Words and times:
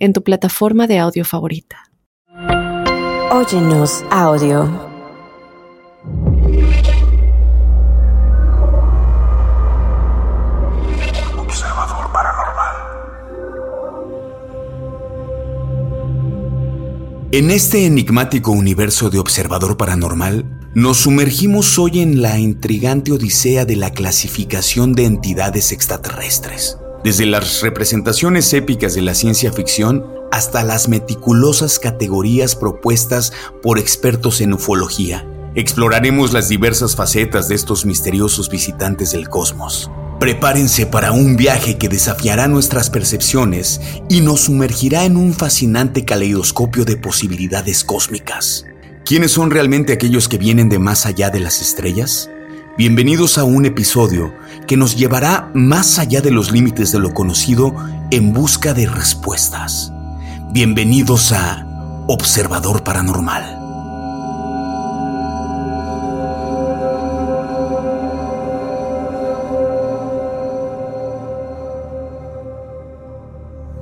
en 0.00 0.12
tu 0.12 0.22
plataforma 0.24 0.86
de 0.86 0.98
audio 0.98 1.24
favorita. 1.24 1.76
Óyenos 3.30 4.02
audio. 4.10 4.62
Observador 11.38 12.10
paranormal. 12.12 12.76
En 17.32 17.50
este 17.50 17.86
enigmático 17.86 18.50
universo 18.50 19.10
de 19.10 19.18
observador 19.18 19.76
paranormal, 19.76 20.44
nos 20.74 20.96
sumergimos 20.98 21.78
hoy 21.78 22.00
en 22.00 22.22
la 22.22 22.38
intrigante 22.38 23.12
odisea 23.12 23.64
de 23.64 23.76
la 23.76 23.90
clasificación 23.90 24.94
de 24.94 25.04
entidades 25.04 25.72
extraterrestres. 25.72 26.79
Desde 27.02 27.24
las 27.24 27.62
representaciones 27.62 28.52
épicas 28.52 28.94
de 28.94 29.00
la 29.00 29.14
ciencia 29.14 29.50
ficción 29.52 30.04
hasta 30.30 30.62
las 30.62 30.86
meticulosas 30.86 31.78
categorías 31.78 32.54
propuestas 32.54 33.32
por 33.62 33.78
expertos 33.78 34.42
en 34.42 34.52
ufología, 34.52 35.26
exploraremos 35.54 36.34
las 36.34 36.50
diversas 36.50 36.96
facetas 36.96 37.48
de 37.48 37.54
estos 37.54 37.86
misteriosos 37.86 38.50
visitantes 38.50 39.12
del 39.12 39.30
cosmos. 39.30 39.90
Prepárense 40.20 40.84
para 40.84 41.12
un 41.12 41.36
viaje 41.36 41.78
que 41.78 41.88
desafiará 41.88 42.48
nuestras 42.48 42.90
percepciones 42.90 43.80
y 44.10 44.20
nos 44.20 44.42
sumergirá 44.42 45.06
en 45.06 45.16
un 45.16 45.32
fascinante 45.32 46.04
caleidoscopio 46.04 46.84
de 46.84 46.98
posibilidades 46.98 47.82
cósmicas. 47.82 48.66
¿Quiénes 49.06 49.30
son 49.30 49.50
realmente 49.50 49.94
aquellos 49.94 50.28
que 50.28 50.36
vienen 50.36 50.68
de 50.68 50.78
más 50.78 51.06
allá 51.06 51.30
de 51.30 51.40
las 51.40 51.62
estrellas? 51.62 52.28
Bienvenidos 52.76 53.36
a 53.36 53.44
un 53.44 53.66
episodio 53.66 54.32
que 54.70 54.76
nos 54.76 54.94
llevará 54.94 55.50
más 55.52 55.98
allá 55.98 56.20
de 56.20 56.30
los 56.30 56.52
límites 56.52 56.92
de 56.92 57.00
lo 57.00 57.12
conocido 57.12 57.74
en 58.12 58.32
busca 58.32 58.72
de 58.72 58.86
respuestas. 58.86 59.92
Bienvenidos 60.52 61.32
a 61.32 62.04
Observador 62.06 62.84
Paranormal. 62.84 63.58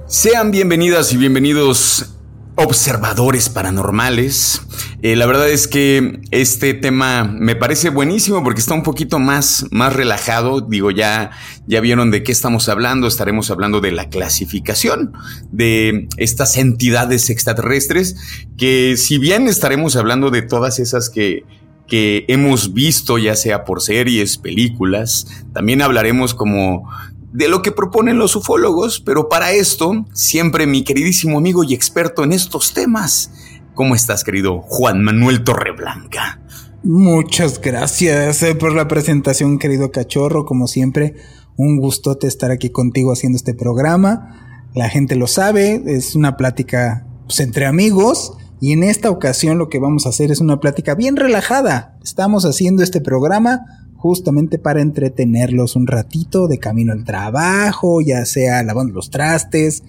Sean 0.07 0.51
bienvenidas 0.51 1.13
y 1.13 1.19
bienvenidos 1.19 2.18
observadores 2.59 3.49
paranormales. 3.49 4.63
Eh, 5.03 5.15
la 5.15 5.27
verdad 5.27 5.49
es 5.49 5.69
que 5.69 6.21
este 6.33 6.75
tema 6.75 7.23
me 7.23 7.55
parece 7.55 7.89
buenísimo 7.89 8.43
porque 8.43 8.61
está 8.61 8.75
un 8.75 8.83
poquito 8.83 9.21
más, 9.21 9.67
más 9.71 9.93
relajado. 9.93 10.61
Digo, 10.61 10.91
ya, 10.91 11.31
ya 11.69 11.81
vieron 11.81 12.11
de 12.11 12.25
qué 12.25 12.33
estamos 12.33 12.69
hablando. 12.69 13.07
Estaremos 13.07 13.53
hablando 13.53 13.81
de 13.81 13.93
la 13.93 14.09
clasificación 14.09 15.13
de 15.53 16.09
estas 16.17 16.57
entidades 16.57 17.31
extraterrestres 17.31 18.17
que 18.57 18.97
si 18.97 19.19
bien 19.19 19.47
estaremos 19.47 19.95
hablando 19.95 20.31
de 20.31 20.43
todas 20.43 20.81
esas 20.81 21.11
que, 21.11 21.45
que 21.87 22.25
hemos 22.27 22.75
visto, 22.75 23.19
ya 23.19 23.37
sea 23.37 23.65
por 23.65 23.81
series, 23.81 24.37
películas, 24.37 25.29
también 25.53 25.81
hablaremos 25.81 26.35
como 26.35 26.91
de 27.33 27.49
lo 27.49 27.63
que 27.63 27.73
proponen 27.73 28.19
los 28.19 28.37
ufólogos, 28.37 29.01
pero 29.01 29.29
para 29.29 29.53
esto, 29.53 30.07
siempre 30.13 30.67
mi 30.67 30.85
queridísimo 30.85 31.39
amigo 31.39 31.65
y 31.65 31.75
experto 31.75 32.25
en 32.25 32.33
estos 32.33 32.73
temas. 32.73 33.31
¿Cómo 33.75 33.95
estás, 33.95 34.25
querido 34.25 34.61
Juan 34.63 35.03
Manuel 35.03 35.45
Torreblanca? 35.45 36.41
Muchas 36.83 37.61
gracias 37.61 38.43
eh, 38.43 38.55
por 38.55 38.73
la 38.73 38.89
presentación, 38.89 39.59
querido 39.59 39.91
cachorro. 39.91 40.45
Como 40.45 40.67
siempre, 40.67 41.17
un 41.57 41.79
gustote 41.79 42.27
estar 42.27 42.51
aquí 42.51 42.71
contigo 42.71 43.13
haciendo 43.13 43.37
este 43.37 43.55
programa. 43.55 44.69
La 44.75 44.89
gente 44.89 45.17
lo 45.17 45.27
sabe, 45.27 45.83
es 45.87 46.15
una 46.15 46.37
plática 46.37 47.07
pues, 47.27 47.41
entre 47.41 47.67
amigos. 47.67 48.37
Y 48.61 48.73
en 48.73 48.83
esta 48.83 49.11
ocasión 49.11 49.59
lo 49.59 49.69
que 49.69 49.79
vamos 49.79 50.07
a 50.07 50.09
hacer 50.09 50.31
es 50.31 50.41
una 50.41 50.61
plática 50.61 50.95
bien 50.95 51.17
relajada. 51.17 51.97
Estamos 52.03 52.45
haciendo 52.45 52.83
este 52.83 53.01
programa 53.01 53.61
justamente 53.99 54.59
para 54.59 54.81
entretenerlos 54.81 55.77
un 55.77 55.87
ratito 55.87 56.49
de 56.49 56.59
camino 56.59 56.93
al 56.93 57.05
trabajo, 57.05 58.01
ya 58.01 58.25
sea 58.25 58.63
lavando 58.63 58.95
los 58.95 59.11
trastes. 59.11 59.83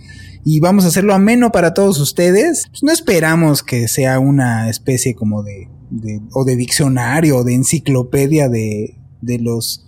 Y 0.44 0.60
vamos 0.60 0.84
a 0.84 0.88
hacerlo 0.88 1.14
ameno 1.14 1.52
para 1.52 1.74
todos 1.74 2.00
ustedes. 2.00 2.68
Pues 2.70 2.84
no 2.84 2.92
esperamos 2.92 3.62
que 3.62 3.88
sea 3.88 4.20
una 4.20 4.70
especie 4.70 5.14
como 5.14 5.44
de, 5.44 5.70
de 5.92 6.22
o 6.34 6.44
de 6.44 6.56
diccionario 6.56 7.38
o 7.38 7.44
de 7.44 7.54
enciclopedia 7.54 8.50
de, 8.50 8.98
de 9.22 9.40
los 9.40 9.86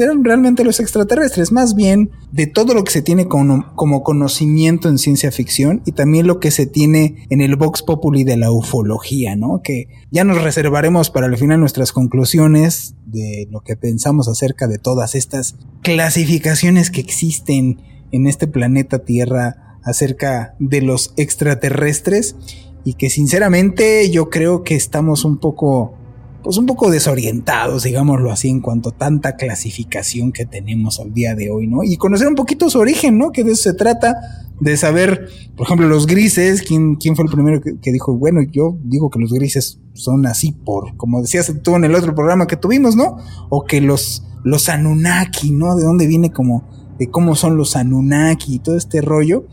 eran 0.00 0.24
realmente 0.24 0.64
los 0.64 0.80
extraterrestres, 0.80 1.52
más 1.52 1.74
bien 1.74 2.10
de 2.32 2.46
todo 2.46 2.74
lo 2.74 2.84
que 2.84 2.92
se 2.92 3.02
tiene 3.02 3.26
como, 3.26 4.02
conocimiento 4.02 4.88
en 4.88 4.98
ciencia 4.98 5.30
ficción 5.30 5.82
y 5.84 5.92
también 5.92 6.26
lo 6.26 6.40
que 6.40 6.50
se 6.50 6.66
tiene 6.66 7.26
en 7.30 7.40
el 7.40 7.56
Vox 7.56 7.82
Populi 7.82 8.24
de 8.24 8.36
la 8.36 8.50
ufología, 8.50 9.36
¿no? 9.36 9.60
Que 9.62 9.88
ya 10.10 10.24
nos 10.24 10.42
reservaremos 10.42 11.10
para 11.10 11.26
el 11.26 11.36
final 11.36 11.60
nuestras 11.60 11.92
conclusiones 11.92 12.94
de 13.06 13.48
lo 13.50 13.60
que 13.60 13.76
pensamos 13.76 14.28
acerca 14.28 14.66
de 14.66 14.78
todas 14.78 15.14
estas 15.14 15.56
clasificaciones 15.82 16.90
que 16.90 17.00
existen 17.00 17.80
en 18.12 18.26
este 18.26 18.46
planeta 18.46 19.00
Tierra 19.00 19.78
acerca 19.84 20.54
de 20.58 20.82
los 20.82 21.14
extraterrestres 21.16 22.36
y 22.84 22.94
que 22.94 23.10
sinceramente 23.10 24.10
yo 24.10 24.30
creo 24.30 24.62
que 24.62 24.74
estamos 24.74 25.24
un 25.24 25.38
poco 25.38 25.94
pues 26.42 26.56
un 26.56 26.66
poco 26.66 26.90
desorientados, 26.90 27.84
digámoslo 27.84 28.30
así, 28.30 28.48
en 28.48 28.60
cuanto 28.60 28.90
a 28.90 28.96
tanta 28.96 29.36
clasificación 29.36 30.32
que 30.32 30.46
tenemos 30.46 31.00
al 31.00 31.12
día 31.12 31.34
de 31.34 31.50
hoy, 31.50 31.66
¿no? 31.66 31.82
Y 31.84 31.96
conocer 31.96 32.28
un 32.28 32.34
poquito 32.34 32.70
su 32.70 32.78
origen, 32.78 33.18
¿no? 33.18 33.30
Que 33.30 33.44
de 33.44 33.52
eso 33.52 33.64
se 33.64 33.74
trata, 33.74 34.16
de 34.60 34.76
saber, 34.76 35.28
por 35.56 35.66
ejemplo, 35.66 35.88
los 35.88 36.06
grises, 36.06 36.62
quién, 36.62 36.96
quién 36.96 37.16
fue 37.16 37.24
el 37.24 37.30
primero 37.30 37.60
que, 37.60 37.92
dijo, 37.92 38.14
bueno, 38.14 38.40
yo 38.42 38.76
digo 38.84 39.10
que 39.10 39.18
los 39.18 39.32
grises 39.32 39.80
son 39.94 40.26
así 40.26 40.52
por, 40.52 40.96
como 40.96 41.22
decías 41.22 41.52
tú 41.62 41.74
en 41.76 41.84
el 41.84 41.94
otro 41.94 42.14
programa 42.14 42.46
que 42.46 42.56
tuvimos, 42.56 42.94
¿no? 42.94 43.16
O 43.48 43.64
que 43.64 43.80
los, 43.80 44.24
los 44.44 44.68
Anunnaki, 44.68 45.50
¿no? 45.52 45.76
De 45.76 45.84
dónde 45.84 46.06
viene 46.06 46.30
como, 46.30 46.68
de 46.98 47.10
cómo 47.10 47.34
son 47.34 47.56
los 47.56 47.74
Anunnaki 47.74 48.56
y 48.56 48.58
todo 48.58 48.76
este 48.76 49.00
rollo. 49.00 49.46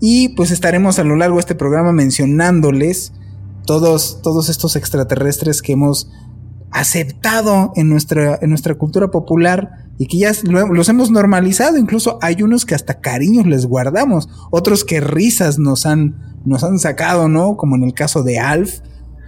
Y 0.00 0.30
pues 0.30 0.50
estaremos 0.50 0.98
a 0.98 1.04
lo 1.04 1.16
largo 1.16 1.36
de 1.36 1.40
este 1.40 1.54
programa 1.54 1.92
mencionándoles 1.92 3.12
todos, 3.64 4.20
todos 4.22 4.48
estos 4.48 4.76
extraterrestres 4.76 5.62
que 5.62 5.72
hemos 5.72 6.10
aceptado 6.70 7.72
en 7.76 7.88
nuestra, 7.88 8.38
en 8.40 8.50
nuestra 8.50 8.74
cultura 8.74 9.08
popular 9.10 9.70
y 9.98 10.06
que 10.06 10.18
ya 10.18 10.32
los 10.44 10.88
hemos 10.88 11.10
normalizado. 11.10 11.76
Incluso 11.76 12.18
hay 12.22 12.42
unos 12.42 12.64
que 12.64 12.74
hasta 12.74 13.00
cariños 13.00 13.46
les 13.46 13.66
guardamos, 13.66 14.28
otros 14.50 14.84
que 14.84 15.00
risas 15.00 15.58
nos 15.58 15.86
han, 15.86 16.38
nos 16.44 16.64
han 16.64 16.78
sacado, 16.78 17.28
¿no? 17.28 17.56
Como 17.56 17.76
en 17.76 17.84
el 17.84 17.94
caso 17.94 18.22
de 18.22 18.38
Alf. 18.38 18.80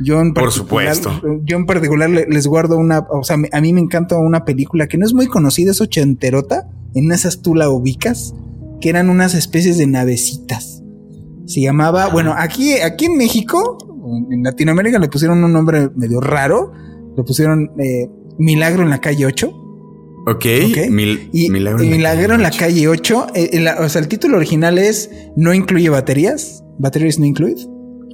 Yo 0.03 0.21
en 0.21 0.33
Por 0.33 0.51
supuesto. 0.51 1.11
Yo 1.45 1.57
en 1.57 1.67
particular 1.67 2.09
les 2.09 2.47
guardo 2.47 2.79
una, 2.79 3.01
o 3.11 3.23
sea, 3.23 3.37
a 3.53 3.61
mí 3.61 3.73
me 3.73 3.81
encanta 3.81 4.17
una 4.17 4.45
película 4.45 4.87
que 4.87 4.97
no 4.97 5.05
es 5.05 5.13
muy 5.13 5.27
conocida, 5.27 5.73
es 5.73 5.81
ochenterota, 5.81 6.69
en 6.95 7.13
esas 7.13 7.43
tú 7.43 7.55
la 7.55 7.69
ubicas, 7.69 8.35
que 8.81 8.89
eran 8.89 9.11
unas 9.11 9.35
especies 9.35 9.77
de 9.77 9.87
navecitas. 9.87 10.83
Se 11.45 11.61
llamaba, 11.61 12.09
bueno, 12.09 12.35
aquí, 12.37 12.75
aquí 12.81 13.07
en 13.07 13.19
México, 13.19 13.77
en 14.31 14.43
Latinoamérica 14.43 14.99
le 14.99 15.09
pusieron 15.09 15.45
un 15.45 15.53
nombre 15.53 15.91
medio 15.95 16.21
raro, 16.21 16.73
le 17.17 17.23
pusieron 17.23 17.71
eh, 17.79 18.09
Milagro 18.39 18.83
en 18.83 18.91
la 18.91 19.01
calle 19.01 19.27
8. 19.27 19.49
Ok, 20.27 20.37
okay. 20.37 20.91
Milagro, 20.91 21.83
en, 21.83 21.91
Milagro 21.91 22.35
en 22.35 22.43
la 22.43 22.51
calle 22.51 22.89
8. 22.89 23.27
Eh, 23.35 23.67
o 23.79 23.89
sea, 23.89 24.01
el 24.01 24.09
título 24.09 24.37
original 24.37 24.79
es 24.79 25.11
No 25.37 25.55
incluye 25.55 25.89
baterías. 25.89 26.63
Batteries 26.79 27.19
no 27.19 27.27
incluye. 27.27 27.67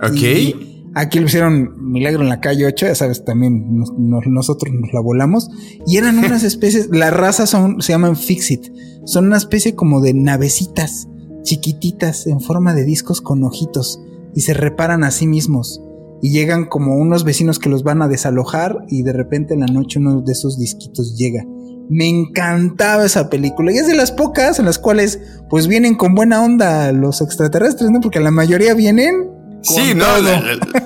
Ok. 0.03 0.57
aquí 0.95 1.19
le 1.19 1.25
pusieron 1.25 1.93
Milagro 1.93 2.23
en 2.23 2.29
la 2.29 2.41
calle 2.41 2.67
8. 2.67 2.87
Ya 2.87 2.95
sabes, 2.95 3.25
también 3.25 3.67
nosotros 3.99 4.73
nos 4.75 4.93
la 4.93 5.01
volamos. 5.01 5.49
Y 5.87 5.97
eran 5.97 6.19
unas 6.19 6.43
especies. 6.45 6.89
las 6.91 7.13
razas 7.13 7.51
son, 7.51 7.81
se 7.83 7.93
llaman 7.93 8.17
Fixit. 8.17 8.67
Son 9.05 9.27
una 9.27 9.37
especie 9.37 9.75
como 9.75 10.01
de 10.01 10.15
navecitas 10.15 11.09
chiquititas 11.43 12.27
en 12.27 12.41
forma 12.41 12.75
de 12.75 12.85
discos 12.85 13.21
con 13.21 13.43
ojitos. 13.45 14.01
Y 14.35 14.43
se 14.43 14.55
reparan 14.55 15.05
a 15.05 15.11
sí 15.11 15.27
mismos 15.27 15.81
y 16.23 16.31
llegan 16.31 16.67
como 16.67 16.97
unos 16.97 17.25
vecinos 17.25 17.59
que 17.59 17.69
los 17.69 17.83
van 17.83 18.03
a 18.03 18.09
desalojar 18.09 18.79
y 18.89 19.03
de 19.03 19.13
repente 19.13 19.55
en 19.55 19.61
la 19.61 19.67
noche 19.67 19.99
uno 19.99 20.21
de 20.21 20.33
esos 20.33 20.59
disquitos 20.59 21.17
llega. 21.17 21.45
Me 21.89 22.09
encantaba 22.09 23.05
esa 23.05 23.31
película 23.31 23.73
y 23.73 23.79
es 23.79 23.87
de 23.87 23.95
las 23.95 24.11
pocas 24.11 24.59
en 24.59 24.65
las 24.65 24.79
cuales 24.79 25.21
pues 25.49 25.69
vienen 25.69 25.95
con 25.95 26.15
buena 26.15 26.43
onda 26.43 26.91
los 26.93 27.21
extraterrestres, 27.21 27.91
¿no? 27.91 28.01
Porque 28.01 28.21
la 28.21 28.31
mayoría 28.31 28.75
vienen 28.75 29.37
Sí, 29.63 29.95
no, 29.95 30.07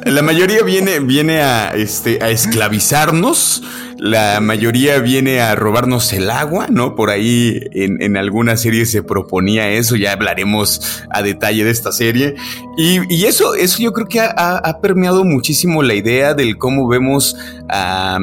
la, 0.07 0.23
mayoría 0.23 0.63
viene, 0.63 1.01
viene 1.01 1.43
a, 1.43 1.75
este, 1.75 2.19
a 2.23 2.31
esclavizarnos, 2.31 3.63
la 4.01 4.41
mayoría 4.41 4.99
viene 4.99 5.41
a 5.41 5.55
robarnos 5.55 6.15
el 6.15 6.31
agua, 6.31 6.69
¿no? 6.71 6.95
Por 6.95 7.11
ahí 7.11 7.61
en, 7.73 8.01
en 8.01 8.17
alguna 8.17 8.57
serie 8.57 8.87
se 8.87 9.03
proponía 9.03 9.69
eso, 9.69 9.95
ya 9.95 10.13
hablaremos 10.13 11.05
a 11.11 11.23
detalle 11.23 11.65
de 11.65 11.71
esta 11.71 11.93
serie. 11.93 12.35
Y, 12.79 13.27
eso, 13.27 13.55
eso 13.55 13.83
yo 13.83 13.93
creo 13.93 14.07
que 14.07 14.21
ha, 14.21 14.57
ha, 14.57 14.81
permeado 14.81 15.23
muchísimo 15.25 15.83
la 15.83 15.93
idea 15.93 16.33
del 16.33 16.57
cómo 16.57 16.89
vemos 16.89 17.37
a 17.69 18.21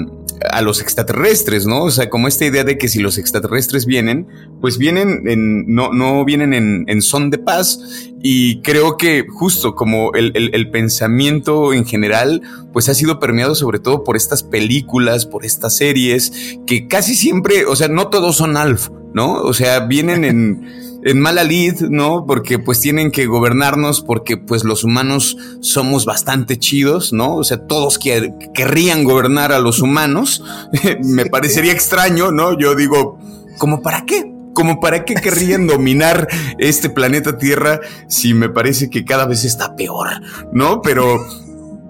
a 0.51 0.61
los 0.61 0.81
extraterrestres, 0.81 1.65
¿no? 1.65 1.83
O 1.83 1.91
sea, 1.91 2.09
como 2.09 2.27
esta 2.27 2.45
idea 2.45 2.63
de 2.63 2.77
que 2.77 2.87
si 2.87 2.99
los 2.99 3.17
extraterrestres 3.17 3.85
vienen, 3.85 4.27
pues 4.61 4.77
vienen 4.77 5.23
en, 5.27 5.73
no, 5.73 5.91
no 5.91 6.23
vienen 6.25 6.53
en, 6.53 6.85
en 6.87 7.01
son 7.01 7.29
de 7.29 7.37
paz. 7.37 7.79
Y 8.21 8.61
creo 8.61 8.97
que 8.97 9.25
justo 9.29 9.75
como 9.75 10.11
el, 10.13 10.31
el, 10.35 10.71
pensamiento 10.71 11.73
en 11.73 11.85
general, 11.85 12.41
pues 12.73 12.89
ha 12.89 12.93
sido 12.93 13.19
permeado 13.19 13.55
sobre 13.55 13.79
todo 13.79 14.03
por 14.03 14.15
estas 14.15 14.43
películas, 14.43 15.25
por 15.25 15.45
estas 15.45 15.77
series, 15.77 16.59
que 16.65 16.87
casi 16.87 17.15
siempre, 17.15 17.65
o 17.65 17.75
sea, 17.75 17.87
no 17.87 18.07
todos 18.07 18.35
son 18.37 18.57
Alf, 18.57 18.89
¿no? 19.13 19.33
O 19.33 19.53
sea, 19.53 19.81
vienen 19.81 20.25
en 20.25 20.67
en 21.07 21.21
mala 21.21 21.43
lid, 21.45 21.81
¿no? 21.89 22.25
Porque 22.25 22.59
pues 22.59 22.81
tienen 22.81 23.11
que 23.11 23.27
gobernarnos 23.27 24.01
porque 24.01 24.35
pues 24.35 24.65
los 24.65 24.83
humanos 24.83 25.37
somos 25.61 26.05
bastante 26.05 26.59
chidos, 26.59 27.13
¿no? 27.13 27.35
O 27.35 27.43
sea, 27.45 27.65
todos 27.65 27.97
querrían 27.97 29.05
gobernar 29.05 29.53
a 29.53 29.59
los 29.59 29.81
humanos. 29.81 30.43
Me 31.03 31.25
parecería 31.25 31.71
extraño, 31.71 32.31
¿no? 32.31 32.57
Yo 32.59 32.75
digo, 32.75 33.19
¿cómo 33.57 33.81
para 33.81 34.05
qué? 34.05 34.33
¿Cómo 34.53 34.81
para 34.81 35.05
qué 35.05 35.15
querrían 35.15 35.65
dominar 35.67 36.27
este 36.57 36.89
planeta 36.89 37.37
Tierra 37.37 37.79
si 38.09 38.33
me 38.33 38.49
parece 38.49 38.89
que 38.89 39.05
cada 39.05 39.25
vez 39.25 39.45
está 39.45 39.75
peor, 39.75 40.07
¿no? 40.51 40.81
Pero... 40.81 41.25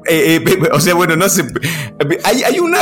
Eh, 0.10 0.42
eh, 0.46 0.70
o 0.72 0.80
sea, 0.80 0.94
bueno, 0.94 1.18
no 1.18 1.28
sé. 1.28 1.46
Hay, 2.24 2.44
hay 2.44 2.60
una. 2.60 2.80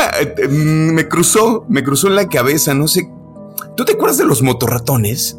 me 0.48 1.08
cruzó, 1.08 1.66
me 1.68 1.84
cruzó 1.84 2.08
en 2.08 2.16
la 2.16 2.28
cabeza, 2.28 2.76
no 2.76 2.88
sé. 2.88 3.10
¿Tú 3.76 3.84
te 3.84 3.94
acuerdas 3.94 4.20
de 4.20 4.26
los 4.26 4.44
motorratones? 4.44 5.36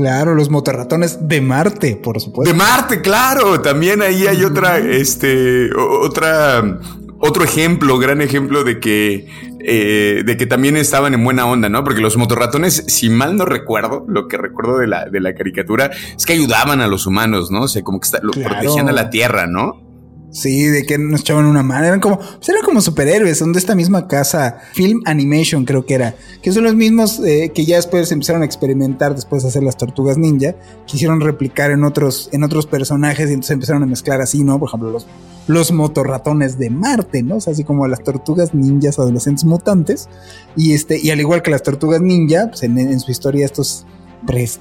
Claro, 0.00 0.34
los 0.34 0.48
motorratones 0.48 1.28
de 1.28 1.42
Marte, 1.42 1.94
por 1.94 2.18
supuesto. 2.22 2.50
De 2.50 2.58
Marte, 2.58 3.02
claro. 3.02 3.60
También 3.60 4.00
ahí 4.00 4.26
hay 4.26 4.44
otra, 4.44 4.78
este, 4.78 5.68
otra, 5.76 6.78
otro 7.18 7.44
ejemplo, 7.44 7.98
gran 7.98 8.22
ejemplo 8.22 8.64
de 8.64 8.80
que, 8.80 9.28
eh, 9.58 10.22
de 10.24 10.36
que 10.38 10.46
también 10.46 10.78
estaban 10.78 11.12
en 11.12 11.22
buena 11.22 11.44
onda, 11.44 11.68
¿no? 11.68 11.84
Porque 11.84 12.00
los 12.00 12.16
motorratones, 12.16 12.82
si 12.86 13.10
mal 13.10 13.36
no 13.36 13.44
recuerdo, 13.44 14.06
lo 14.08 14.26
que 14.26 14.38
recuerdo 14.38 14.78
de 14.78 14.86
la, 14.86 15.04
de 15.04 15.20
la 15.20 15.34
caricatura 15.34 15.90
es 16.16 16.24
que 16.24 16.32
ayudaban 16.32 16.80
a 16.80 16.86
los 16.86 17.06
humanos, 17.06 17.50
¿no? 17.50 17.64
O 17.64 17.68
sea, 17.68 17.82
como 17.82 18.00
que 18.00 18.08
lo 18.22 18.32
protegían 18.32 18.88
a 18.88 18.92
la 18.92 19.10
tierra, 19.10 19.46
¿no? 19.46 19.89
Sí, 20.32 20.64
de 20.64 20.84
que 20.84 20.96
nos 20.96 21.22
echaban 21.22 21.44
una 21.44 21.62
mano. 21.62 21.86
Eran 21.86 22.00
como, 22.00 22.18
pues 22.18 22.48
eran 22.48 22.62
como 22.62 22.80
superhéroes. 22.80 23.38
Son 23.38 23.52
de 23.52 23.58
esta 23.58 23.74
misma 23.74 24.06
casa, 24.06 24.58
Film 24.74 25.00
Animation, 25.04 25.64
creo 25.64 25.84
que 25.84 25.94
era. 25.94 26.14
Que 26.40 26.52
son 26.52 26.64
los 26.64 26.74
mismos 26.74 27.20
eh, 27.20 27.50
que 27.52 27.64
ya 27.64 27.76
después 27.76 28.10
empezaron 28.12 28.42
a 28.42 28.44
experimentar 28.44 29.14
después 29.14 29.42
de 29.42 29.48
hacer 29.48 29.64
las 29.64 29.76
tortugas 29.76 30.18
ninja. 30.18 30.54
Quisieron 30.86 31.20
replicar 31.20 31.72
en 31.72 31.82
otros, 31.82 32.28
en 32.32 32.44
otros 32.44 32.66
personajes 32.66 33.28
y 33.28 33.32
entonces 33.32 33.50
empezaron 33.50 33.82
a 33.82 33.86
mezclar 33.86 34.20
así, 34.20 34.44
¿no? 34.44 34.58
Por 34.60 34.68
ejemplo, 34.68 34.90
los, 34.90 35.06
los 35.48 35.72
motorratones 35.72 36.58
de 36.58 36.70
Marte, 36.70 37.24
¿no? 37.24 37.36
O 37.36 37.40
sea, 37.40 37.52
así 37.52 37.64
como 37.64 37.88
las 37.88 38.04
tortugas 38.04 38.54
ninjas 38.54 39.00
adolescentes 39.00 39.44
mutantes. 39.44 40.08
Y 40.56 40.74
este, 40.74 41.00
y 41.00 41.10
al 41.10 41.18
igual 41.18 41.42
que 41.42 41.50
las 41.50 41.64
tortugas 41.64 42.00
ninja, 42.00 42.46
pues 42.48 42.62
en, 42.62 43.00
su 43.00 43.10
historia 43.10 43.44
estos 43.44 43.84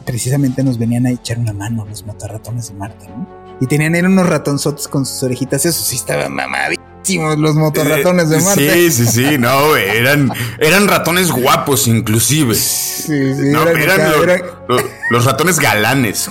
precisamente 0.05 0.63
nos 0.63 0.79
venían 0.79 1.05
a 1.05 1.11
echar 1.11 1.37
una 1.37 1.53
mano 1.53 1.85
los 1.85 2.05
motorratones 2.05 2.69
de 2.69 2.75
Marte, 2.75 3.07
¿no? 3.07 3.38
Y 3.61 3.67
tenían 3.67 3.95
eran 3.95 4.13
unos 4.13 4.27
ratonzotes 4.27 4.87
con 4.87 5.05
sus 5.05 5.21
orejitas. 5.23 5.65
Eso 5.65 5.83
sí 5.83 5.95
estaban 5.95 6.33
mamadísimos 6.33 7.37
los 7.37 7.55
motorratones 7.55 8.29
de 8.29 8.37
eh, 8.37 8.41
Marte. 8.41 8.73
Sí, 8.73 8.91
sí, 8.91 9.05
sí, 9.05 9.37
no, 9.37 9.75
eran, 9.75 10.31
eran 10.59 10.87
ratones 10.87 11.31
guapos 11.31 11.87
inclusive. 11.87 12.55
Sí, 12.55 13.33
sí, 13.33 13.51
no, 13.51 13.67
eran, 13.67 14.41
los, 15.11 15.25
ratones 15.25 15.59
galanes. 15.59 16.29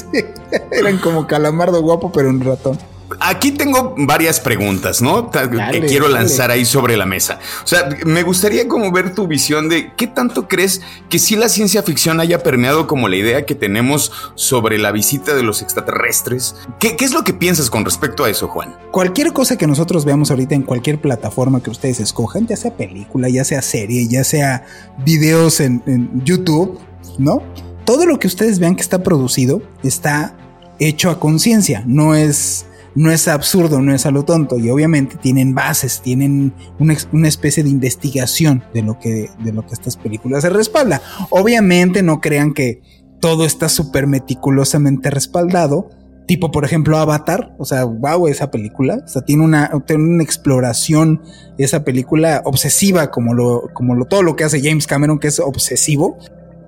eran 0.72 0.98
como 0.98 1.26
calamardo 1.26 1.80
guapo, 1.80 2.10
pero 2.12 2.30
un 2.30 2.40
ratón 2.40 2.78
aquí 3.20 3.52
tengo 3.52 3.94
varias 3.98 4.40
preguntas, 4.40 5.02
¿no? 5.02 5.30
que 5.30 5.86
quiero 5.86 6.08
lanzar 6.08 6.50
ahí 6.50 6.64
sobre 6.64 6.96
la 6.96 7.06
mesa. 7.06 7.38
O 7.64 7.66
sea, 7.66 7.88
me 8.04 8.22
gustaría 8.22 8.68
como 8.68 8.90
ver 8.92 9.14
tu 9.14 9.26
visión 9.26 9.68
de 9.68 9.92
qué 9.96 10.06
tanto 10.06 10.48
crees 10.48 10.82
que 11.08 11.18
si 11.18 11.36
la 11.36 11.48
ciencia 11.48 11.82
ficción 11.82 12.20
haya 12.20 12.42
permeado 12.42 12.86
como 12.86 13.08
la 13.08 13.16
idea 13.16 13.46
que 13.46 13.54
tenemos 13.54 14.12
sobre 14.34 14.78
la 14.78 14.92
visita 14.92 15.34
de 15.34 15.42
los 15.42 15.62
extraterrestres. 15.62 16.54
¿Qué, 16.78 16.96
es 17.00 17.12
lo 17.12 17.24
que 17.24 17.34
piensas 17.34 17.70
con 17.70 17.84
respecto 17.84 18.24
a 18.24 18.30
eso, 18.30 18.48
Juan? 18.48 18.76
Cualquier 18.90 19.32
cosa 19.32 19.56
que 19.56 19.66
nosotros 19.66 20.04
veamos 20.04 20.30
ahorita 20.30 20.54
en 20.54 20.62
cualquier 20.62 21.00
plataforma 21.00 21.62
que 21.62 21.70
ustedes 21.70 22.00
escojan, 22.00 22.46
ya 22.46 22.56
sea 22.56 22.76
película, 22.76 23.28
ya 23.28 23.44
sea 23.44 23.62
serie, 23.62 24.06
ya 24.08 24.24
sea 24.24 24.64
videos 25.04 25.60
en, 25.60 25.82
en 25.86 26.24
YouTube, 26.24 26.78
¿no? 27.18 27.42
Todo 27.84 28.06
lo 28.06 28.18
que 28.18 28.26
ustedes 28.26 28.58
vean 28.58 28.76
que 28.76 28.82
está 28.82 29.02
producido 29.02 29.62
está 29.82 30.36
hecho 30.78 31.10
a 31.10 31.20
conciencia, 31.20 31.82
no 31.86 32.14
es 32.14 32.66
no 32.94 33.10
es 33.10 33.28
absurdo, 33.28 33.80
no 33.80 33.94
es 33.94 34.06
a 34.06 34.10
lo 34.10 34.24
tonto 34.24 34.58
y 34.58 34.70
obviamente 34.70 35.16
tienen 35.16 35.54
bases, 35.54 36.00
tienen 36.02 36.52
una, 36.78 37.28
especie 37.28 37.62
de 37.62 37.70
investigación 37.70 38.64
de 38.74 38.82
lo, 38.82 38.98
que, 38.98 39.30
de 39.42 39.52
lo 39.52 39.66
que 39.66 39.74
estas 39.74 39.96
películas 39.96 40.42
se 40.42 40.50
respalda. 40.50 41.00
Obviamente 41.30 42.02
no 42.02 42.20
crean 42.20 42.52
que 42.52 42.82
todo 43.20 43.44
está 43.44 43.68
súper 43.68 44.06
meticulosamente 44.06 45.10
respaldado, 45.10 45.90
tipo 46.26 46.50
por 46.50 46.64
ejemplo 46.64 46.98
Avatar, 46.98 47.54
o 47.58 47.64
sea, 47.64 47.84
wow, 47.84 48.26
esa 48.26 48.50
película, 48.50 49.02
o 49.04 49.08
sea, 49.08 49.22
tiene 49.22 49.44
una, 49.44 49.70
tiene 49.86 50.02
una 50.04 50.22
exploración, 50.22 51.22
esa 51.58 51.84
película 51.84 52.42
obsesiva 52.44 53.10
como, 53.10 53.34
lo, 53.34 53.70
como 53.74 53.94
lo, 53.94 54.06
todo 54.06 54.22
lo 54.22 54.36
que 54.36 54.44
hace 54.44 54.60
James 54.62 54.86
Cameron, 54.86 55.18
que 55.18 55.28
es 55.28 55.40
obsesivo, 55.40 56.18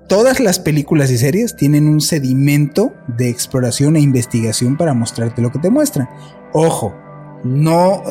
todas 0.07 0.39
las 0.39 0.59
películas 0.59 1.11
y 1.11 1.17
series 1.17 1.55
tienen 1.55 1.87
un 1.87 2.01
sedimento 2.01 2.93
de 3.07 3.29
exploración 3.29 3.95
e 3.95 4.01
investigación 4.01 4.77
para 4.77 4.93
mostrarte 4.93 5.41
lo 5.41 5.51
que 5.51 5.59
te 5.59 5.69
muestran. 5.69 6.09
Ojo, 6.53 6.95
no, 7.43 8.03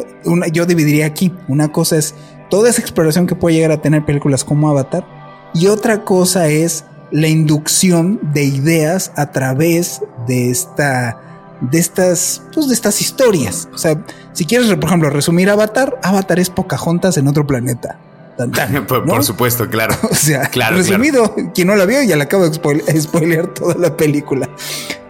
yo 0.52 0.66
dividiría 0.66 1.06
aquí. 1.06 1.32
Una 1.48 1.72
cosa 1.72 1.96
es 1.96 2.14
toda 2.50 2.70
esa 2.70 2.80
exploración 2.80 3.26
que 3.26 3.34
puede 3.34 3.56
llegar 3.56 3.72
a 3.72 3.82
tener 3.82 4.04
películas 4.04 4.44
como 4.44 4.68
Avatar 4.68 5.06
y 5.54 5.66
otra 5.66 6.04
cosa 6.04 6.48
es 6.48 6.84
la 7.10 7.28
inducción 7.28 8.20
de 8.32 8.44
ideas 8.44 9.12
a 9.16 9.30
través 9.30 10.02
de 10.26 10.50
esta 10.50 11.20
de 11.60 11.78
estas 11.78 12.42
pues 12.52 12.68
de 12.68 12.74
estas 12.74 13.00
historias. 13.00 13.68
O 13.72 13.78
sea, 13.78 14.04
si 14.32 14.44
quieres, 14.44 14.68
por 14.74 14.84
ejemplo, 14.84 15.10
resumir 15.10 15.48
Avatar, 15.48 15.98
Avatar 16.02 16.38
es 16.38 16.50
Pocahontas 16.50 17.16
en 17.16 17.28
otro 17.28 17.46
planeta. 17.46 17.98
por, 18.88 19.24
supuesto, 19.24 19.68
claro. 19.68 19.94
o 20.10 20.14
sea, 20.14 20.46
claro, 20.50 20.76
resumido, 20.76 21.34
quien 21.54 21.68
no 21.68 21.76
la 21.76 21.86
vio 21.86 22.02
ya 22.02 22.16
le 22.16 22.24
acabo 22.24 22.48
de 22.48 23.00
spoilear 23.00 23.54
toda 23.54 23.74
la 23.74 23.96
película. 23.96 24.48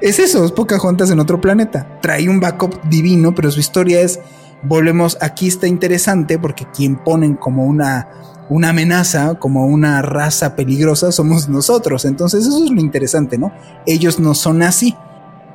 Es 0.01 0.19
eso, 0.19 0.45
es 0.45 0.53
Pocahontas 0.53 1.11
en 1.11 1.21
otro 1.21 1.41
planeta. 1.41 1.99
Trae 2.01 2.29
un 2.29 2.41
backup 2.41 2.83
divino, 2.85 3.35
pero 3.35 3.51
su 3.51 3.61
historia 3.61 4.01
es, 4.01 4.21
volvemos, 4.63 5.17
aquí 5.21 5.49
está 5.49 5.67
interesante 5.67 6.39
porque 6.39 6.67
quien 6.75 6.97
ponen 6.97 7.35
como 7.35 7.65
una, 7.65 8.09
una 8.51 8.71
amenaza, 8.71 9.37
como 9.39 9.67
una 9.67 10.03
raza 10.03 10.57
peligrosa, 10.57 11.13
somos 11.13 11.49
nosotros. 11.49 12.05
Entonces 12.05 12.47
eso 12.47 12.65
es 12.65 12.71
lo 12.71 12.81
interesante, 12.81 13.39
¿no? 13.39 13.53
Ellos 13.87 14.19
no 14.19 14.35
son 14.35 14.63
así 14.63 14.95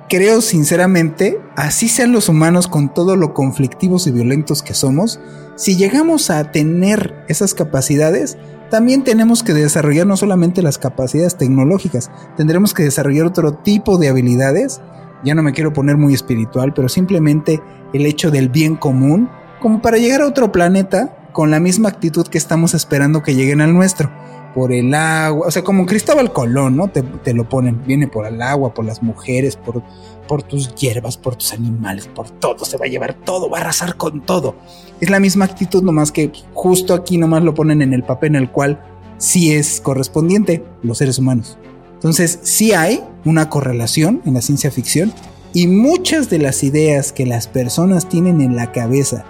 creo 0.09 0.41
sinceramente, 0.41 1.39
así 1.55 1.87
sean 1.87 2.11
los 2.11 2.27
humanos 2.27 2.67
con 2.67 2.93
todo 2.93 3.15
lo 3.15 3.33
conflictivos 3.33 4.07
y 4.07 4.11
violentos 4.11 4.63
que 4.63 4.73
somos, 4.73 5.19
si 5.55 5.77
llegamos 5.77 6.29
a 6.29 6.51
tener 6.51 7.23
esas 7.27 7.53
capacidades, 7.53 8.37
también 8.69 9.03
tenemos 9.03 9.43
que 9.43 9.53
desarrollar 9.53 10.05
no 10.05 10.17
solamente 10.17 10.61
las 10.61 10.77
capacidades 10.77 11.37
tecnológicas, 11.37 12.11
tendremos 12.35 12.73
que 12.73 12.83
desarrollar 12.83 13.25
otro 13.25 13.53
tipo 13.53 13.97
de 13.97 14.09
habilidades. 14.09 14.81
Ya 15.23 15.35
no 15.35 15.43
me 15.43 15.53
quiero 15.53 15.73
poner 15.73 15.97
muy 15.97 16.13
espiritual, 16.13 16.73
pero 16.73 16.87
simplemente 16.87 17.61
el 17.93 18.05
hecho 18.05 18.31
del 18.31 18.49
bien 18.49 18.75
común, 18.75 19.29
como 19.59 19.81
para 19.81 19.97
llegar 19.97 20.21
a 20.21 20.27
otro 20.27 20.51
planeta 20.51 21.29
con 21.33 21.51
la 21.51 21.59
misma 21.59 21.89
actitud 21.89 22.27
que 22.27 22.37
estamos 22.37 22.73
esperando 22.73 23.21
que 23.21 23.35
lleguen 23.35 23.61
al 23.61 23.73
nuestro 23.73 24.09
por 24.53 24.71
el 24.71 24.93
agua, 24.93 25.47
o 25.47 25.51
sea, 25.51 25.63
como 25.63 25.85
Cristóbal 25.85 26.33
Colón, 26.33 26.75
¿no? 26.75 26.87
Te, 26.87 27.33
lo 27.33 27.47
ponen, 27.47 27.83
viene 27.85 28.07
por 28.07 28.25
el 28.25 28.41
agua, 28.41 28.73
por 28.73 28.85
las 28.85 29.03
mujeres, 29.03 29.55
por, 29.55 29.83
por 30.27 30.43
tus 30.43 30.73
hierbas, 30.75 31.17
por 31.17 31.35
tus 31.35 31.53
animales, 31.53 32.07
por 32.07 32.29
todo, 32.29 32.65
se 32.65 32.77
va 32.77 32.85
a 32.85 32.89
llevar 32.89 33.13
todo, 33.13 33.49
va 33.49 33.59
a 33.59 33.61
arrasar 33.61 33.95
con 33.95 34.21
todo. 34.25 34.55
Es 34.99 35.09
la 35.09 35.19
misma 35.19 35.45
actitud, 35.45 35.83
nomás 35.83 36.11
que 36.11 36.31
justo 36.53 36.93
aquí 36.93 37.17
nomás 37.17 37.43
lo 37.43 37.53
ponen 37.53 37.81
en 37.81 37.93
el 37.93 38.03
papel 38.03 38.35
en 38.35 38.43
el 38.43 38.51
cual 38.51 38.81
sí 39.17 39.53
es 39.53 39.81
correspondiente 39.81 40.65
los 40.81 40.97
seres 40.97 41.19
humanos. 41.19 41.57
Entonces, 41.93 42.39
sí 42.43 42.73
hay 42.73 43.03
una 43.25 43.49
correlación 43.49 44.21
en 44.25 44.33
la 44.33 44.41
ciencia 44.41 44.71
ficción 44.71 45.13
y 45.53 45.67
muchas 45.67 46.29
de 46.29 46.39
las 46.39 46.63
ideas 46.63 47.11
que 47.11 47.25
las 47.25 47.47
personas 47.47 48.07
tienen 48.07 48.41
en 48.41 48.55
la 48.55 48.71
cabeza 48.71 49.25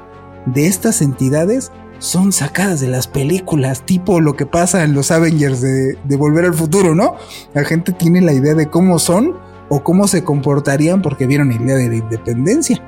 de 0.45 0.67
estas 0.67 1.01
entidades 1.01 1.71
son 1.99 2.31
sacadas 2.31 2.79
de 2.79 2.87
las 2.87 3.07
películas, 3.07 3.85
tipo 3.85 4.21
lo 4.21 4.35
que 4.35 4.45
pasa 4.45 4.83
en 4.83 4.93
los 4.93 5.11
Avengers 5.11 5.61
de, 5.61 6.17
Volver 6.17 6.45
al 6.45 6.53
Futuro, 6.53 6.95
¿no? 6.95 7.15
La 7.53 7.63
gente 7.63 7.91
tiene 7.91 8.21
la 8.21 8.33
idea 8.33 8.55
de 8.55 8.69
cómo 8.69 8.99
son 8.99 9.37
o 9.69 9.83
cómo 9.83 10.07
se 10.07 10.23
comportarían 10.23 11.01
porque 11.01 11.27
vieron 11.27 11.51
el 11.51 11.65
día 11.65 11.75
de 11.75 11.89
la 11.89 11.95
independencia. 11.95 12.81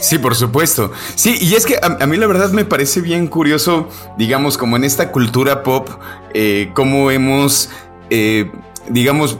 Sí, 0.00 0.18
por 0.18 0.34
supuesto. 0.34 0.92
Sí, 1.14 1.36
y 1.40 1.54
es 1.54 1.64
que 1.64 1.78
a, 1.80 2.06
mí 2.06 2.16
la 2.18 2.26
verdad 2.26 2.50
me 2.50 2.64
parece 2.64 3.00
bien 3.00 3.26
curioso, 3.26 3.88
digamos, 4.18 4.58
como 4.58 4.76
en 4.76 4.84
esta 4.84 5.12
cultura 5.12 5.62
pop, 5.62 5.88
eh, 6.34 6.70
cómo 6.74 7.10
hemos, 7.10 7.70
eh, 8.10 8.50
digamos, 8.90 9.38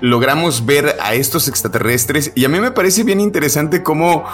logramos 0.00 0.66
ver 0.66 0.96
a 1.00 1.14
estos 1.14 1.48
extraterrestres. 1.48 2.32
Y 2.34 2.44
a 2.44 2.48
mí 2.48 2.60
me 2.60 2.70
parece 2.70 3.02
bien 3.02 3.20
interesante 3.20 3.82
cómo 3.82 4.24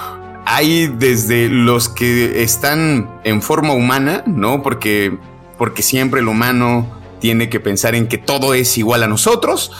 hay 0.50 0.86
desde 0.86 1.50
los 1.50 1.90
que 1.90 2.42
están 2.42 3.20
en 3.24 3.42
forma 3.42 3.74
humana, 3.74 4.24
¿no? 4.26 4.62
Porque, 4.62 5.18
porque 5.58 5.82
siempre 5.82 6.20
el 6.20 6.28
humano 6.28 6.88
tiene 7.20 7.50
que 7.50 7.60
pensar 7.60 7.94
en 7.94 8.08
que 8.08 8.16
todo 8.16 8.54
es 8.54 8.78
igual 8.78 9.02
a 9.02 9.08
nosotros. 9.08 9.72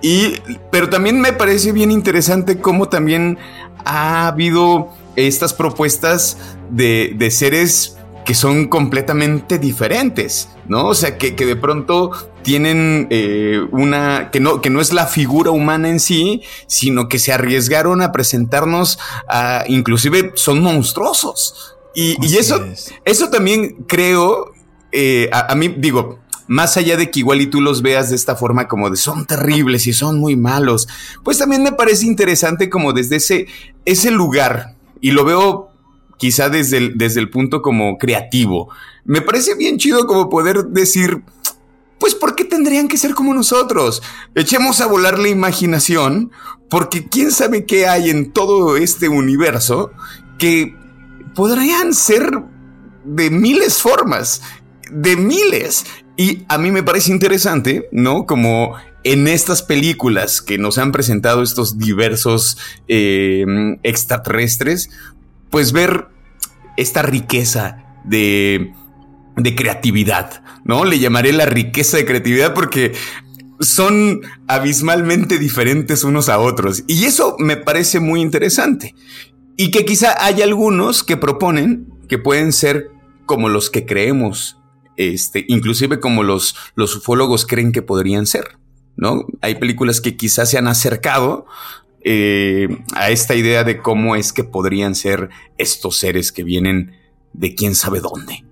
Y, 0.00 0.34
pero 0.70 0.88
también 0.88 1.20
me 1.20 1.32
parece 1.32 1.72
bien 1.72 1.90
interesante 1.90 2.58
cómo 2.60 2.88
también 2.88 3.36
ha 3.84 4.28
habido 4.28 4.90
estas 5.16 5.54
propuestas 5.54 6.38
de, 6.70 7.14
de 7.16 7.30
seres 7.32 7.96
que 8.24 8.34
son 8.34 8.68
completamente 8.68 9.58
diferentes, 9.58 10.50
¿no? 10.68 10.86
O 10.86 10.94
sea, 10.94 11.18
que, 11.18 11.34
que 11.34 11.46
de 11.46 11.56
pronto 11.56 12.12
tienen 12.42 13.08
eh, 13.10 13.60
una, 13.70 14.30
que 14.30 14.40
no, 14.40 14.60
que 14.60 14.70
no 14.70 14.80
es 14.80 14.92
la 14.92 15.06
figura 15.06 15.50
humana 15.50 15.88
en 15.88 16.00
sí, 16.00 16.42
sino 16.66 17.08
que 17.08 17.18
se 17.18 17.32
arriesgaron 17.32 18.02
a 18.02 18.12
presentarnos 18.12 18.98
a, 19.28 19.64
inclusive 19.68 20.32
son 20.34 20.60
monstruosos. 20.62 21.76
Y, 21.94 22.16
y 22.26 22.36
eso, 22.36 22.64
eso 23.04 23.28
también 23.30 23.84
creo, 23.86 24.52
eh, 24.92 25.28
a, 25.32 25.52
a, 25.52 25.54
mí 25.54 25.68
digo, 25.76 26.20
más 26.46 26.76
allá 26.76 26.96
de 26.96 27.10
que 27.10 27.20
igual 27.20 27.40
y 27.40 27.46
tú 27.46 27.60
los 27.60 27.82
veas 27.82 28.10
de 28.10 28.16
esta 28.16 28.36
forma 28.36 28.68
como 28.68 28.90
de 28.90 28.96
son 28.96 29.26
terribles 29.26 29.86
y 29.86 29.92
son 29.92 30.18
muy 30.18 30.36
malos, 30.36 30.88
pues 31.22 31.38
también 31.38 31.62
me 31.62 31.72
parece 31.72 32.06
interesante 32.06 32.70
como 32.70 32.92
desde 32.92 33.16
ese, 33.16 33.46
ese 33.84 34.10
lugar, 34.10 34.76
y 35.00 35.10
lo 35.10 35.24
veo 35.24 35.70
quizá 36.18 36.48
desde 36.48 36.78
el, 36.78 36.98
desde 36.98 37.20
el 37.20 37.30
punto 37.30 37.62
como 37.62 37.98
creativo. 37.98 38.68
Me 39.04 39.20
parece 39.20 39.56
bien 39.56 39.78
chido 39.78 40.06
como 40.06 40.30
poder 40.30 40.66
decir, 40.66 41.22
pues 42.02 42.16
¿por 42.16 42.34
qué 42.34 42.44
tendrían 42.44 42.88
que 42.88 42.98
ser 42.98 43.14
como 43.14 43.32
nosotros? 43.32 44.02
Echemos 44.34 44.80
a 44.80 44.86
volar 44.86 45.20
la 45.20 45.28
imaginación, 45.28 46.32
porque 46.68 47.08
quién 47.08 47.30
sabe 47.30 47.64
qué 47.64 47.86
hay 47.86 48.10
en 48.10 48.32
todo 48.32 48.76
este 48.76 49.08
universo 49.08 49.92
que 50.36 50.74
podrían 51.36 51.94
ser 51.94 52.42
de 53.04 53.30
miles 53.30 53.80
formas, 53.80 54.42
de 54.90 55.14
miles. 55.14 55.86
Y 56.16 56.42
a 56.48 56.58
mí 56.58 56.72
me 56.72 56.82
parece 56.82 57.12
interesante, 57.12 57.88
¿no? 57.92 58.26
Como 58.26 58.74
en 59.04 59.28
estas 59.28 59.62
películas 59.62 60.42
que 60.42 60.58
nos 60.58 60.78
han 60.78 60.90
presentado 60.90 61.40
estos 61.40 61.78
diversos 61.78 62.58
eh, 62.88 63.46
extraterrestres, 63.84 64.90
pues 65.50 65.70
ver 65.70 66.08
esta 66.76 67.02
riqueza 67.02 67.84
de, 68.02 68.74
de 69.36 69.54
creatividad, 69.54 70.42
¿no? 70.64 70.84
Le 70.84 70.98
llamaré 70.98 71.32
la 71.32 71.46
riqueza 71.46 71.96
de 71.96 72.04
creatividad 72.04 72.54
porque 72.54 72.92
son 73.60 74.20
abismalmente 74.48 75.38
diferentes 75.38 76.04
unos 76.04 76.28
a 76.28 76.38
otros. 76.38 76.84
Y 76.86 77.04
eso 77.04 77.36
me 77.38 77.56
parece 77.56 78.00
muy 78.00 78.20
interesante. 78.20 78.94
Y 79.56 79.70
que 79.70 79.84
quizá 79.84 80.14
hay 80.24 80.42
algunos 80.42 81.02
que 81.02 81.16
proponen 81.16 81.88
que 82.08 82.18
pueden 82.18 82.52
ser 82.52 82.90
como 83.26 83.48
los 83.48 83.70
que 83.70 83.86
creemos, 83.86 84.58
este, 84.96 85.44
inclusive 85.48 86.00
como 86.00 86.22
los, 86.22 86.56
los 86.74 86.96
ufólogos 86.96 87.46
creen 87.46 87.72
que 87.72 87.82
podrían 87.82 88.26
ser. 88.26 88.58
¿no? 88.96 89.26
Hay 89.40 89.56
películas 89.56 90.00
que 90.00 90.16
quizás 90.16 90.50
se 90.50 90.58
han 90.58 90.68
acercado 90.68 91.46
eh, 92.04 92.68
a 92.94 93.10
esta 93.10 93.34
idea 93.34 93.64
de 93.64 93.78
cómo 93.78 94.16
es 94.16 94.32
que 94.32 94.44
podrían 94.44 94.94
ser 94.94 95.30
estos 95.56 95.96
seres 95.96 96.32
que 96.32 96.42
vienen 96.42 96.96
de 97.32 97.54
quién 97.54 97.74
sabe 97.74 98.00
dónde. 98.00 98.44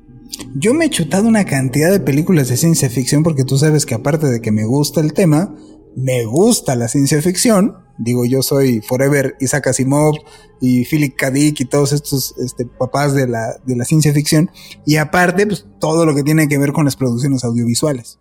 Yo 0.55 0.75
me 0.75 0.87
he 0.87 0.91
chutado 0.91 1.29
una 1.29 1.45
cantidad 1.45 1.91
de 1.91 2.01
películas 2.01 2.49
de 2.49 2.57
ciencia 2.57 2.91
ficción 2.91 3.23
porque 3.23 3.45
tú 3.45 3.57
sabes 3.57 3.87
que 3.87 3.95
aparte 3.95 4.27
de 4.27 4.41
que 4.41 4.53
me 4.53 4.65
gusta 4.65 5.01
el 5.01 5.13
tema, 5.13 5.55
me 5.97 6.25
gusta 6.25 6.77
la 6.77 6.89
ciencia 6.89 7.21
ficción. 7.23 7.77
Digo, 7.99 8.25
yo 8.25 8.43
soy 8.43 8.81
Forever 8.81 9.37
Isaac 9.41 9.69
Asimov 9.69 10.15
y 10.61 10.85
Philip 10.85 11.15
K. 11.17 11.31
Dick 11.31 11.61
y 11.61 11.65
todos 11.67 11.93
estos 11.93 12.35
este, 12.39 12.65
papás 12.67 13.15
de 13.15 13.27
la, 13.27 13.57
de 13.67 13.77
la 13.77 13.85
ciencia 13.85 14.13
ficción. 14.13 14.51
Y 14.87 14.97
aparte, 14.97 15.47
pues 15.47 15.67
todo 15.79 16.07
lo 16.07 16.15
que 16.15 16.23
tiene 16.23 16.49
que 16.49 16.59
ver 16.59 16.73
con 16.73 16.85
las 16.85 16.97
producciones 16.97 17.45
audiovisuales. 17.45 18.19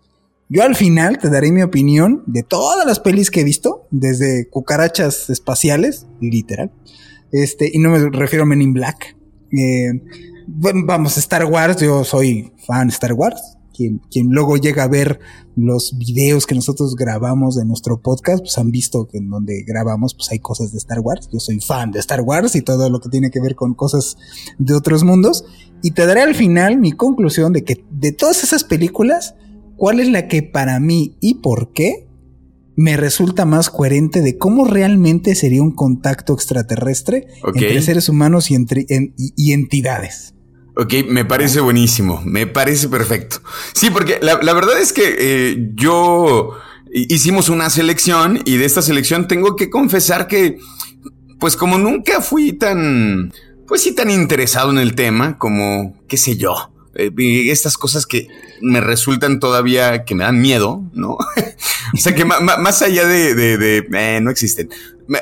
Yo 0.49 0.63
al 0.63 0.75
final 0.75 1.19
te 1.19 1.29
daré 1.29 1.51
mi 1.51 1.61
opinión 1.61 2.23
de 2.25 2.41
todas 2.41 2.85
las 2.85 2.99
pelis 2.99 3.29
que 3.29 3.41
he 3.41 3.43
visto, 3.43 3.87
desde 3.91 4.49
cucarachas 4.49 5.29
espaciales, 5.29 6.07
literal, 6.19 6.71
este, 7.31 7.69
y 7.71 7.77
no 7.77 7.91
me 7.91 8.09
refiero 8.09 8.43
a 8.43 8.45
Men 8.47 8.63
in 8.63 8.73
Black. 8.73 9.15
Eh, 9.51 9.91
bueno, 10.55 10.81
vamos, 10.85 11.17
Star 11.17 11.45
Wars, 11.45 11.79
yo 11.79 12.03
soy 12.03 12.51
fan 12.65 12.87
de 12.87 12.93
Star 12.93 13.13
Wars. 13.13 13.57
Quien, 13.73 14.01
quien, 14.11 14.27
luego 14.31 14.57
llega 14.57 14.83
a 14.83 14.87
ver 14.89 15.19
los 15.55 15.97
videos 15.97 16.45
que 16.45 16.55
nosotros 16.55 16.95
grabamos 16.95 17.55
de 17.55 17.63
nuestro 17.63 18.01
podcast, 18.01 18.39
pues 18.39 18.57
han 18.57 18.71
visto 18.71 19.07
que 19.07 19.19
en 19.19 19.29
donde 19.29 19.63
grabamos, 19.65 20.15
pues 20.15 20.31
hay 20.31 20.39
cosas 20.39 20.73
de 20.73 20.79
Star 20.79 20.99
Wars. 20.99 21.29
Yo 21.31 21.39
soy 21.39 21.61
fan 21.61 21.91
de 21.91 21.99
Star 21.99 22.21
Wars 22.21 22.55
y 22.55 22.61
todo 22.61 22.89
lo 22.89 22.99
que 22.99 23.09
tiene 23.09 23.31
que 23.31 23.39
ver 23.39 23.55
con 23.55 23.75
cosas 23.75 24.17
de 24.57 24.73
otros 24.73 25.03
mundos. 25.03 25.45
Y 25.81 25.91
te 25.91 26.05
daré 26.05 26.23
al 26.23 26.35
final 26.35 26.77
mi 26.77 26.91
conclusión 26.91 27.53
de 27.53 27.63
que 27.63 27.85
de 27.89 28.11
todas 28.11 28.43
esas 28.43 28.65
películas, 28.65 29.35
cuál 29.77 30.01
es 30.01 30.09
la 30.09 30.27
que 30.27 30.43
para 30.43 30.79
mí 30.79 31.15
y 31.21 31.35
por 31.35 31.71
qué 31.71 32.09
me 32.75 32.97
resulta 32.97 33.45
más 33.45 33.69
coherente 33.69 34.21
de 34.21 34.37
cómo 34.37 34.65
realmente 34.65 35.35
sería 35.35 35.61
un 35.61 35.75
contacto 35.75 36.33
extraterrestre 36.33 37.27
okay. 37.43 37.63
entre 37.63 37.81
seres 37.81 38.09
humanos 38.09 38.51
y, 38.51 38.55
entre, 38.55 38.85
en, 38.89 39.13
y, 39.17 39.33
y, 39.35 39.53
entidades. 39.53 40.33
Ok, 40.79 40.93
me 41.09 41.25
parece 41.25 41.59
buenísimo, 41.59 42.21
me 42.23 42.47
parece 42.47 42.87
perfecto. 42.87 43.41
Sí, 43.73 43.89
porque 43.89 44.17
la, 44.21 44.53
verdad 44.53 44.79
es 44.79 44.93
que 44.93 45.13
eh, 45.19 45.71
yo 45.73 46.51
hicimos 46.93 47.49
una 47.49 47.69
selección 47.69 48.41
y 48.45 48.55
de 48.55 48.63
esta 48.63 48.81
selección 48.81 49.27
tengo 49.27 49.57
que 49.57 49.69
confesar 49.69 50.27
que, 50.27 50.57
pues 51.37 51.57
como 51.57 51.77
nunca 51.77 52.21
fui 52.21 52.53
tan, 52.53 53.33
pues 53.67 53.81
sí, 53.81 53.93
tan 53.93 54.09
interesado 54.09 54.71
en 54.71 54.77
el 54.77 54.95
tema 54.95 55.37
como, 55.37 55.97
qué 56.07 56.15
sé 56.15 56.37
yo, 56.37 56.71
eh, 56.95 57.11
estas 57.51 57.75
cosas 57.75 58.05
que 58.05 58.29
me 58.61 58.79
resultan 58.79 59.41
todavía 59.41 60.05
que 60.05 60.15
me 60.15 60.23
dan 60.23 60.39
miedo, 60.39 60.81
¿no? 60.93 61.17
o 61.93 61.97
sea 61.97 62.15
que 62.15 62.23
más 62.23 62.81
allá 62.81 63.05
de, 63.05 63.85
eh, 63.91 64.19
no 64.21 64.31
existen. 64.31 64.69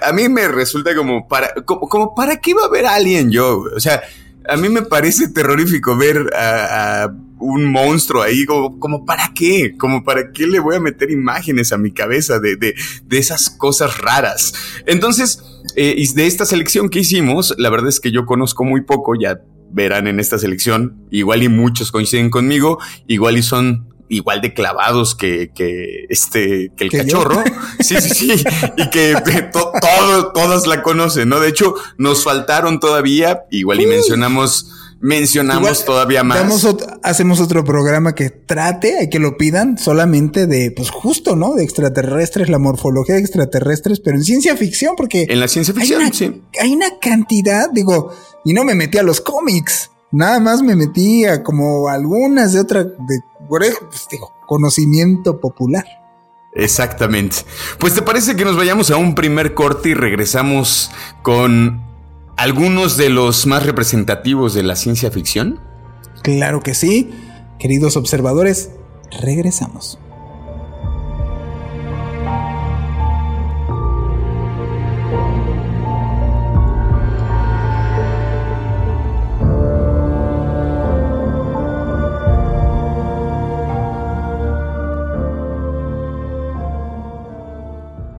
A 0.03 0.13
mí 0.13 0.29
me 0.29 0.47
resulta 0.49 0.95
como 0.95 1.27
para, 1.27 1.51
como, 1.65 2.13
para 2.13 2.35
qué 2.41 2.53
va 2.53 2.65
a 2.65 2.69
ver 2.69 2.85
alguien 2.85 3.31
yo, 3.31 3.63
o 3.75 3.79
sea, 3.79 4.03
a 4.47 4.57
mí 4.57 4.69
me 4.69 4.81
parece 4.81 5.29
terrorífico 5.29 5.97
ver 5.97 6.29
a, 6.35 7.11
un 7.39 7.65
monstruo 7.65 8.23
ahí, 8.23 8.45
como, 8.45 8.79
como, 8.79 9.05
para 9.05 9.31
qué, 9.35 9.75
como 9.77 10.03
para 10.03 10.31
qué 10.31 10.47
le 10.47 10.59
voy 10.59 10.75
a 10.75 10.79
meter 10.79 11.11
imágenes 11.11 11.71
a 11.71 11.77
mi 11.77 11.91
cabeza 11.91 12.39
de, 12.39 12.55
de, 12.55 12.73
de 13.05 13.17
esas 13.17 13.51
cosas 13.51 13.99
raras. 13.99 14.53
Entonces, 14.87 15.43
eh, 15.75 16.03
de 16.15 16.25
esta 16.25 16.45
selección 16.45 16.89
que 16.89 16.99
hicimos, 16.99 17.53
la 17.59 17.69
verdad 17.69 17.89
es 17.89 17.99
que 17.99 18.11
yo 18.11 18.25
conozco 18.25 18.63
muy 18.63 18.81
poco, 18.81 19.13
ya 19.13 19.39
verán 19.71 20.07
en 20.07 20.19
esta 20.19 20.39
selección. 20.39 21.05
Igual 21.11 21.43
y 21.43 21.49
muchos 21.49 21.91
coinciden 21.91 22.29
conmigo, 22.29 22.79
igual 23.05 23.37
y 23.37 23.43
son 23.43 23.87
igual 24.09 24.41
de 24.41 24.53
clavados 24.53 25.15
que, 25.15 25.51
que 25.53 26.05
este, 26.09 26.71
que 26.75 26.85
el 26.85 26.89
¿Que 26.89 26.97
cachorro. 26.99 27.43
Yo? 27.43 27.51
Sí, 27.79 27.95
sí, 28.01 28.09
sí. 28.09 28.43
y 28.77 28.89
que 28.89 29.15
to, 29.51 29.71
todo, 29.81 30.31
todas 30.31 30.67
la 30.67 30.83
conocen, 30.83 31.29
¿no? 31.29 31.39
De 31.39 31.49
hecho, 31.49 31.75
nos 31.97 32.23
faltaron 32.23 32.79
todavía, 32.79 33.43
igual 33.51 33.81
y 33.81 33.85
Uy. 33.85 33.91
mencionamos 33.91 34.73
mencionamos 34.99 35.69
Igual, 35.69 35.85
todavía 35.85 36.23
más. 36.23 36.63
Otro, 36.63 36.87
hacemos 37.03 37.39
otro 37.39 37.63
programa 37.63 38.15
que 38.15 38.29
trate, 38.29 38.97
hay 38.97 39.09
que 39.09 39.19
lo 39.19 39.37
pidan, 39.37 39.77
solamente 39.77 40.47
de, 40.47 40.71
pues 40.71 40.89
justo, 40.89 41.35
¿no? 41.35 41.53
De 41.55 41.63
extraterrestres, 41.63 42.49
la 42.49 42.59
morfología 42.59 43.15
de 43.15 43.21
extraterrestres, 43.21 43.99
pero 43.99 44.17
en 44.17 44.23
ciencia 44.23 44.55
ficción, 44.57 44.95
porque... 44.95 45.27
En 45.29 45.39
la 45.39 45.47
ciencia 45.47 45.73
ficción, 45.73 46.01
hay 46.01 46.07
una, 46.07 46.15
sí. 46.15 46.41
Hay 46.59 46.73
una 46.73 46.99
cantidad, 46.99 47.69
digo, 47.71 48.11
y 48.43 48.53
no 48.53 48.63
me 48.63 48.75
metí 48.75 48.97
a 48.97 49.03
los 49.03 49.21
cómics, 49.21 49.91
nada 50.11 50.39
más 50.39 50.61
me 50.61 50.75
metí 50.75 51.25
a 51.25 51.43
como 51.43 51.89
algunas 51.89 52.53
de 52.53 52.59
otra, 52.59 52.83
de, 52.83 53.19
pues, 53.47 54.07
digo, 54.09 54.33
conocimiento 54.45 55.39
popular. 55.39 55.85
Exactamente. 56.53 57.37
Pues 57.79 57.93
te 57.93 58.01
parece 58.01 58.35
que 58.35 58.45
nos 58.45 58.57
vayamos 58.57 58.89
a 58.89 58.97
un 58.97 59.15
primer 59.15 59.53
corte 59.53 59.89
y 59.89 59.93
regresamos 59.93 60.91
con 61.21 61.87
algunos 62.37 62.97
de 62.97 63.09
los 63.09 63.45
más 63.45 63.65
representativos 63.65 64.53
de 64.53 64.63
la 64.63 64.75
ciencia 64.75 65.11
ficción? 65.11 65.59
Claro 66.21 66.61
que 66.61 66.73
sí. 66.73 67.11
Queridos 67.59 67.97
observadores, 67.97 68.71
regresamos. 69.21 69.99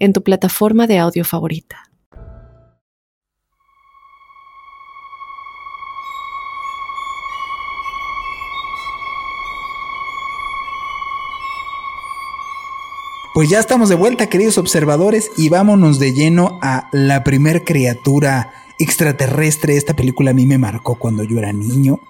en 0.00 0.12
tu 0.12 0.22
plataforma 0.24 0.88
de 0.88 0.98
audio 0.98 1.24
favorita. 1.24 1.90
Pues 13.32 13.48
ya 13.48 13.60
estamos 13.60 13.88
de 13.88 13.94
vuelta, 13.94 14.26
queridos 14.26 14.58
observadores, 14.58 15.30
y 15.36 15.48
vámonos 15.48 16.00
de 16.00 16.12
lleno 16.12 16.58
a 16.60 16.88
la 16.92 17.22
primer 17.22 17.64
criatura 17.64 18.52
extraterrestre. 18.80 19.76
Esta 19.76 19.94
película 19.94 20.32
a 20.32 20.34
mí 20.34 20.46
me 20.46 20.58
marcó 20.58 20.96
cuando 20.96 21.22
yo 21.22 21.38
era 21.38 21.52
niño. 21.52 22.00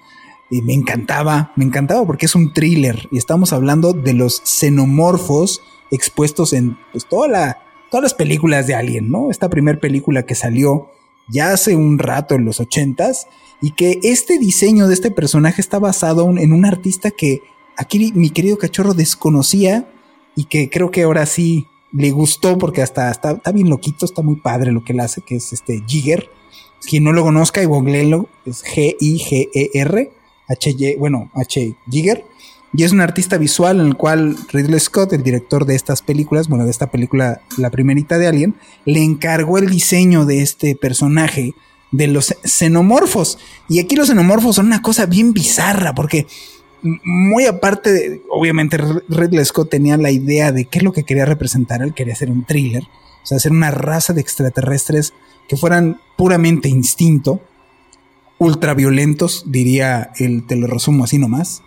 Y 0.49 0.63
me 0.63 0.73
encantaba, 0.73 1.53
me 1.57 1.65
encantaba 1.65 2.05
porque 2.07 2.27
es 2.27 2.35
un 2.35 2.53
thriller 2.53 3.07
y 3.13 3.19
estamos 3.19 3.53
hablando 3.53 3.93
de 3.93 4.15
los 4.15 4.43
xenomorfos 4.45 5.63
expuestos 5.93 6.53
en 6.53 6.77
pues, 6.91 7.07
toda 7.07 7.29
la, 7.29 7.59
todas 7.91 8.03
las 8.03 8.15
películas 8.15 8.67
de 8.67 8.75
Alien, 8.75 9.11
¿no? 9.11 9.31
Esta 9.31 9.49
primera 9.49 9.79
película 9.79 10.25
que 10.25 10.35
salió 10.35 10.91
ya 11.29 11.53
hace 11.53 11.77
un 11.77 11.99
rato 11.99 12.35
en 12.35 12.45
los 12.45 12.61
ochentas 12.61 13.27
y 13.61 13.73
que 13.73 14.01
este 14.03 14.39
diseño 14.39 14.89
de 14.89 14.95
este 14.95 15.11
personaje 15.11 15.61
está 15.61 15.79
basado 15.79 16.29
en 16.37 16.53
un 16.53 16.65
artista 16.65 17.11
que 17.11 17.43
aquí 17.77 18.13
mi 18.15 18.31
querido 18.31 18.59
cachorro 18.59 18.95
desconocía 18.95 19.89
y 20.35 20.45
que 20.45 20.71
creo 20.71 20.91
que 20.91 21.03
ahora 21.03 21.27
sí 21.27 21.67
le 21.93 22.11
gustó 22.11 22.59
porque 22.59 22.83
hasta 22.83 23.11
está, 23.11 23.41
bien 23.53 23.69
loquito, 23.69 24.05
está 24.05 24.23
muy 24.23 24.37
padre 24.37 24.73
lo 24.73 24.85
que 24.85 24.93
él 24.93 25.01
hace, 25.01 25.23
que 25.23 25.37
es 25.37 25.53
este 25.53 25.83
Jigger. 25.87 26.31
Quien 26.89 27.05
no 27.05 27.13
lo 27.13 27.23
conozca 27.23 27.63
y 27.63 27.67
googleenlo, 27.67 28.29
es 28.47 28.65
G-I-G-E-R, 28.65 30.13
H-Y, 30.49 30.97
bueno, 30.97 31.31
H 31.35 31.77
Jigger. 31.91 32.25
Y 32.73 32.85
es 32.85 32.93
un 32.93 33.01
artista 33.01 33.37
visual 33.37 33.81
en 33.81 33.87
el 33.87 33.97
cual 33.97 34.37
Ridley 34.53 34.79
Scott, 34.79 35.13
el 35.13 35.23
director 35.23 35.67
de 35.67 35.75
estas 35.75 36.03
películas, 36.03 36.49
bueno, 36.49 36.65
de 36.65 36.71
esta 36.71 36.91
película, 36.91 37.41
la 37.57 37.71
primerita 37.71 38.17
de 38.19 38.29
Alien, 38.29 38.55
le 38.85 39.03
encargó 39.03 39.59
el 39.59 39.69
diseño 39.69 40.25
de 40.25 40.43
este 40.43 40.77
personaje 40.77 41.55
de 41.91 42.07
los 42.07 42.35
xenomorfos. 42.45 43.39
Y 43.69 43.81
aquí 43.81 43.97
los 43.97 44.09
xenomorfos 44.09 44.57
son 44.57 44.67
una 44.67 44.83
cosa 44.83 45.07
bien 45.07 45.33
bizarra 45.33 45.95
porque 45.95 46.27
muy 46.83 47.47
aparte, 47.47 47.93
de, 47.93 48.23
obviamente 48.31 48.79
Ridley 49.09 49.45
Scott 49.45 49.71
tenía 49.71 49.97
la 49.97 50.11
idea 50.11 50.53
de 50.53 50.65
qué 50.65 50.79
es 50.79 50.85
lo 50.85 50.93
que 50.93 51.05
quería 51.05 51.27
representar, 51.27 51.83
él 51.83 51.93
quería 51.93 52.15
hacer 52.15 52.31
un 52.31 52.45
thriller, 52.45 52.85
o 52.85 53.27
sea, 53.27 53.37
hacer 53.37 53.53
una 53.53 53.71
raza 53.71 54.13
de 54.13 54.21
extraterrestres 54.21 55.13
que 55.49 55.57
fueran 55.57 56.01
puramente 56.17 56.69
instinto, 56.69 57.41
ultraviolentos, 58.39 59.45
diría 59.47 60.13
él, 60.17 60.45
te 60.47 60.57
lo 60.57 60.67
resumo 60.67 61.05
así 61.05 61.19
nomás. 61.19 61.63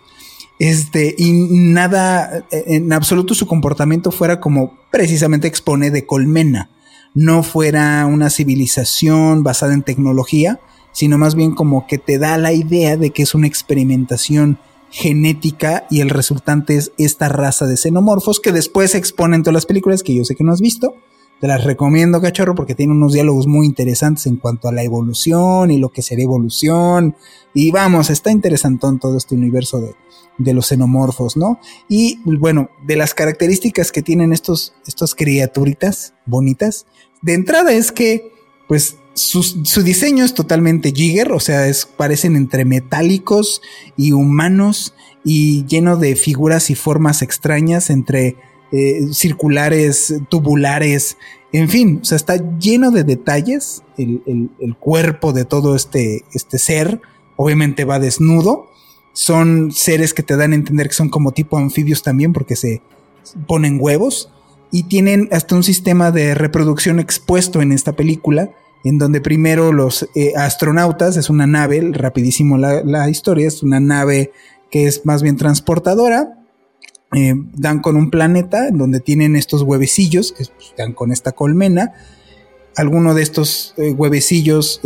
Este, 0.58 1.14
y 1.18 1.32
nada, 1.32 2.46
en 2.50 2.92
absoluto 2.92 3.34
su 3.34 3.46
comportamiento 3.46 4.10
fuera 4.10 4.40
como 4.40 4.78
precisamente 4.90 5.48
expone 5.48 5.90
de 5.90 6.06
colmena, 6.06 6.70
no 7.14 7.42
fuera 7.42 8.06
una 8.06 8.30
civilización 8.30 9.42
basada 9.42 9.74
en 9.74 9.82
tecnología, 9.82 10.60
sino 10.92 11.18
más 11.18 11.34
bien 11.34 11.54
como 11.54 11.86
que 11.86 11.98
te 11.98 12.18
da 12.18 12.38
la 12.38 12.52
idea 12.52 12.96
de 12.96 13.10
que 13.10 13.22
es 13.22 13.34
una 13.34 13.46
experimentación 13.46 14.58
genética 14.90 15.86
y 15.90 16.00
el 16.00 16.10
resultante 16.10 16.76
es 16.76 16.92
esta 16.98 17.28
raza 17.28 17.66
de 17.66 17.76
xenomorfos 17.76 18.38
que 18.38 18.52
después 18.52 18.92
se 18.92 18.98
exponen 18.98 19.38
en 19.38 19.42
todas 19.42 19.54
las 19.54 19.66
películas 19.66 20.04
que 20.04 20.14
yo 20.14 20.24
sé 20.24 20.36
que 20.36 20.44
no 20.44 20.52
has 20.52 20.60
visto. 20.60 20.94
Te 21.40 21.48
las 21.48 21.64
recomiendo, 21.64 22.20
cachorro, 22.20 22.54
porque 22.54 22.74
tiene 22.74 22.92
unos 22.92 23.12
diálogos 23.12 23.46
muy 23.46 23.66
interesantes 23.66 24.26
en 24.26 24.36
cuanto 24.36 24.68
a 24.68 24.72
la 24.72 24.82
evolución 24.82 25.70
y 25.70 25.78
lo 25.78 25.90
que 25.90 26.02
será 26.02 26.22
evolución. 26.22 27.16
Y 27.52 27.70
vamos, 27.70 28.10
está 28.10 28.30
interesantón 28.30 28.98
todo 28.98 29.16
este 29.18 29.34
universo 29.34 29.80
de, 29.80 29.94
de 30.38 30.54
los 30.54 30.68
xenomorfos, 30.68 31.36
¿no? 31.36 31.58
Y 31.88 32.18
bueno, 32.24 32.70
de 32.86 32.96
las 32.96 33.14
características 33.14 33.92
que 33.92 34.02
tienen 34.02 34.32
estos, 34.32 34.74
estas 34.86 35.14
criaturitas 35.14 36.14
bonitas, 36.26 36.86
de 37.22 37.34
entrada 37.34 37.72
es 37.72 37.92
que, 37.92 38.32
pues, 38.68 38.96
su, 39.14 39.82
diseño 39.82 40.24
es 40.24 40.34
totalmente 40.34 40.92
jigger, 40.92 41.32
o 41.32 41.40
sea, 41.40 41.68
es, 41.68 41.86
parecen 41.86 42.36
entre 42.36 42.64
metálicos 42.64 43.62
y 43.96 44.12
humanos 44.12 44.94
y 45.24 45.64
lleno 45.66 45.96
de 45.96 46.16
figuras 46.16 46.68
y 46.70 46.74
formas 46.74 47.22
extrañas 47.22 47.90
entre 47.90 48.36
eh, 48.74 49.06
circulares, 49.12 50.14
tubulares, 50.28 51.16
en 51.52 51.68
fin, 51.68 52.00
o 52.02 52.04
sea, 52.04 52.16
está 52.16 52.58
lleno 52.58 52.90
de 52.90 53.04
detalles 53.04 53.84
el, 53.96 54.76
cuerpo 54.80 55.32
de 55.32 55.44
todo 55.44 55.76
este, 55.76 56.24
este 56.32 56.58
ser, 56.58 57.00
obviamente 57.36 57.84
va 57.84 58.00
desnudo, 58.00 58.66
son 59.12 59.70
seres 59.70 60.12
que 60.12 60.24
te 60.24 60.36
dan 60.36 60.52
a 60.52 60.56
entender 60.56 60.88
que 60.88 60.94
son 60.94 61.08
como 61.08 61.30
tipo 61.30 61.56
anfibios 61.56 62.02
también 62.02 62.32
porque 62.32 62.56
se 62.56 62.82
ponen 63.46 63.78
huevos 63.80 64.30
y 64.72 64.84
tienen 64.84 65.28
hasta 65.30 65.54
un 65.54 65.62
sistema 65.62 66.10
de 66.10 66.34
reproducción 66.34 66.98
expuesto 66.98 67.62
en 67.62 67.70
esta 67.70 67.92
película 67.92 68.50
en 68.84 68.98
donde 68.98 69.20
primero 69.20 69.72
los 69.72 70.08
eh, 70.14 70.32
astronautas, 70.36 71.16
es 71.16 71.30
una 71.30 71.46
nave, 71.46 71.80
rapidísimo 71.92 72.58
la, 72.58 73.08
historia, 73.08 73.48
es 73.48 73.62
una 73.62 73.80
nave 73.80 74.32
que 74.70 74.86
es 74.86 75.06
más 75.06 75.22
bien 75.22 75.36
transportadora, 75.36 76.43
eh, 77.14 77.34
dan 77.54 77.80
con 77.80 77.96
un 77.96 78.10
planeta 78.10 78.70
donde 78.70 79.00
tienen 79.00 79.36
estos 79.36 79.62
huevecillos, 79.62 80.32
que 80.32 80.44
pues, 80.44 80.74
dan 80.76 80.92
con 80.92 81.12
esta 81.12 81.32
colmena, 81.32 81.94
alguno 82.76 83.14
de 83.14 83.22
estos 83.22 83.74
eh, 83.76 83.92
huevecillos 83.92 84.80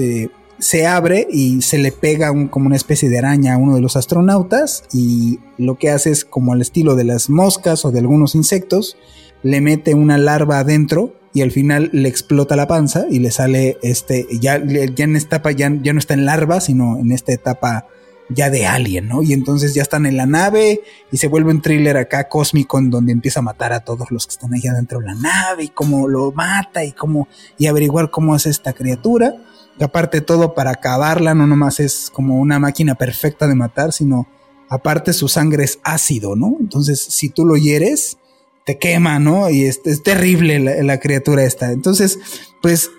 se 0.59 0.87
abre 0.87 1.27
y 1.31 1.63
se 1.63 1.79
le 1.79 1.93
pega 1.93 2.33
como 2.51 2.67
una 2.67 2.77
especie 2.77 3.09
de 3.09 3.19
araña 3.19 3.55
a 3.55 3.59
uno 3.59 3.75
de 3.75 3.81
los 3.81 3.97
astronautas 3.97 4.85
y 4.93 5.39
lo 5.57 5.77
que 5.77 5.91
hace 5.91 6.11
es 6.11 6.25
como 6.25 6.53
al 6.53 6.61
estilo 6.61 6.97
de 6.97 7.05
las 7.05 7.31
moscas 7.31 7.85
o 7.85 7.93
de 7.93 8.01
algunos 8.01 8.35
insectos, 8.35 8.97
le 9.43 9.61
mete 9.61 9.95
una 9.95 10.19
larva 10.19 10.59
adentro 10.59 11.15
y 11.33 11.43
al 11.43 11.53
final 11.53 11.91
le 11.93 12.09
explota 12.09 12.57
la 12.57 12.67
panza 12.67 13.07
y 13.09 13.21
le 13.21 13.31
sale 13.31 13.79
este, 13.83 14.27
ya, 14.41 14.57
en 14.57 15.17
esta 15.17 15.37
etapa 15.37 15.53
ya 15.53 15.71
no 15.71 15.99
está 15.99 16.15
en 16.15 16.25
larva, 16.25 16.61
sino 16.61 16.99
en 16.99 17.13
esta 17.13 17.33
etapa 17.33 17.87
ya 18.29 18.51
de 18.51 18.67
alien, 18.67 19.09
¿no? 19.09 19.23
Y 19.23 19.33
entonces 19.33 19.75
ya 19.75 19.83
están 19.83 20.07
en 20.07 20.17
la 20.17 20.27
nave 20.27 20.83
y 21.11 21.17
se 21.17 21.29
vuelve 21.29 21.51
un 21.51 21.63
thriller 21.63 21.97
acá 21.97 22.29
cósmico 22.29 22.79
en 22.79 22.91
donde 22.91 23.13
empieza 23.13 23.41
a 23.41 23.43
matar 23.43 23.73
a 23.73 23.81
todos 23.81 24.11
los 24.11 24.27
que 24.27 24.33
están 24.33 24.55
allá 24.55 24.75
dentro 24.75 25.01
de 25.01 25.07
la 25.07 25.15
nave 25.15 25.65
y 25.65 25.69
cómo 25.69 26.09
lo 26.09 26.33
mata 26.33 26.85
y 26.85 26.93
cómo, 26.93 27.29
y 27.57 27.67
averiguar 27.67 28.11
cómo 28.11 28.37
es 28.37 28.47
esta 28.47 28.73
criatura. 28.73 29.35
Y 29.79 29.85
aparte 29.85 30.21
todo 30.21 30.55
para 30.55 30.73
acabarla, 30.73 31.35
no 31.35 31.47
nomás 31.47 31.81
es 31.81 32.11
como 32.13 32.39
una 32.39 32.59
máquina 32.59 32.97
perfecta 32.97 33.47
de 33.47 33.55
matar, 33.55 33.93
sino 33.93 34.27
aparte 34.69 35.13
su 35.13 35.29
sangre 35.29 35.65
es 35.65 35.79
ácido, 35.83 36.37
¿no? 36.37 36.57
Entonces 36.61 37.01
si 37.01 37.31
tú 37.31 37.47
lo 37.47 37.57
hieres, 37.57 38.19
te 38.67 38.79
quema, 38.79 39.19
¿no? 39.19 39.49
Y 39.49 39.65
es, 39.65 39.81
terrible 40.03 40.83
la, 40.83 41.01
criatura 41.01 41.43
esta. 41.45 41.73
Entonces, 41.73 42.19
pues, 42.61 42.91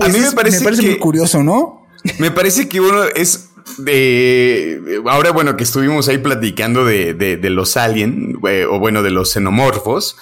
a 0.00 0.08
mí 0.08 0.18
me 0.18 0.32
parece, 0.32 0.64
muy 0.82 0.98
curioso, 0.98 1.42
¿no? 1.42 1.86
Me 2.18 2.30
parece 2.30 2.66
que 2.66 2.80
uno 2.80 3.04
es 3.14 3.50
de 3.78 5.00
ahora 5.06 5.30
bueno 5.30 5.56
que 5.56 5.64
estuvimos 5.64 6.08
ahí 6.08 6.18
platicando 6.18 6.84
de, 6.84 7.14
de, 7.14 7.50
los 7.50 7.76
alien 7.76 8.38
eh, 8.48 8.64
o 8.64 8.78
bueno 8.78 9.02
de 9.02 9.10
los 9.10 9.30
xenomorfos 9.30 10.16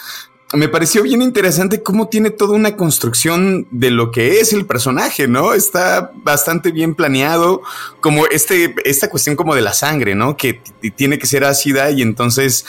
me 0.53 0.69
pareció 0.69 1.05
bien 1.05 1.23
interesante 1.23 1.83
cómo 1.83 2.09
tiene 2.09 2.31
toda 2.31 2.57
una 2.57 2.77
construcción 2.77 3.69
de 3.71 3.91
lo 3.91 4.11
que 4.11 4.41
es 4.41 4.53
el 4.53 4.67
personaje, 4.67 5.29
¿no? 5.29 5.55
Está 5.55 6.11
bastante 6.25 6.73
bien 6.73 6.97
planeado, 6.97 7.63
como 8.01 8.27
este, 8.27 8.75
esta 8.85 9.09
cuestión 9.09 9.37
como 9.37 9.55
de 9.55 9.61
la 9.61 9.73
sangre, 9.73 10.17
¿no? 10.17 10.37
Que 10.37 10.61
tiene 10.97 11.21
que 11.21 11.29
ser 11.29 11.45
ácida 11.45 11.91
y 11.93 12.03
entonces 12.03 12.67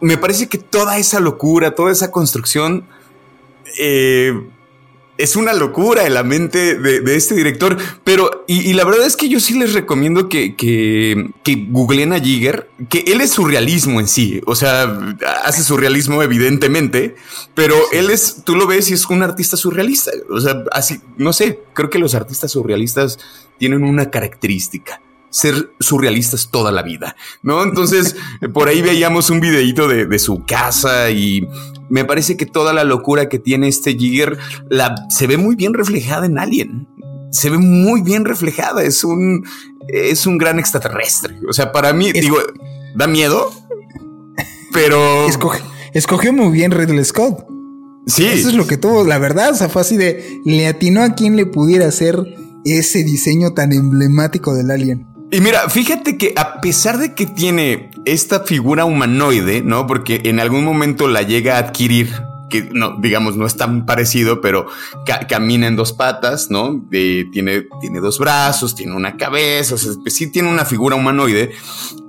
me 0.00 0.18
parece 0.18 0.48
que 0.48 0.58
toda 0.58 0.98
esa 0.98 1.20
locura, 1.20 1.76
toda 1.76 1.92
esa 1.92 2.10
construcción 2.10 2.88
eh, 3.78 4.34
es 5.22 5.36
una 5.36 5.52
locura 5.52 6.04
en 6.04 6.14
la 6.14 6.24
mente 6.24 6.76
de, 6.76 7.14
este 7.14 7.36
director. 7.36 7.76
Pero, 8.02 8.44
y, 8.48 8.72
la 8.72 8.84
verdad 8.84 9.06
es 9.06 9.16
que 9.16 9.28
yo 9.28 9.38
sí 9.38 9.56
les 9.56 9.72
recomiendo 9.72 10.28
que, 10.28 10.56
que, 10.56 11.30
que 11.44 11.66
googleen 11.70 12.12
a 12.12 12.18
Jigger, 12.18 12.68
que 12.88 13.04
él 13.06 13.20
es 13.20 13.30
surrealismo 13.30 14.00
en 14.00 14.08
sí. 14.08 14.40
O 14.46 14.56
sea, 14.56 15.16
hace 15.44 15.62
surrealismo, 15.62 16.22
evidentemente, 16.22 17.14
pero 17.54 17.76
él 17.92 18.10
es, 18.10 18.42
tú 18.44 18.56
lo 18.56 18.66
ves 18.66 18.90
y 18.90 18.94
es 18.94 19.06
un 19.06 19.22
artista 19.22 19.56
surrealista. 19.56 20.10
O 20.28 20.40
sea, 20.40 20.64
así, 20.72 21.00
no 21.16 21.32
sé, 21.32 21.60
creo 21.72 21.88
que 21.88 22.00
los 22.00 22.16
artistas 22.16 22.50
surrealistas 22.50 23.18
tienen 23.58 23.84
una 23.84 24.10
característica 24.10 25.00
ser 25.32 25.72
surrealistas 25.80 26.50
toda 26.50 26.70
la 26.70 26.82
vida, 26.82 27.16
¿no? 27.42 27.62
Entonces, 27.62 28.16
por 28.52 28.68
ahí 28.68 28.82
veíamos 28.82 29.30
un 29.30 29.40
videíto 29.40 29.88
de, 29.88 30.18
su 30.18 30.44
casa 30.44 31.10
y 31.10 31.48
me 31.92 32.06
parece 32.06 32.38
que 32.38 32.46
toda 32.46 32.72
la 32.72 32.84
locura 32.84 33.28
que 33.28 33.38
tiene 33.38 33.68
este 33.68 33.92
Jigger 33.92 34.38
la, 34.70 34.94
se 35.10 35.26
ve 35.26 35.36
muy 35.36 35.56
bien 35.56 35.74
reflejada 35.74 36.24
en 36.24 36.38
Alien. 36.38 36.88
se 37.30 37.50
ve 37.50 37.58
muy 37.58 38.00
bien 38.00 38.24
reflejada. 38.24 38.82
Es 38.82 39.04
un, 39.04 39.44
es 39.88 40.26
un 40.26 40.38
gran 40.38 40.58
extraterrestre. 40.58 41.36
O 41.46 41.52
sea, 41.52 41.70
para 41.70 41.92
mí, 41.92 42.10
digo, 42.12 42.38
da 42.96 43.06
miedo, 43.06 43.52
pero. 44.72 45.26
escogió 45.92 46.32
muy 46.32 46.50
bien 46.50 46.70
Ridley 46.70 47.04
Scott. 47.04 47.44
Sí. 48.06 48.24
Eso 48.24 48.48
es 48.48 48.54
lo 48.54 48.66
que 48.66 48.78
tuvo, 48.78 49.04
la 49.04 49.18
verdad. 49.18 49.50
O 49.50 49.54
sea, 49.54 49.68
fue 49.68 49.82
así 49.82 49.98
de. 49.98 50.40
Le 50.46 50.66
atinó 50.66 51.02
a 51.02 51.14
quien 51.14 51.36
le 51.36 51.44
pudiera 51.44 51.86
hacer 51.86 52.16
ese 52.64 53.04
diseño 53.04 53.52
tan 53.52 53.74
emblemático 53.74 54.54
del 54.54 54.70
alien. 54.70 55.11
Y 55.32 55.40
mira, 55.40 55.70
fíjate 55.70 56.18
que 56.18 56.34
a 56.36 56.60
pesar 56.60 56.98
de 56.98 57.14
que 57.14 57.24
tiene 57.24 57.90
esta 58.04 58.40
figura 58.40 58.84
humanoide, 58.84 59.62
¿no? 59.62 59.86
Porque 59.86 60.20
en 60.24 60.38
algún 60.40 60.62
momento 60.62 61.08
la 61.08 61.22
llega 61.22 61.56
a 61.56 61.60
adquirir 61.60 62.12
que 62.50 62.68
no, 62.70 62.98
digamos, 63.00 63.38
no 63.38 63.46
es 63.46 63.56
tan 63.56 63.86
parecido, 63.86 64.42
pero 64.42 64.66
camina 65.30 65.66
en 65.66 65.74
dos 65.74 65.94
patas, 65.94 66.50
¿no? 66.50 66.84
tiene, 66.90 67.62
tiene 67.80 68.00
dos 68.00 68.18
brazos, 68.18 68.74
tiene 68.74 68.94
una 68.94 69.16
cabeza, 69.16 69.76
o 69.76 69.78
sea, 69.78 69.92
pues 70.02 70.14
sí 70.14 70.30
tiene 70.30 70.50
una 70.50 70.66
figura 70.66 70.96
humanoide. 70.96 71.52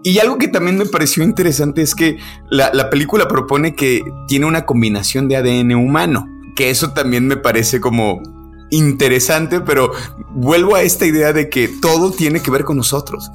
Y 0.03 0.19
algo 0.19 0.37
que 0.37 0.49
también 0.49 0.77
me 0.77 0.85
pareció 0.85 1.23
interesante 1.23 1.81
es 1.81 1.95
que 1.95 2.17
la, 2.49 2.71
la 2.73 2.89
película 2.89 3.29
propone 3.29 3.73
que 3.73 4.03
tiene 4.27 4.47
una 4.47 4.65
combinación 4.65 5.29
de 5.29 5.37
ADN 5.37 5.75
humano, 5.75 6.27
que 6.57 6.69
eso 6.69 6.91
también 6.91 7.25
me 7.25 7.37
parece 7.37 7.79
como 7.79 8.21
interesante, 8.77 9.61
pero 9.61 9.91
vuelvo 10.29 10.75
a 10.75 10.81
esta 10.81 11.05
idea 11.05 11.33
de 11.33 11.49
que 11.49 11.67
todo 11.67 12.11
tiene 12.11 12.41
que 12.41 12.51
ver 12.51 12.63
con 12.63 12.77
nosotros 12.77 13.31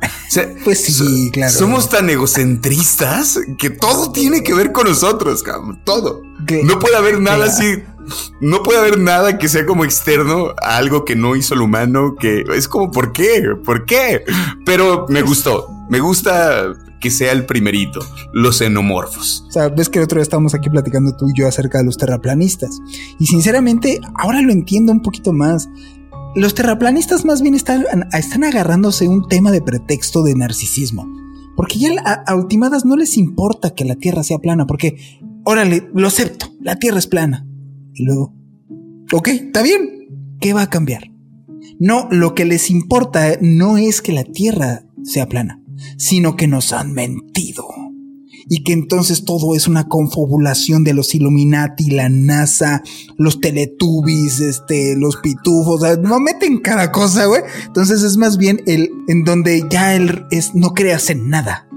pues 0.64 0.84
sí, 0.84 1.30
claro. 1.32 1.52
Somos 1.52 1.88
tan 1.88 2.08
egocentristas 2.10 3.38
que 3.58 3.70
todo 3.70 4.12
tiene 4.12 4.42
que 4.42 4.54
ver 4.54 4.72
con 4.72 4.86
nosotros, 4.86 5.42
Todo. 5.84 6.22
No 6.64 6.78
puede 6.78 6.96
haber 6.96 7.20
nada 7.20 7.46
así. 7.46 7.82
No 8.40 8.62
puede 8.62 8.78
haber 8.78 8.98
nada 8.98 9.36
que 9.36 9.48
sea 9.48 9.66
como 9.66 9.84
externo 9.84 10.54
a 10.62 10.76
algo 10.78 11.04
que 11.04 11.14
no 11.14 11.36
hizo 11.36 11.54
el 11.54 11.60
humano, 11.60 12.14
que 12.18 12.42
es 12.54 12.66
como, 12.66 12.90
¿por 12.90 13.12
qué? 13.12 13.54
¿Por 13.64 13.84
qué? 13.84 14.24
Pero 14.64 15.06
me 15.08 15.20
gustó. 15.20 15.68
Me 15.90 16.00
gusta 16.00 16.72
que 17.00 17.10
sea 17.10 17.32
el 17.32 17.46
primerito, 17.46 18.00
los 18.32 18.58
xenomorfos. 18.58 19.44
O 19.48 19.52
sea, 19.52 19.68
ves 19.68 19.88
que 19.88 19.98
el 19.98 20.04
otro 20.04 20.16
día 20.16 20.22
estábamos 20.22 20.54
aquí 20.54 20.68
platicando 20.68 21.16
tú 21.16 21.28
y 21.28 21.38
yo 21.38 21.46
acerca 21.48 21.78
de 21.78 21.84
los 21.84 21.96
terraplanistas. 21.96 22.80
Y 23.18 23.26
sinceramente, 23.26 24.00
ahora 24.14 24.40
lo 24.42 24.52
entiendo 24.52 24.92
un 24.92 25.02
poquito 25.02 25.32
más 25.32 25.68
los 26.34 26.54
terraplanistas 26.54 27.24
más 27.24 27.42
bien 27.42 27.54
están, 27.54 27.84
están 28.12 28.44
agarrándose 28.44 29.08
un 29.08 29.26
tema 29.28 29.50
de 29.50 29.62
pretexto 29.62 30.22
de 30.22 30.34
narcisismo. 30.34 31.06
Porque 31.56 31.78
ya 31.78 31.90
a, 32.00 32.36
ultimadas 32.36 32.84
no 32.84 32.96
les 32.96 33.16
importa 33.16 33.74
que 33.74 33.84
la 33.84 33.96
Tierra 33.96 34.22
sea 34.22 34.38
plana, 34.38 34.66
porque, 34.66 34.96
órale, 35.44 35.88
lo 35.92 36.06
acepto, 36.06 36.46
la 36.60 36.76
Tierra 36.76 36.98
es 36.98 37.08
plana. 37.08 37.46
Y 37.94 38.04
luego, 38.04 38.34
ok, 39.12 39.28
está 39.28 39.62
bien, 39.62 40.36
¿qué 40.40 40.52
va 40.52 40.62
a 40.62 40.70
cambiar? 40.70 41.10
No, 41.80 42.06
lo 42.12 42.34
que 42.34 42.44
les 42.44 42.70
importa 42.70 43.38
no 43.40 43.76
es 43.76 44.00
que 44.02 44.12
la 44.12 44.24
Tierra 44.24 44.84
sea 45.02 45.28
plana, 45.28 45.57
sino 45.96 46.36
que 46.36 46.46
nos 46.46 46.72
han 46.72 46.92
mentido 46.92 47.66
y 48.48 48.62
que 48.62 48.72
entonces 48.72 49.24
todo 49.24 49.54
es 49.54 49.68
una 49.68 49.88
confabulación 49.88 50.82
de 50.84 50.94
los 50.94 51.14
Illuminati, 51.14 51.90
la 51.90 52.08
NASA, 52.08 52.82
los 53.16 53.40
Teletubbies, 53.40 54.40
este, 54.40 54.96
los 54.96 55.16
pitufos, 55.16 55.82
no 56.00 56.18
meten 56.18 56.58
cada 56.58 56.90
cosa, 56.90 57.26
güey. 57.26 57.42
Entonces 57.66 58.02
es 58.02 58.16
más 58.16 58.38
bien 58.38 58.62
el 58.66 58.90
en 59.06 59.24
donde 59.24 59.64
ya 59.70 59.94
él 59.94 60.24
es 60.30 60.54
no 60.54 60.72
creas 60.72 61.10
en 61.10 61.28
nada. 61.28 61.68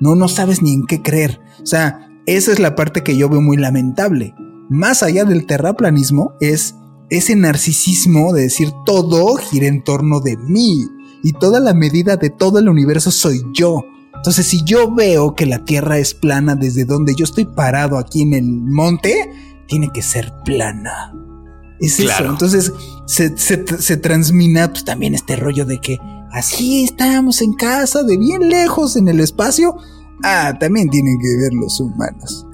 No 0.00 0.14
no 0.14 0.28
sabes 0.28 0.62
ni 0.62 0.74
en 0.74 0.86
qué 0.86 1.00
creer. 1.00 1.40
O 1.62 1.66
sea, 1.66 2.10
esa 2.26 2.52
es 2.52 2.58
la 2.58 2.74
parte 2.74 3.02
que 3.02 3.16
yo 3.16 3.28
veo 3.28 3.40
muy 3.40 3.56
lamentable. 3.56 4.34
Más 4.68 5.02
allá 5.02 5.24
del 5.24 5.46
terraplanismo 5.46 6.32
es 6.40 6.74
ese 7.08 7.36
narcisismo 7.36 8.32
de 8.32 8.42
decir 8.42 8.72
todo 8.84 9.36
gira 9.36 9.68
en 9.68 9.84
torno 9.84 10.20
de 10.20 10.36
mí 10.36 10.86
y 11.22 11.32
toda 11.32 11.60
la 11.60 11.74
medida 11.74 12.16
de 12.16 12.30
todo 12.30 12.58
el 12.58 12.68
universo 12.68 13.10
soy 13.10 13.42
yo. 13.52 13.84
Entonces, 14.14 14.46
si 14.46 14.64
yo 14.64 14.92
veo 14.92 15.34
que 15.34 15.46
la 15.46 15.64
Tierra 15.64 15.98
es 15.98 16.14
plana 16.14 16.54
desde 16.54 16.84
donde 16.84 17.14
yo 17.14 17.24
estoy 17.24 17.44
parado 17.44 17.98
aquí 17.98 18.22
en 18.22 18.34
el 18.34 18.44
monte, 18.44 19.30
tiene 19.66 19.90
que 19.92 20.02
ser 20.02 20.32
plana. 20.44 21.12
Es 21.80 22.00
eso. 22.00 22.24
Entonces, 22.24 22.72
se, 23.06 23.36
se, 23.36 23.96
transmina 23.98 24.70
pues, 24.70 24.84
también 24.84 25.14
este 25.14 25.36
rollo 25.36 25.64
de 25.64 25.78
que 25.80 25.98
así 26.32 26.84
estamos 26.84 27.42
en 27.42 27.52
casa, 27.52 28.02
de 28.02 28.16
bien 28.16 28.48
lejos 28.48 28.96
en 28.96 29.08
el 29.08 29.20
espacio. 29.20 29.76
Ah, 30.24 30.56
también 30.58 30.88
tienen 30.88 31.18
que 31.20 31.28
ver 31.36 31.52
los 31.52 31.78
humanos. 31.78 32.46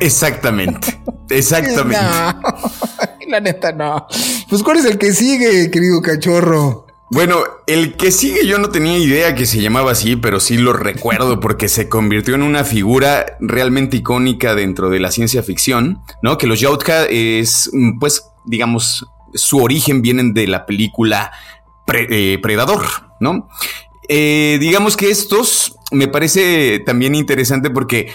Exactamente. 0.00 1.02
Exactamente. 1.28 1.98
la 3.28 3.40
neta 3.40 3.72
no. 3.72 4.06
Pues, 4.48 4.62
¿cuál 4.62 4.78
es 4.78 4.84
el 4.84 4.98
que 4.98 5.12
sigue, 5.12 5.70
querido 5.70 6.00
cachorro? 6.00 6.85
Bueno, 7.16 7.44
el 7.66 7.94
que 7.94 8.12
sigue 8.12 8.46
yo 8.46 8.58
no 8.58 8.68
tenía 8.68 8.98
idea 8.98 9.34
que 9.34 9.46
se 9.46 9.62
llamaba 9.62 9.92
así, 9.92 10.16
pero 10.16 10.38
sí 10.38 10.58
lo 10.58 10.74
recuerdo 10.74 11.40
porque 11.40 11.66
se 11.66 11.88
convirtió 11.88 12.34
en 12.34 12.42
una 12.42 12.62
figura 12.62 13.38
realmente 13.40 13.96
icónica 13.96 14.54
dentro 14.54 14.90
de 14.90 15.00
la 15.00 15.10
ciencia 15.10 15.42
ficción, 15.42 16.02
¿no? 16.20 16.36
Que 16.36 16.46
los 16.46 16.60
Yautja 16.60 17.06
es, 17.06 17.70
pues, 17.98 18.22
digamos, 18.44 19.06
su 19.32 19.62
origen 19.62 20.02
vienen 20.02 20.34
de 20.34 20.46
la 20.46 20.66
película 20.66 21.32
eh, 21.90 22.38
Predador, 22.42 22.84
¿no? 23.18 23.48
Eh, 24.10 24.58
digamos 24.60 24.94
que 24.94 25.08
estos 25.08 25.74
me 25.92 26.08
parece 26.08 26.80
también 26.80 27.14
interesante 27.14 27.70
porque 27.70 28.12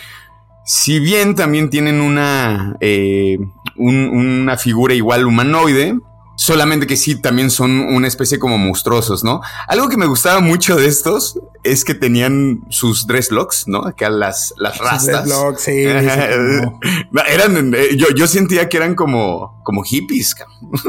si 0.64 1.00
bien 1.00 1.34
también 1.34 1.72
tienen 1.72 2.02
una, 2.02 2.78
eh, 2.80 3.40
una 3.78 4.58
figura 4.58 4.94
igual 4.94 5.26
humanoide, 5.26 5.96
Solamente 6.42 6.88
que 6.88 6.98
sí, 6.98 7.22
también 7.22 7.52
son 7.52 7.82
una 7.82 8.08
especie 8.08 8.40
como 8.40 8.58
monstruosos, 8.58 9.24
¿no? 9.24 9.42
Algo 9.68 9.90
que 9.90 9.98
me 9.98 10.08
gustaba 10.08 10.40
mucho 10.40 10.76
de 10.76 10.88
estos 10.88 11.40
es 11.64 11.86
que 11.86 11.94
tenían 11.94 12.64
sus 12.70 13.06
dreadlocks, 13.06 13.68
¿no? 13.68 13.86
Acá 13.86 14.10
las, 14.10 14.52
las 14.58 14.80
rastas. 14.80 15.26
Dreadlocks, 15.26 15.62
sí. 15.62 15.72
eran, 17.28 17.76
eh, 17.76 17.96
yo, 17.96 18.08
yo 18.16 18.26
sentía 18.26 18.70
que 18.70 18.78
eran 18.78 18.96
como, 18.96 19.62
como 19.64 19.84
hippies, 19.84 20.36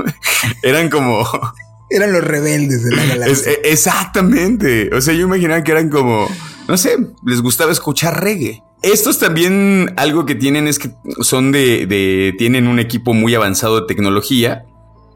eran 0.63 0.89
como... 0.89 1.23
Eran 1.91 2.11
los 2.11 2.25
rebeldes 2.25 2.85
de 2.85 2.97
la 2.97 3.05
galaxia. 3.05 3.53
E, 3.53 3.61
exactamente. 3.65 4.89
O 4.95 5.03
sea, 5.03 5.13
yo 5.13 5.27
imaginaba 5.27 5.63
que 5.63 5.73
eran 5.73 5.91
como, 5.91 6.27
no 6.67 6.79
sé, 6.79 6.97
les 7.27 7.43
gustaba 7.43 7.71
escuchar 7.73 8.25
reggae. 8.25 8.63
Estos 8.81 9.19
también 9.19 9.93
algo 9.99 10.25
que 10.25 10.35
tienen 10.35 10.67
es 10.67 10.79
que 10.79 10.93
son 11.21 11.53
de, 11.53 11.85
de, 11.85 12.35
tienen 12.39 12.67
un 12.67 12.79
equipo 12.79 13.13
muy 13.13 13.35
avanzado 13.35 13.83
de 13.83 13.87
tecnología 13.87 14.65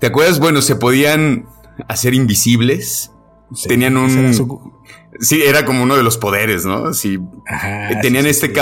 ¿Te 0.01 0.09
acuerdas? 0.09 0.39
Bueno, 0.39 0.63
se 0.63 0.77
podían 0.77 1.47
hacer 1.89 2.15
invisibles. 2.15 3.13
Tenían 3.67 3.97
un... 3.97 4.35
Sí, 5.21 5.43
era 5.43 5.65
como 5.65 5.83
uno 5.83 5.97
de 5.97 6.03
los 6.03 6.19
poderes, 6.19 6.65
¿no? 6.65 6.93
Sí. 6.93 7.19
tenían 8.03 8.27
este 8.27 8.53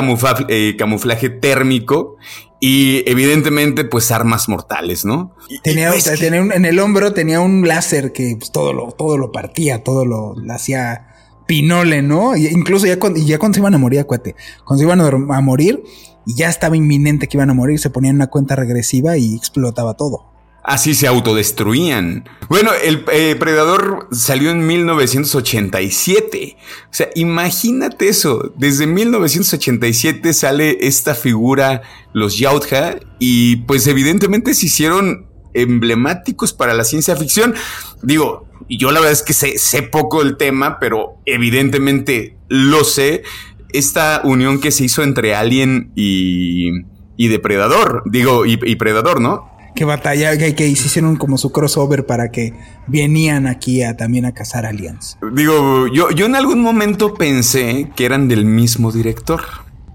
eh, 0.48 0.76
camuflaje, 0.76 1.30
térmico 1.30 2.16
y 2.60 3.02
evidentemente 3.10 3.84
pues 3.84 4.10
armas 4.10 4.48
mortales, 4.48 5.04
¿no? 5.04 5.34
Tenía, 5.62 5.90
pues 5.90 6.06
en 6.22 6.64
el 6.64 6.78
hombro 6.78 7.12
tenía 7.12 7.40
un 7.40 7.66
láser 7.66 8.12
que 8.12 8.36
pues, 8.38 8.52
todo 8.52 8.72
lo 8.72 8.92
todo 8.92 9.18
lo 9.18 9.32
partía, 9.32 9.82
todo 9.82 10.04
lo, 10.04 10.34
hacía 10.50 11.08
pinole, 11.46 12.02
¿no? 12.02 12.36
incluso 12.36 12.86
ya 12.86 12.98
cuando, 12.98 13.20
ya 13.20 13.38
cuando 13.38 13.56
se 13.56 13.60
iban 13.60 13.74
a 13.74 13.78
morir, 13.78 14.00
acuérdate, 14.00 14.34
cuando 14.64 14.78
se 14.78 14.84
iban 14.84 15.00
a, 15.00 15.36
a 15.36 15.40
morir 15.42 15.82
y 16.24 16.34
ya 16.34 16.48
estaba 16.48 16.76
inminente 16.76 17.26
que 17.26 17.36
iban 17.36 17.50
a 17.50 17.54
morir, 17.54 17.78
se 17.78 17.90
ponían 17.90 18.14
una 18.14 18.28
cuenta 18.28 18.56
regresiva 18.56 19.18
y 19.18 19.34
explotaba 19.34 19.94
todo. 19.94 20.33
Así 20.64 20.94
se 20.94 21.06
autodestruían. 21.06 22.26
Bueno, 22.48 22.70
el 22.72 23.04
eh, 23.12 23.36
Predador 23.38 24.08
salió 24.10 24.50
en 24.50 24.66
1987. 24.66 26.56
O 26.56 26.88
sea, 26.90 27.10
imagínate 27.14 28.08
eso. 28.08 28.50
Desde 28.56 28.86
1987 28.86 30.32
sale 30.32 30.78
esta 30.80 31.14
figura, 31.14 31.82
los 32.14 32.38
Yautja, 32.38 32.96
y 33.18 33.56
pues 33.56 33.86
evidentemente 33.86 34.54
se 34.54 34.66
hicieron 34.66 35.26
emblemáticos 35.52 36.54
para 36.54 36.72
la 36.72 36.84
ciencia 36.84 37.14
ficción. 37.14 37.54
Digo, 38.02 38.48
yo 38.66 38.90
la 38.90 39.00
verdad 39.00 39.12
es 39.12 39.22
que 39.22 39.34
sé, 39.34 39.82
poco 39.82 40.22
el 40.22 40.38
tema, 40.38 40.78
pero 40.78 41.18
evidentemente 41.26 42.38
lo 42.48 42.84
sé. 42.84 43.22
Esta 43.68 44.22
unión 44.24 44.60
que 44.60 44.70
se 44.70 44.84
hizo 44.84 45.02
entre 45.02 45.34
Alien 45.34 45.92
y, 45.94 46.70
y 47.18 47.28
Depredador, 47.28 48.02
digo, 48.06 48.46
y, 48.46 48.58
y 48.64 48.76
Predador, 48.76 49.20
¿no? 49.20 49.53
Que 49.74 49.84
batalla, 49.84 50.36
que, 50.38 50.54
que, 50.54 50.68
hicieron 50.68 51.16
como 51.16 51.38
su 51.38 51.50
crossover 51.52 52.06
para 52.06 52.30
que 52.30 52.54
venían 52.86 53.46
aquí 53.46 53.82
a, 53.82 53.96
también 53.96 54.24
a 54.24 54.32
cazar 54.32 54.66
aliens. 54.66 55.18
Digo, 55.32 55.88
yo, 55.88 56.10
yo 56.10 56.26
en 56.26 56.36
algún 56.36 56.60
momento 56.60 57.14
pensé 57.14 57.90
que 57.96 58.04
eran 58.04 58.28
del 58.28 58.44
mismo 58.44 58.92
director. 58.92 59.42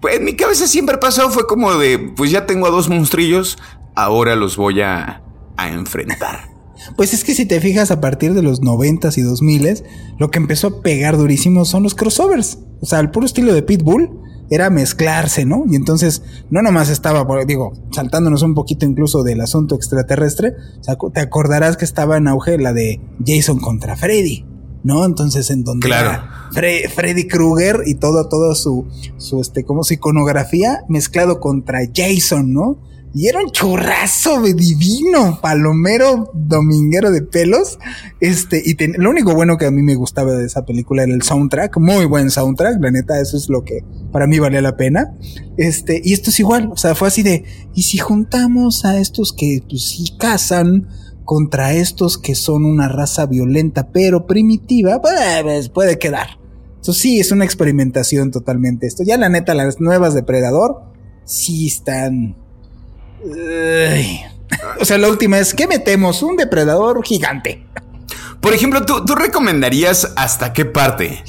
Pues 0.02 0.18
en 0.18 0.26
mi 0.26 0.36
cabeza 0.36 0.68
siempre 0.68 0.98
pasó, 0.98 1.30
fue 1.30 1.48
como 1.48 1.76
de, 1.76 2.00
pues 2.00 2.32
ya 2.32 2.46
tengo 2.46 2.68
a 2.68 2.70
dos 2.70 2.90
monstrillos, 2.90 3.58
ahora 3.96 4.36
los 4.36 4.58
voy 4.58 4.82
a, 4.82 5.22
a 5.58 5.70
enfrentar. 5.70 6.50
Pues 6.96 7.14
es 7.14 7.26
que 7.26 7.36
si 7.36 7.46
te 7.46 7.60
fijas 7.60 7.92
a 7.92 8.00
partir 8.00 8.34
de 8.34 8.42
los 8.42 8.62
noventas 8.62 9.18
y 9.18 9.22
dos 9.22 9.42
miles, 9.42 9.84
lo 10.18 10.32
que 10.32 10.40
empezó 10.40 10.68
a 10.68 10.82
pegar 10.82 11.18
durísimo 11.18 11.66
son 11.66 11.84
los 11.84 11.94
crossovers. 11.94 12.60
O 12.82 12.86
sea, 12.86 13.02
el 13.02 13.12
puro 13.12 13.26
estilo 13.26 13.54
de 13.54 13.62
Pitbull 13.62 14.10
era 14.50 14.70
mezclarse, 14.70 15.46
¿no? 15.46 15.64
Y 15.70 15.76
entonces 15.76 16.24
no 16.50 16.62
nomás 16.62 16.90
estaba, 16.90 17.26
digo, 17.46 17.74
saltándonos 17.92 18.42
un 18.42 18.56
poquito 18.56 18.86
incluso 18.86 19.24
del 19.24 19.42
asunto 19.42 19.76
extraterrestre, 19.76 20.54
te 21.14 21.20
acordarás 21.22 21.78
que 21.78 21.86
estaba 21.86 22.18
en 22.18 22.28
auge 22.28 22.58
la 22.58 22.74
de 22.74 23.02
Jason 23.26 23.60
contra 23.60 23.96
Freddy, 23.96 24.46
¿no? 24.84 25.06
Entonces 25.06 25.50
en 25.52 25.64
donde 25.64 25.88
claro. 25.88 26.24
Freddy 26.52 27.28
Krueger 27.28 27.84
y 27.86 27.96
todo, 27.96 28.28
toda 28.28 28.56
su, 28.56 28.88
su, 29.18 29.40
este, 29.40 29.64
como 29.64 29.84
su 29.84 29.94
iconografía 29.94 30.84
mezclado 30.90 31.40
contra 31.40 31.80
Jason, 31.94 32.54
¿no? 32.54 32.89
Y 33.14 33.28
era 33.28 33.40
un 33.42 33.50
churrazo 33.50 34.42
divino, 34.42 35.40
palomero 35.42 36.32
dominguero 36.34 37.12
de 37.12 37.24
pelos. 37.24 37.80
Este, 38.20 38.62
y 38.64 38.76
lo 38.98 39.10
único 39.10 39.34
bueno 39.34 39.58
que 39.58 39.66
a 39.66 39.72
mí 39.72 39.82
me 39.82 39.96
gustaba 39.96 40.34
de 40.34 40.46
esa 40.46 40.64
película 40.64 41.04
era 41.04 41.14
el 41.14 41.24
soundtrack, 41.24 41.78
muy 41.80 42.06
buen 42.06 42.30
soundtrack, 42.30 42.80
la 42.80 42.92
neta, 42.92 43.20
eso 43.20 43.36
es 43.36 43.50
lo 43.50 43.64
que 43.64 43.84
para 44.12 44.28
mí 44.28 44.38
valía 44.38 44.62
la 44.62 44.78
pena. 44.78 45.18
Este, 45.58 46.02
y 46.04 46.14
esto 46.14 46.30
es 46.30 46.40
igual, 46.40 46.70
o 46.72 46.78
sea, 46.78 46.94
fue 46.94 47.08
así 47.08 47.24
de, 47.24 47.46
y 47.74 47.84
si 47.84 47.98
juntamos 47.98 48.86
a 48.86 49.00
estos 49.00 49.34
que 49.34 49.64
pues 49.68 49.90
sí 49.90 50.16
cazan 50.20 50.88
contra 51.26 51.74
estos 51.74 52.18
que 52.18 52.36
son 52.36 52.66
una 52.66 52.88
raza 52.88 53.26
violenta 53.26 53.92
pero 53.92 54.28
primitiva, 54.28 55.02
pues 55.02 55.70
puede 55.70 55.98
quedar. 55.98 56.40
Entonces 56.76 57.02
sí, 57.02 57.20
es 57.20 57.32
una 57.32 57.46
experimentación 57.46 58.32
totalmente 58.32 58.88
esto. 58.88 59.04
Ya 59.04 59.18
la 59.18 59.30
neta, 59.30 59.54
las 59.54 59.80
nuevas 59.80 60.14
Depredador 60.14 60.84
sí 61.26 61.68
están 61.68 62.38
o 64.80 64.86
sea, 64.86 64.98
la 64.98 65.10
última 65.10 65.40
es, 65.40 65.54
¿qué 65.54 65.68
metemos? 65.68 66.22
Un 66.24 66.36
depredador 66.36 67.04
gigante. 67.04 67.66
Por 68.42 68.54
ejemplo, 68.54 68.86
¿tú, 68.86 69.16
recomendarías 69.16 70.14
hasta 70.16 70.54
qué 70.54 70.64
parte? 70.64 71.24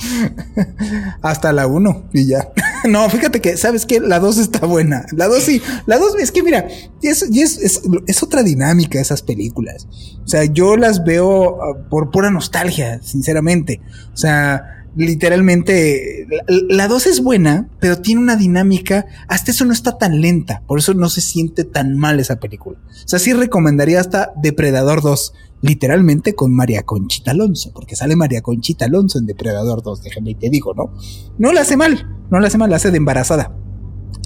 hasta 1.22 1.52
la 1.52 1.66
1 1.66 2.10
y 2.12 2.26
ya. 2.26 2.50
no, 2.88 3.08
fíjate 3.10 3.40
que, 3.40 3.56
¿sabes 3.56 3.84
qué? 3.84 3.98
La 3.98 4.20
2 4.20 4.38
está 4.38 4.64
buena. 4.64 5.06
La 5.12 5.26
2 5.26 5.42
sí. 5.42 5.60
La 5.86 5.98
2 5.98 6.16
es 6.20 6.30
que, 6.30 6.44
mira, 6.44 6.68
es, 7.02 7.22
es, 7.22 7.82
es, 8.06 8.22
otra 8.22 8.44
dinámica 8.44 9.00
esas 9.00 9.22
películas. 9.22 9.88
O 10.24 10.28
sea, 10.28 10.44
yo 10.44 10.76
las 10.76 11.04
veo 11.04 11.60
ah, 11.60 11.88
por 11.90 12.10
pura 12.12 12.30
nostalgia, 12.30 13.00
sinceramente. 13.02 13.80
O 14.12 14.16
sea, 14.16 14.79
literalmente, 14.96 16.26
la 16.48 16.88
2 16.88 17.06
es 17.06 17.22
buena, 17.22 17.68
pero 17.80 18.00
tiene 18.00 18.20
una 18.20 18.36
dinámica, 18.36 19.06
hasta 19.28 19.50
eso 19.50 19.64
no 19.64 19.72
está 19.72 19.98
tan 19.98 20.20
lenta, 20.20 20.62
por 20.66 20.78
eso 20.78 20.94
no 20.94 21.08
se 21.08 21.20
siente 21.20 21.64
tan 21.64 21.96
mal 21.96 22.20
esa 22.20 22.40
película. 22.40 22.78
O 22.88 23.08
sea, 23.08 23.18
sí 23.18 23.32
recomendaría 23.32 24.00
hasta 24.00 24.32
Depredador 24.42 25.02
2, 25.02 25.32
literalmente 25.62 26.34
con 26.34 26.54
María 26.54 26.82
Conchita 26.82 27.30
Alonso, 27.30 27.72
porque 27.72 27.96
sale 27.96 28.16
María 28.16 28.42
Conchita 28.42 28.86
Alonso 28.86 29.18
en 29.18 29.26
Depredador 29.26 29.82
2, 29.82 30.02
déjame 30.02 30.30
y 30.30 30.34
te 30.34 30.50
digo, 30.50 30.74
¿no? 30.74 30.92
No 31.38 31.52
la 31.52 31.62
hace 31.62 31.76
mal, 31.76 32.08
no 32.30 32.40
la 32.40 32.48
hace 32.48 32.58
mal, 32.58 32.70
la 32.70 32.76
hace 32.76 32.90
de 32.90 32.96
embarazada 32.96 33.56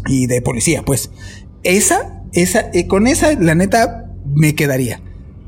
y 0.06 0.26
de 0.26 0.42
policía, 0.42 0.82
pues. 0.84 1.10
Esa, 1.62 2.22
esa, 2.32 2.70
eh, 2.72 2.86
con 2.86 3.06
esa, 3.06 3.32
la 3.40 3.54
neta, 3.54 4.12
me 4.34 4.54
quedaría. 4.54 5.00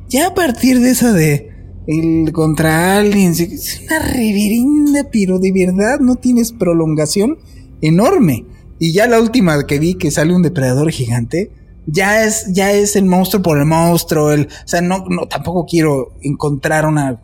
Ya 0.09 0.29
a 0.29 0.35
partir 0.35 0.81
de 0.81 0.91
esa 0.91 1.13
de 1.13 1.56
el 1.87 2.33
contra 2.33 2.99
alguien. 2.99 3.33
Es 3.33 3.81
una 3.85 3.99
reverenda, 4.01 5.09
pero 5.11 5.39
de 5.39 5.53
verdad 5.53 6.01
no 6.01 6.17
tienes 6.17 6.53
prolongación 6.53 7.39
enorme. 7.81 8.45
Y 8.79 8.93
ya 8.93 9.07
la 9.07 9.21
última 9.21 9.67
que 9.67 9.79
vi 9.79 9.95
que 9.95 10.11
sale 10.11 10.35
un 10.35 10.43
depredador 10.43 10.91
gigante, 10.91 11.51
ya 11.87 12.25
es, 12.25 12.53
ya 12.53 12.73
es 12.73 12.97
el 12.97 13.07
monstruo 13.07 13.43
por 13.43 13.59
el 13.59 13.67
monstruo. 13.67 14.33
El, 14.33 14.47
o 14.47 14.69
sea, 14.69 14.81
no, 14.81 15.05
no, 15.09 15.27
tampoco 15.29 15.65
quiero 15.65 16.15
encontrar 16.23 16.87
una, 16.87 17.21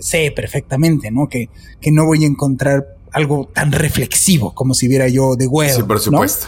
sé 0.00 0.32
perfectamente, 0.34 1.10
¿no? 1.10 1.28
Que, 1.28 1.48
que 1.80 1.92
no 1.92 2.04
voy 2.04 2.24
a 2.24 2.26
encontrar 2.26 2.84
algo 3.12 3.48
tan 3.52 3.72
reflexivo 3.72 4.54
como 4.54 4.74
si 4.74 4.88
viera 4.88 5.08
yo 5.08 5.36
de 5.36 5.46
huevo. 5.46 5.74
Sí, 5.74 5.82
por 5.82 6.00
supuesto. 6.00 6.46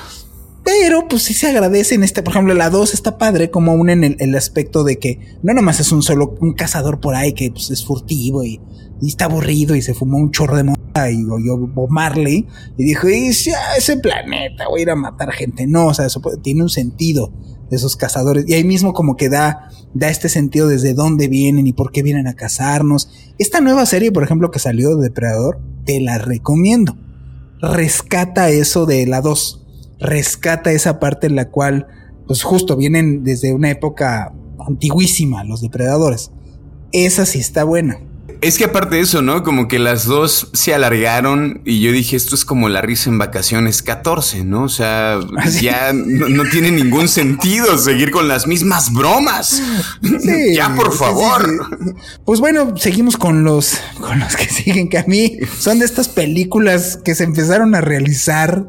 Pero 0.64 1.09
pues 1.09 1.24
sí 1.24 1.35
se 1.35 1.48
agradece 1.48 1.94
en 1.94 2.03
este, 2.03 2.22
por 2.22 2.33
ejemplo, 2.33 2.55
la 2.55 2.70
2 2.70 2.94
está 2.94 3.18
padre 3.18 3.50
como 3.50 3.72
aún 3.72 3.90
en 3.90 4.16
el, 4.18 4.35
aspecto 4.35 4.83
de 4.83 4.98
que 4.98 5.20
no 5.42 5.53
nomás 5.53 5.79
es 5.79 5.92
un 5.92 6.03
solo, 6.03 6.35
un 6.40 6.55
cazador 6.55 7.00
por 7.00 7.14
ahí 7.14 7.35
que 7.35 7.50
pues, 7.50 7.70
es 7.70 7.85
furtivo 7.85 8.44
y, 8.44 8.61
está 9.07 9.27
aburrido 9.27 9.74
y 9.74 9.83
se 9.83 9.92
fumó 9.92 10.16
un 10.16 10.31
chorro 10.31 10.57
de 10.57 10.64
moda 10.64 11.11
y 11.11 11.24
Bob 11.24 11.90
Marley 11.90 12.46
y 12.79 12.85
dijo, 12.85 13.07
y 13.11 13.27
ese 13.27 13.96
planeta 13.98 14.66
voy 14.68 14.81
a 14.81 14.83
ir 14.85 14.90
a 14.90 14.96
matar 14.96 15.31
gente. 15.33 15.66
No, 15.66 15.88
o 15.88 15.94
sea, 15.94 16.07
eso 16.07 16.22
tiene 16.42 16.62
un 16.62 16.70
sentido 16.70 17.31
de 17.68 17.77
esos 17.77 17.96
cazadores 17.96 18.46
y 18.48 18.55
ahí 18.55 18.64
mismo 18.64 18.94
como 18.94 19.16
que 19.16 19.29
da, 19.29 19.68
da 19.92 20.09
este 20.09 20.31
sentido 20.31 20.68
desde 20.68 20.94
dónde 20.94 21.29
vienen 21.29 21.66
y 21.66 21.74
por 21.74 21.92
qué 21.92 22.03
vienen 22.03 22.27
a 22.29 22.35
cazarnos. 22.35 23.11
Esta 23.37 23.61
nueva 23.61 23.85
serie, 23.85 24.11
por 24.11 24.22
ejemplo, 24.22 24.50
que 24.50 24.59
salió 24.59 24.96
de 24.96 25.03
Depredador, 25.03 25.61
te 25.85 26.00
la 26.00 26.16
recomiendo. 26.16 26.96
Rescata 27.61 28.48
eso 28.48 28.87
de 28.87 29.07
la 29.07 29.20
2 29.20 29.63
rescata 30.05 30.71
esa 30.71 31.01
parte 31.01 31.27
en 31.27 31.35
la 31.35 31.49
cual, 31.49 31.87
pues 32.27 32.43
justo 32.45 32.77
vienen 32.77 33.25
desde 33.25 33.53
una 33.53 33.71
época 33.71 34.33
antiguísima 34.67 35.45
los 35.45 35.61
depredadores. 35.61 36.31
Esa 36.93 37.27
sí 37.27 37.40
está 37.40 37.64
buena. 37.64 37.99
Es 38.45 38.59
que 38.59 38.64
aparte 38.64 38.97
de 38.97 39.01
eso, 39.01 39.23
¿no? 39.23 39.43
Como 39.43 39.69
que 39.69 39.79
las 39.79 40.05
dos 40.05 40.51
se 40.53 40.75
alargaron 40.75 41.62
y 41.64 41.81
yo 41.81 41.93
dije, 41.93 42.14
esto 42.14 42.35
es 42.35 42.45
como 42.45 42.69
la 42.69 42.83
risa 42.83 43.09
en 43.09 43.17
vacaciones 43.17 43.83
14, 43.83 44.45
¿no? 44.45 44.64
O 44.64 44.69
sea, 44.69 45.19
¿Ah, 45.38 45.49
ya 45.49 45.93
no, 45.95 46.43
tiene 46.51 46.71
ningún 46.71 47.09
sentido 47.09 47.79
seguir 47.79 48.11
con 48.11 48.29
las 48.29 48.47
mismas 48.47 48.93
bromas. 48.93 49.62
ya, 50.55 50.75
por 50.75 50.93
favor. 50.93 51.49
pues 52.27 52.40
bueno, 52.40 52.77
seguimos 52.77 53.17
con 53.17 53.45
los, 53.45 53.79
con 53.99 54.21
los 54.21 54.37
que 54.37 54.45
siguen, 54.51 54.90
que 54.90 54.99
a 54.99 55.05
mí 55.07 55.38
son 55.59 55.79
de 55.79 55.87
estas 55.87 56.09
películas 56.09 56.99
que 57.03 57.14
se 57.14 57.25
empezaron 57.25 57.75
a 57.75 57.81
realizar 57.81 58.67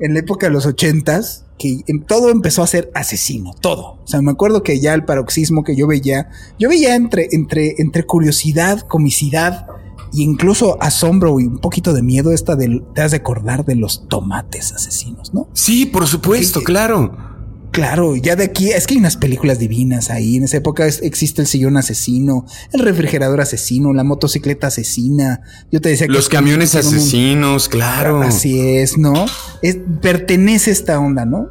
en 0.00 0.14
la 0.14 0.20
época 0.20 0.46
de 0.46 0.52
los 0.52 0.66
ochentas, 0.66 1.44
que 1.58 1.82
todo 2.06 2.30
empezó 2.30 2.62
a 2.62 2.66
ser 2.66 2.90
asesino, 2.94 3.54
todo. 3.60 3.98
O 4.04 4.06
sea, 4.06 4.20
me 4.20 4.30
acuerdo 4.30 4.62
que 4.62 4.78
ya 4.78 4.94
el 4.94 5.04
paroxismo 5.04 5.64
que 5.64 5.74
yo 5.74 5.86
veía, 5.86 6.28
yo 6.58 6.68
veía 6.68 6.94
entre, 6.94 7.28
entre, 7.32 7.76
entre 7.78 8.04
curiosidad, 8.04 8.80
comicidad 8.80 9.66
e 10.12 10.20
incluso 10.20 10.76
asombro 10.82 11.40
y 11.40 11.46
un 11.46 11.58
poquito 11.58 11.92
de 11.92 12.02
miedo 12.02 12.32
esta 12.32 12.56
del, 12.56 12.84
te 12.94 13.02
has 13.02 13.10
de 13.12 13.18
acordar 13.18 13.64
de 13.64 13.76
los 13.76 14.06
tomates 14.08 14.72
asesinos, 14.72 15.32
¿no? 15.32 15.48
Sí, 15.52 15.86
por 15.86 16.06
supuesto, 16.06 16.60
claro. 16.62 17.35
Claro, 17.76 18.16
ya 18.16 18.36
de 18.36 18.44
aquí 18.44 18.70
es 18.70 18.86
que 18.86 18.94
hay 18.94 19.00
unas 19.00 19.18
películas 19.18 19.58
divinas 19.58 20.08
ahí. 20.08 20.36
En 20.36 20.44
esa 20.44 20.56
época 20.56 20.86
existe 20.86 21.42
el 21.42 21.46
sillón 21.46 21.76
asesino, 21.76 22.46
el 22.72 22.80
refrigerador 22.80 23.42
asesino, 23.42 23.92
la 23.92 24.02
motocicleta 24.02 24.68
asesina. 24.68 25.42
Yo 25.70 25.82
te 25.82 25.90
decía 25.90 26.06
que 26.06 26.14
los 26.14 26.30
camiones 26.30 26.74
asesinos, 26.74 27.68
claro. 27.68 28.22
Así 28.22 28.58
es, 28.58 28.96
¿no? 28.96 29.26
Es, 29.60 29.76
pertenece 30.00 30.70
a 30.70 30.72
esta 30.72 30.98
onda, 30.98 31.26
¿no? 31.26 31.50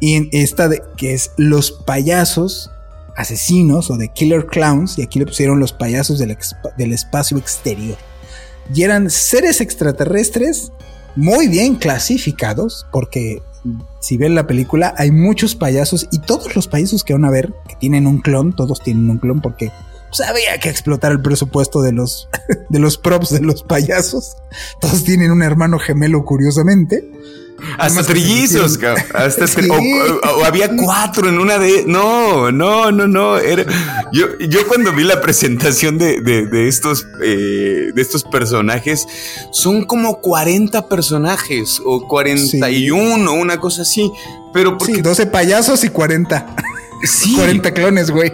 Y 0.00 0.14
en 0.14 0.28
esta 0.32 0.66
de 0.66 0.82
que 0.96 1.14
es 1.14 1.30
los 1.36 1.70
payasos 1.70 2.72
asesinos 3.16 3.88
o 3.92 3.98
de 3.98 4.08
killer 4.08 4.46
clowns, 4.46 4.98
y 4.98 5.02
aquí 5.02 5.20
le 5.20 5.26
pusieron 5.26 5.60
los 5.60 5.72
payasos 5.72 6.18
del, 6.18 6.36
del 6.76 6.92
espacio 6.92 7.38
exterior. 7.38 7.98
Y 8.74 8.82
eran 8.82 9.08
seres 9.10 9.60
extraterrestres 9.60 10.72
muy 11.14 11.46
bien 11.46 11.76
clasificados, 11.76 12.84
porque 12.90 13.44
si 14.00 14.16
ven 14.16 14.34
la 14.34 14.46
película, 14.46 14.94
hay 14.96 15.10
muchos 15.10 15.54
payasos 15.54 16.08
y 16.10 16.20
todos 16.20 16.54
los 16.56 16.68
payasos 16.68 17.04
que 17.04 17.12
van 17.12 17.24
a 17.24 17.30
ver, 17.30 17.52
que 17.68 17.76
tienen 17.76 18.06
un 18.06 18.18
clon, 18.18 18.54
todos 18.54 18.80
tienen 18.80 19.10
un 19.10 19.18
clon 19.18 19.40
porque 19.40 19.70
pues, 20.10 20.28
había 20.28 20.58
que 20.58 20.68
explotar 20.68 21.12
el 21.12 21.22
presupuesto 21.22 21.82
de 21.82 21.92
los, 21.92 22.28
de 22.68 22.78
los 22.78 22.98
props 22.98 23.30
de 23.30 23.40
los 23.40 23.62
payasos. 23.62 24.36
Todos 24.80 25.04
tienen 25.04 25.30
un 25.30 25.42
hermano 25.42 25.78
gemelo, 25.78 26.24
curiosamente. 26.24 27.08
Hasta 27.78 28.02
trillizos, 28.02 28.78
hasta 29.14 29.44
o, 29.44 30.44
había 30.44 30.76
cuatro 30.76 31.28
en 31.28 31.38
una 31.38 31.58
de. 31.58 31.84
No, 31.86 32.50
no, 32.52 32.90
no, 32.90 33.06
no. 33.06 33.38
yo, 34.12 34.26
yo 34.38 34.66
cuando 34.68 34.92
vi 34.92 35.04
la 35.04 35.20
presentación 35.20 35.98
de, 35.98 36.20
de, 36.20 36.68
estos, 36.68 37.06
eh, 37.22 37.90
de 37.94 38.02
estos 38.02 38.24
personajes, 38.24 39.06
son 39.50 39.84
como 39.84 40.20
40 40.20 40.88
personajes 40.88 41.80
o 41.84 42.06
41, 42.06 43.32
una 43.32 43.58
cosa 43.58 43.82
así. 43.82 44.10
Pero 44.52 44.76
porque... 44.78 44.96
Sí, 44.96 45.02
12 45.02 45.26
payasos 45.26 45.84
y 45.84 45.88
40. 45.88 46.56
Sí. 47.02 47.34
40 47.34 47.72
clones, 47.72 48.10
güey. 48.10 48.32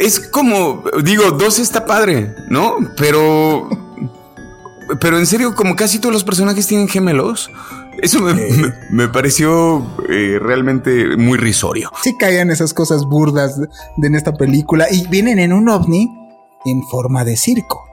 Es 0.00 0.18
como, 0.18 0.82
digo, 1.02 1.30
12 1.30 1.62
está 1.62 1.84
padre, 1.84 2.34
¿no? 2.48 2.76
Pero 2.96 3.68
pero 5.00 5.18
en 5.18 5.26
serio, 5.26 5.54
como 5.54 5.76
casi 5.76 5.98
todos 5.98 6.12
los 6.12 6.24
personajes 6.24 6.66
tienen 6.66 6.88
gemelos. 6.88 7.50
Eso 8.00 8.20
me, 8.90 9.08
pareció 9.08 9.86
eh, 10.08 10.38
realmente 10.40 11.16
muy 11.16 11.38
risorio. 11.38 11.90
Sí 12.02 12.16
caían 12.18 12.50
esas 12.50 12.72
cosas 12.72 13.04
burdas 13.04 13.60
de, 13.60 13.68
en 14.06 14.14
esta 14.14 14.34
película 14.34 14.86
y 14.90 15.06
vienen 15.08 15.38
en 15.38 15.52
un 15.52 15.68
ovni 15.68 16.08
en 16.64 16.82
forma 16.84 17.24
de 17.24 17.36
circo. 17.36 17.84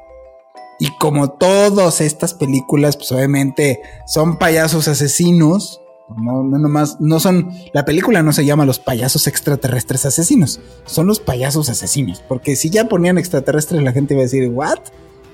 Y 0.79 0.95
como 0.97 1.31
todas 1.31 1.99
estas 1.99 2.33
películas, 2.33 2.95
pues 2.95 3.11
obviamente 3.11 3.81
son 4.07 4.37
payasos 4.37 4.87
asesinos. 4.87 5.81
No, 6.17 6.41
no 6.43 6.57
nomás, 6.57 6.99
no 6.99 7.19
son, 7.19 7.51
la 7.73 7.85
película 7.85 8.23
no 8.23 8.33
se 8.33 8.45
llama 8.45 8.65
los 8.65 8.79
payasos 8.79 9.27
extraterrestres 9.27 10.07
asesinos, 10.07 10.59
son 10.85 11.05
los 11.05 11.19
payasos 11.19 11.69
asesinos. 11.69 12.23
Porque 12.27 12.55
si 12.55 12.71
ya 12.71 12.87
ponían 12.87 13.19
extraterrestres, 13.19 13.83
la 13.83 13.91
gente 13.91 14.15
iba 14.15 14.21
a 14.21 14.23
decir, 14.23 14.49
¿what? 14.49 14.79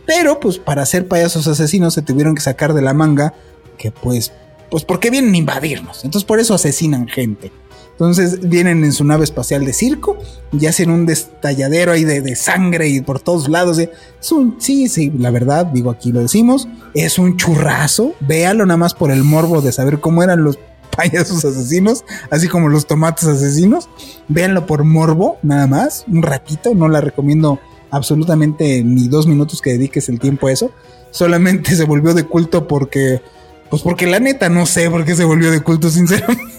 Pero 0.06 0.40
pues 0.40 0.60
para 0.60 0.86
ser 0.86 1.08
payasos 1.08 1.48
asesinos 1.48 1.94
se 1.94 2.02
tuvieron 2.02 2.36
que 2.36 2.42
sacar 2.42 2.74
de 2.74 2.82
la 2.82 2.94
manga 2.94 3.34
porque 3.70 3.92
pues, 3.92 4.32
pues 4.70 4.84
porque 4.86 5.10
vienen 5.10 5.34
a 5.34 5.38
invadirnos. 5.38 6.06
Entonces 6.06 6.26
por 6.26 6.40
eso 6.40 6.54
asesinan 6.54 7.08
gente. 7.08 7.52
Entonces 7.96 8.50
vienen 8.50 8.84
en 8.84 8.92
su 8.92 9.06
nave 9.06 9.24
espacial 9.24 9.64
de 9.64 9.72
circo 9.72 10.18
y 10.52 10.66
hacen 10.66 10.90
un 10.90 11.06
destalladero 11.06 11.94
ahí 11.94 12.04
de, 12.04 12.36
sangre 12.36 12.90
y 12.90 13.00
por 13.00 13.22
todos 13.22 13.48
lados. 13.48 13.78
Es 13.80 14.32
un, 14.34 14.58
sí, 14.60 14.90
sí, 14.90 15.14
la 15.18 15.32
verdad, 15.32 15.68
digo 15.68 15.92
aquí 15.92 16.12
lo 16.12 16.20
decimos, 16.20 16.68
es 16.94 17.18
un 17.18 17.38
churrazo. 17.38 18.14
Véalo 18.20 18.66
nada 18.66 18.78
más 18.78 18.94
por 18.94 19.12
el 19.12 19.24
morbo 19.24 19.62
de 19.62 19.72
saber 19.72 20.02
cómo 20.02 20.24
eran 20.24 20.44
los 20.44 20.60
payasos 20.96 21.46
asesinos, 21.46 22.04
así 22.30 22.50
como 22.50 22.68
los 22.68 22.86
tomates 22.86 23.26
asesinos. 23.28 23.88
Véanlo 24.28 24.66
por 24.66 24.84
morbo, 24.84 25.38
nada 25.42 25.66
más, 25.66 26.04
un 26.08 26.22
ratito, 26.22 26.76
no 26.76 26.90
la 26.90 27.00
recomiendo 27.00 27.60
absolutamente 27.96 28.84
ni 28.84 29.08
dos 29.08 29.28
minutos 29.28 29.62
que 29.62 29.72
dediques 29.72 30.10
el 30.10 30.20
tiempo 30.20 30.48
a 30.48 30.52
eso. 30.52 30.72
Solamente 31.12 31.76
se 31.76 31.86
volvió 31.86 32.14
de 32.14 32.24
culto 32.24 32.68
porque, 32.68 33.22
pues 33.70 33.82
porque 33.82 34.06
la 34.06 34.20
neta 34.20 34.50
no 34.50 34.66
sé 34.66 34.90
por 34.90 35.06
qué 35.06 35.16
se 35.16 35.24
volvió 35.24 35.52
de 35.52 35.62
culto, 35.62 35.90
sinceramente. 35.90 36.56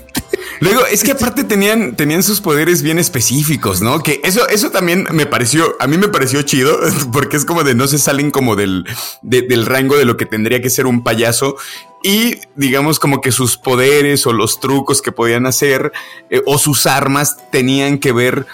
Luego, 0.61 0.87
es 0.87 1.05
que 1.05 1.13
aparte 1.13 1.45
tenían, 1.45 1.97
tenían 1.97 2.23
sus 2.23 2.41
poderes 2.41 2.83
bien 2.83 2.99
específicos, 2.99 3.83
¿no? 3.83 4.03
Que 4.03 4.21
eso, 4.25 4.49
eso 4.49 4.71
también 4.71 5.07
me 5.13 5.27
pareció, 5.27 5.77
a 5.81 5.87
mí 5.87 5.99
me 5.99 6.09
pareció 6.09 6.41
chido, 6.43 6.79
porque 7.13 7.37
es 7.37 7.45
como 7.45 7.63
de 7.63 7.75
no 7.75 7.87
se 7.87 7.99
salen 7.99 8.31
como 8.31 8.57
del, 8.57 8.85
del 9.23 9.67
rango 9.67 9.97
de 9.97 10.07
lo 10.07 10.17
que 10.17 10.27
tendría 10.27 10.63
que 10.63 10.71
ser 10.71 10.87
un 10.87 11.03
payaso. 11.03 11.57
Y 12.03 12.37
digamos 12.55 12.99
como 12.99 13.21
que 13.21 13.33
sus 13.33 13.57
poderes 13.57 14.27
o 14.27 14.33
los 14.33 14.61
trucos 14.61 15.03
que 15.03 15.13
podían 15.13 15.45
hacer 15.47 15.93
eh, 16.31 16.41
o 16.47 16.57
sus 16.57 16.87
armas 16.87 17.37
tenían 17.51 17.99
que 17.99 18.13
ver 18.13 18.47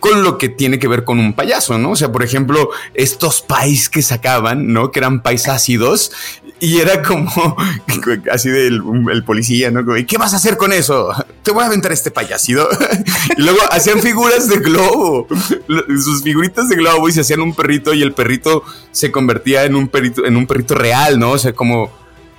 con 0.00 0.22
lo 0.24 0.38
que 0.38 0.48
tiene 0.48 0.78
que 0.78 0.88
ver 0.88 1.04
con 1.04 1.20
un 1.20 1.34
payaso, 1.34 1.78
¿no? 1.78 1.90
O 1.92 1.96
sea, 1.96 2.10
por 2.10 2.24
ejemplo, 2.24 2.70
estos 2.94 3.42
pais 3.42 3.88
que 3.88 4.02
sacaban, 4.02 4.72
¿no? 4.72 4.90
Que 4.90 4.98
eran 4.98 5.22
pais 5.22 5.46
ácidos 5.46 6.10
y 6.58 6.78
era 6.78 7.02
como 7.02 7.56
así 8.32 8.48
del 8.48 8.82
el 9.12 9.24
policía, 9.24 9.70
¿no? 9.70 9.84
¿Qué 10.06 10.18
vas 10.18 10.32
a 10.32 10.36
hacer 10.36 10.56
con 10.56 10.72
eso? 10.72 11.10
Te 11.42 11.50
voy 11.52 11.62
a 11.62 11.66
aventar 11.66 11.92
este 11.92 12.10
payasido. 12.10 12.68
y 13.36 13.42
luego 13.42 13.60
hacían 13.70 14.00
figuras 14.00 14.48
de 14.48 14.58
globo, 14.58 15.26
sus 15.68 16.22
figuritas 16.22 16.68
de 16.68 16.76
globo 16.76 17.08
y 17.08 17.12
se 17.12 17.20
hacían 17.20 17.40
un 17.40 17.54
perrito 17.54 17.92
y 17.94 18.02
el 18.02 18.12
perrito 18.12 18.64
se 18.92 19.12
convertía 19.12 19.64
en 19.64 19.76
un 19.76 19.88
perrito, 19.88 20.24
en 20.24 20.36
un 20.36 20.46
perrito 20.46 20.74
real, 20.74 21.18
¿no? 21.18 21.32
O 21.32 21.38
sea, 21.38 21.52
como 21.52 21.90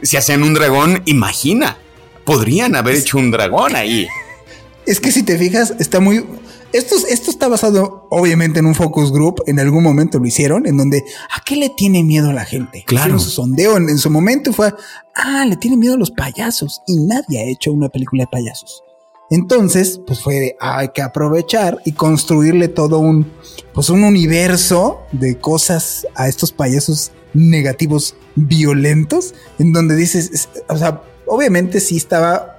si 0.02 0.18
hacían 0.18 0.44
un 0.44 0.56
dragón, 0.56 1.04
imagina, 1.06 1.78
podrían 2.26 2.76
haber 2.76 2.96
hecho 2.96 3.20
un 3.20 3.30
dragón 3.30 3.76
ahí. 3.76 4.08
Es 4.88 5.00
que 5.00 5.12
si 5.12 5.22
te 5.24 5.38
fijas, 5.38 5.76
está 5.80 6.00
muy, 6.00 6.26
esto, 6.74 6.96
esto 7.10 7.32
está 7.32 7.48
basado 7.48 8.08
obviamente 8.10 8.60
en 8.60 8.66
un 8.66 8.76
focus 8.76 9.12
group, 9.12 9.42
en 9.46 9.60
algún 9.60 9.84
momento 9.84 10.20
lo 10.20 10.26
hicieron, 10.26 10.66
en 10.66 10.78
donde 10.78 11.04
¿a 11.36 11.42
qué 11.44 11.56
le 11.56 11.70
tiene 11.70 12.04
miedo 12.04 12.32
la 12.32 12.46
gente? 12.46 12.84
Claro. 12.86 13.20
su 13.20 13.30
sondeo 13.30 13.78
en, 13.78 13.98
su 13.98 14.10
momento 14.10 14.54
fue, 14.54 14.74
ah, 15.16 15.46
le 15.46 15.58
tiene 15.58 15.78
miedo 15.78 15.96
a 15.96 15.98
los 15.98 16.12
payasos 16.12 16.82
y 16.88 16.98
nadie 16.98 17.40
ha 17.40 17.50
hecho 17.50 17.72
una 17.72 17.90
película 17.90 18.24
de 18.24 18.28
payasos. 18.28 18.84
Entonces, 19.30 20.02
pues 20.06 20.20
fue 20.20 20.36
de, 20.36 20.58
hay 20.60 20.90
que 20.90 21.02
aprovechar 21.02 21.80
y 21.86 21.94
construirle 21.94 22.68
todo 22.68 23.00
un, 23.00 23.32
pues 23.74 23.90
un 23.90 24.04
universo 24.04 25.02
de 25.14 25.38
cosas 25.38 26.06
a 26.16 26.28
estos 26.28 26.52
payasos 26.52 27.14
negativos 27.34 28.16
violentos, 28.36 29.34
en 29.58 29.72
donde 29.72 29.96
dices, 29.96 30.50
o 30.68 30.78
sea, 30.78 31.02
obviamente 31.26 31.80
sí 31.80 31.96
estaba 31.96 32.51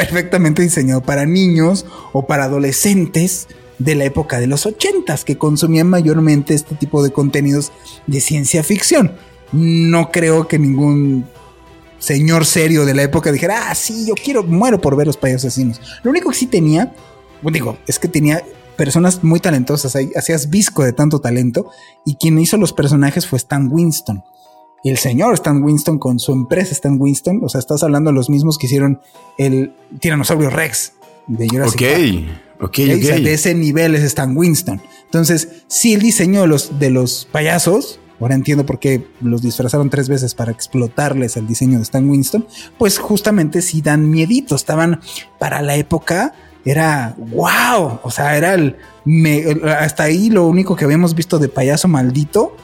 perfectamente 0.00 0.62
diseñado 0.62 1.02
para 1.02 1.26
niños 1.26 1.84
o 2.12 2.26
para 2.26 2.44
adolescentes 2.44 3.48
de 3.78 3.94
la 3.94 4.04
época 4.04 4.40
de 4.40 4.46
los 4.46 4.64
ochentas 4.64 5.24
que 5.26 5.36
consumían 5.36 5.88
mayormente 5.88 6.54
este 6.54 6.74
tipo 6.74 7.02
de 7.02 7.12
contenidos 7.12 7.70
de 8.06 8.20
ciencia 8.22 8.62
ficción. 8.62 9.12
No 9.52 10.10
creo 10.10 10.48
que 10.48 10.58
ningún 10.58 11.26
señor 11.98 12.46
serio 12.46 12.86
de 12.86 12.94
la 12.94 13.02
época 13.02 13.30
dijera, 13.30 13.70
ah, 13.70 13.74
sí, 13.74 14.06
yo 14.06 14.14
quiero, 14.14 14.42
muero 14.42 14.80
por 14.80 14.96
ver 14.96 15.06
los 15.06 15.18
payasos 15.18 15.46
asesinos. 15.46 15.82
Lo 16.02 16.10
único 16.10 16.30
que 16.30 16.36
sí 16.36 16.46
tenía, 16.46 16.94
digo, 17.42 17.76
es 17.86 17.98
que 17.98 18.08
tenía 18.08 18.42
personas 18.76 19.22
muy 19.22 19.38
talentosas, 19.38 19.94
hacías 20.16 20.48
visco 20.48 20.82
de 20.82 20.94
tanto 20.94 21.20
talento, 21.20 21.68
y 22.06 22.14
quien 22.14 22.38
hizo 22.38 22.56
los 22.56 22.72
personajes 22.72 23.26
fue 23.26 23.36
Stan 23.36 23.70
Winston. 23.70 24.24
Y 24.82 24.90
el 24.90 24.98
señor 24.98 25.34
Stan 25.34 25.62
Winston 25.62 25.98
con 25.98 26.18
su 26.18 26.32
empresa 26.32 26.72
Stan 26.72 26.96
Winston, 26.98 27.40
o 27.42 27.48
sea, 27.48 27.58
estás 27.58 27.82
hablando 27.82 28.10
de 28.10 28.14
los 28.14 28.30
mismos 28.30 28.58
que 28.58 28.66
hicieron 28.66 29.00
el 29.36 29.74
tiranosaurio 30.00 30.50
Rex 30.50 30.94
de 31.26 31.48
Jurassic 31.48 31.80
Ok, 32.60 32.66
ok, 32.66 32.76
de 32.76 33.34
ese 33.34 33.54
nivel 33.54 33.94
es 33.94 34.02
Stan 34.02 34.36
Winston. 34.36 34.80
Entonces, 35.04 35.48
si 35.66 35.94
el 35.94 36.00
diseño 36.00 36.42
de 36.42 36.46
los, 36.46 36.78
de 36.78 36.90
los 36.90 37.28
payasos, 37.30 38.00
ahora 38.20 38.34
entiendo 38.34 38.66
por 38.66 38.78
qué 38.78 39.06
los 39.20 39.42
disfrazaron 39.42 39.90
tres 39.90 40.08
veces 40.08 40.34
para 40.34 40.52
explotarles 40.52 41.36
el 41.36 41.46
diseño 41.46 41.78
de 41.78 41.82
Stan 41.82 42.08
Winston, 42.08 42.46
pues 42.78 42.98
justamente 42.98 43.62
sí 43.62 43.82
dan 43.82 44.10
miedito, 44.10 44.54
estaban 44.54 45.00
para 45.38 45.62
la 45.62 45.76
época 45.76 46.34
era 46.64 47.16
wow, 47.18 48.00
o 48.02 48.10
sea, 48.10 48.36
era 48.36 48.54
el 48.54 48.76
hasta 49.78 50.04
ahí 50.04 50.28
lo 50.28 50.46
único 50.46 50.76
que 50.76 50.84
habíamos 50.84 51.14
visto 51.14 51.38
de 51.38 51.48
payaso 51.48 51.88
maldito, 51.88 52.54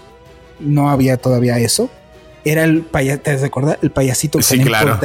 no 0.60 0.90
había 0.90 1.16
todavía 1.16 1.58
eso, 1.58 1.90
era 2.46 2.64
el 2.64 2.82
payaso, 2.82 3.22
¿te 3.22 3.44
acuerdas? 3.44 3.78
El 3.82 3.90
payasito 3.90 4.40
sí, 4.40 4.60
claro. 4.60 4.98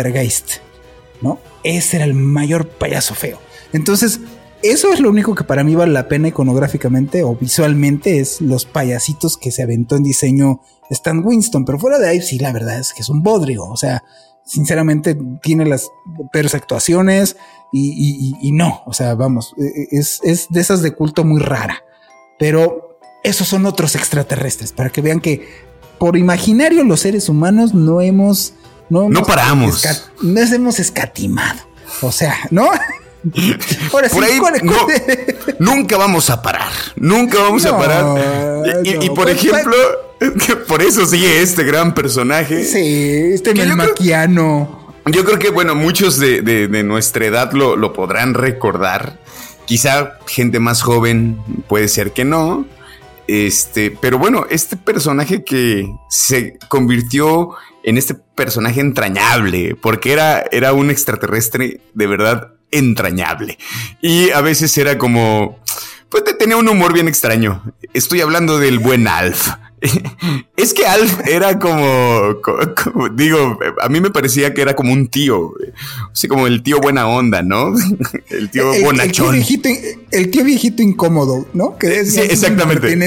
¿no? 1.21 1.39
Ese 1.63 1.97
era 1.97 2.05
el 2.05 2.13
mayor 2.13 2.67
payaso 2.67 3.15
feo. 3.15 3.39
Entonces, 3.73 4.19
eso 4.61 4.93
es 4.93 4.99
lo 4.99 5.09
único 5.09 5.33
que 5.33 5.43
para 5.43 5.63
mí 5.63 5.73
vale 5.73 5.91
la 5.91 6.07
pena 6.07 6.27
iconográficamente 6.27 7.23
o 7.23 7.35
visualmente, 7.35 8.19
es 8.19 8.41
los 8.41 8.65
payasitos 8.65 9.37
que 9.37 9.51
se 9.51 9.63
aventó 9.63 9.95
en 9.95 10.03
diseño 10.03 10.61
Stan 10.91 11.25
Winston. 11.25 11.65
Pero 11.65 11.79
fuera 11.79 11.97
de 11.97 12.09
ahí, 12.09 12.21
sí, 12.21 12.37
la 12.37 12.53
verdad 12.53 12.79
es 12.79 12.93
que 12.93 13.01
es 13.01 13.09
un 13.09 13.23
bodrio. 13.23 13.63
O 13.65 13.75
sea, 13.75 14.03
sinceramente 14.45 15.17
tiene 15.41 15.65
las 15.65 15.89
peores 16.31 16.53
actuaciones 16.53 17.37
y, 17.73 18.51
no. 18.53 18.83
O 18.85 18.93
sea, 18.93 19.15
vamos, 19.15 19.55
e, 19.57 19.63
e, 19.63 19.99
es, 19.99 20.19
es 20.23 20.47
de 20.49 20.61
esas 20.61 20.83
de 20.83 20.91
culto 20.91 21.23
muy 21.23 21.41
rara. 21.41 21.83
Pero 22.37 22.99
esos 23.23 23.47
son 23.47 23.65
otros 23.65 23.95
extraterrestres, 23.95 24.73
para 24.73 24.91
que 24.91 25.01
vean 25.01 25.21
que 25.21 25.70
por 26.01 26.17
imaginario 26.17 26.83
los 26.83 27.01
seres 27.01 27.29
humanos 27.29 27.75
no 27.75 28.01
hemos... 28.01 28.53
No, 28.89 29.07
paramos. 29.23 29.87
no 30.23 30.41
hemos 30.41 30.79
escatimado. 30.79 31.59
O 32.01 32.11
sea, 32.11 32.35
¿no? 32.49 32.71
Ahora 33.93 34.09
por 34.09 34.23
ahí 34.23 34.41
nunca 35.59 35.97
vamos 35.97 36.31
a 36.31 36.41
parar. 36.41 36.71
Nunca 36.95 37.37
vamos 37.37 37.67
a 37.67 37.77
parar. 37.77 38.17
Y, 38.83 39.11
por 39.11 39.29
ejemplo, 39.29 39.75
por 40.67 40.81
eso 40.81 41.05
sigue 41.05 41.43
este 41.43 41.63
gran 41.63 41.93
personaje. 41.93 42.63
Sí, 42.63 43.33
este 43.35 43.53
melmaquiano. 43.53 44.95
Yo 45.05 45.23
creo 45.23 45.37
que, 45.37 45.51
bueno, 45.51 45.75
muchos 45.75 46.17
de, 46.17 46.67
nuestra 46.83 47.27
edad 47.27 47.51
lo, 47.51 47.75
lo 47.75 47.93
podrán 47.93 48.33
recordar. 48.33 49.19
Quizá 49.67 50.17
gente 50.25 50.59
más 50.59 50.81
joven 50.81 51.37
puede 51.67 51.87
ser 51.89 52.11
que 52.11 52.25
no. 52.25 52.65
Este, 53.33 53.91
pero 53.91 54.19
bueno, 54.19 54.45
este 54.49 54.75
personaje 54.75 55.45
que 55.45 55.89
se 56.09 56.59
convirtió 56.67 57.51
en 57.81 57.97
este 57.97 58.13
personaje 58.13 58.81
entrañable, 58.81 59.73
porque 59.81 60.11
era, 60.11 60.43
era 60.51 60.73
un 60.73 60.89
extraterrestre 60.89 61.79
de 61.93 62.07
verdad 62.07 62.55
entrañable. 62.71 63.57
Y 64.01 64.31
a 64.31 64.41
veces 64.41 64.77
era 64.77 64.97
como, 64.97 65.61
pues 66.09 66.25
tenía 66.37 66.57
un 66.57 66.67
humor 66.67 66.91
bien 66.91 67.07
extraño. 67.07 67.63
Estoy 67.93 68.19
hablando 68.19 68.59
del 68.59 68.79
buen 68.79 69.07
Alf. 69.07 69.47
es 70.57 70.73
que 70.73 70.85
Alf 70.85 71.27
era 71.27 71.57
como, 71.57 72.35
digo, 73.13 73.57
a 73.81 73.89
mí 73.89 73.99
me 73.99 74.11
parecía 74.11 74.53
que 74.53 74.61
era 74.61 74.75
como 74.75 74.93
un 74.93 75.07
tío, 75.07 75.53
así 76.11 76.27
como 76.27 76.47
el 76.47 76.61
tío 76.61 76.79
buena 76.79 77.07
onda, 77.07 77.41
¿no? 77.41 77.73
El 78.29 78.49
tío 78.49 78.71
bonachón. 78.83 79.35
El 79.35 80.31
tío, 80.31 80.43
viejito, 80.43 80.81
incómodo, 80.81 81.47
¿no? 81.53 81.77
Que 81.77 82.05
sí, 82.05 82.19
exactamente. 82.19 82.91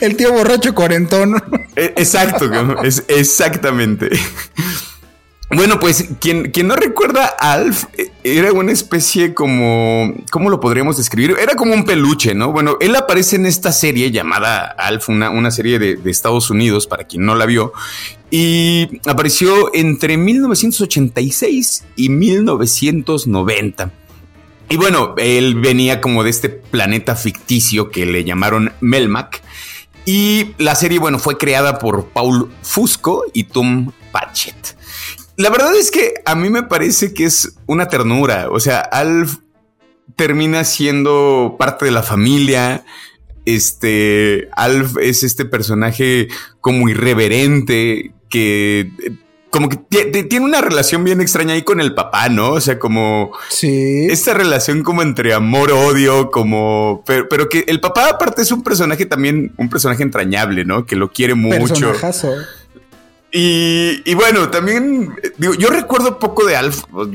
el 0.00 0.16
tío 0.16 0.32
borracho 0.32 0.74
cuarentón. 0.74 1.42
E, 1.76 1.94
exacto, 1.96 2.50
es 2.82 3.04
exactamente. 3.08 4.10
Bueno, 5.54 5.78
pues 5.78 6.08
quien, 6.18 6.50
quien 6.50 6.66
no 6.66 6.76
recuerda 6.76 7.26
Alf 7.26 7.84
eh, 7.98 8.10
era 8.24 8.52
una 8.52 8.72
especie 8.72 9.34
como, 9.34 10.14
¿cómo 10.30 10.48
lo 10.48 10.60
podríamos 10.60 10.96
describir? 10.96 11.36
Era 11.38 11.54
como 11.56 11.74
un 11.74 11.84
peluche, 11.84 12.34
¿no? 12.34 12.52
Bueno, 12.52 12.78
él 12.80 12.96
aparece 12.96 13.36
en 13.36 13.44
esta 13.44 13.70
serie 13.70 14.10
llamada 14.10 14.64
Alf, 14.64 15.10
una, 15.10 15.28
una 15.28 15.50
serie 15.50 15.78
de, 15.78 15.96
de 15.96 16.10
Estados 16.10 16.48
Unidos, 16.48 16.86
para 16.86 17.04
quien 17.04 17.26
no 17.26 17.34
la 17.34 17.44
vio, 17.44 17.74
y 18.30 19.00
apareció 19.06 19.74
entre 19.74 20.16
1986 20.16 21.84
y 21.96 22.08
1990. 22.08 23.92
Y 24.70 24.76
bueno, 24.76 25.14
él 25.18 25.56
venía 25.56 26.00
como 26.00 26.24
de 26.24 26.30
este 26.30 26.48
planeta 26.48 27.14
ficticio 27.14 27.90
que 27.90 28.06
le 28.06 28.24
llamaron 28.24 28.72
Melmac. 28.80 29.42
Y 30.06 30.54
la 30.56 30.74
serie, 30.76 30.98
bueno, 30.98 31.18
fue 31.18 31.36
creada 31.36 31.78
por 31.78 32.06
Paul 32.06 32.50
Fusco 32.62 33.24
y 33.34 33.44
Tom 33.44 33.92
Patchett. 34.12 34.81
La 35.36 35.50
verdad 35.50 35.74
es 35.74 35.90
que 35.90 36.14
a 36.24 36.34
mí 36.34 36.50
me 36.50 36.62
parece 36.62 37.14
que 37.14 37.24
es 37.24 37.54
una 37.66 37.88
ternura. 37.88 38.48
O 38.50 38.60
sea, 38.60 38.80
Alf 38.80 39.38
termina 40.16 40.64
siendo 40.64 41.56
parte 41.58 41.86
de 41.86 41.90
la 41.90 42.02
familia. 42.02 42.84
Este 43.44 44.48
Alf 44.52 44.96
es 45.00 45.22
este 45.22 45.44
personaje 45.44 46.28
como 46.60 46.88
irreverente 46.88 48.12
que 48.28 48.90
como 49.52 49.68
que 49.68 49.76
tiene 49.76 50.46
una 50.46 50.62
relación 50.62 51.04
bien 51.04 51.20
extraña 51.20 51.52
ahí 51.52 51.60
con 51.60 51.78
el 51.78 51.94
papá, 51.94 52.30
¿no? 52.30 52.52
O 52.52 52.60
sea, 52.62 52.78
como 52.78 53.32
sí. 53.50 54.06
esta 54.10 54.32
relación 54.32 54.82
como 54.82 55.02
entre 55.02 55.34
amor, 55.34 55.72
odio, 55.72 56.30
como, 56.30 57.02
pero, 57.04 57.28
pero, 57.28 57.50
que 57.50 57.66
el 57.68 57.78
papá 57.78 58.08
aparte 58.08 58.40
es 58.40 58.50
un 58.50 58.62
personaje 58.62 59.04
también, 59.04 59.52
un 59.58 59.68
personaje 59.68 60.02
entrañable, 60.02 60.64
¿no? 60.64 60.86
Que 60.86 60.96
lo 60.96 61.12
quiere 61.12 61.34
mucho. 61.34 61.92
Y, 63.34 64.02
y, 64.04 64.14
bueno, 64.14 64.50
también 64.50 65.14
digo, 65.38 65.54
yo 65.54 65.70
recuerdo 65.70 66.18
poco 66.18 66.44
de 66.44 66.54
Alf. 66.54 66.82
Pues, 66.90 67.08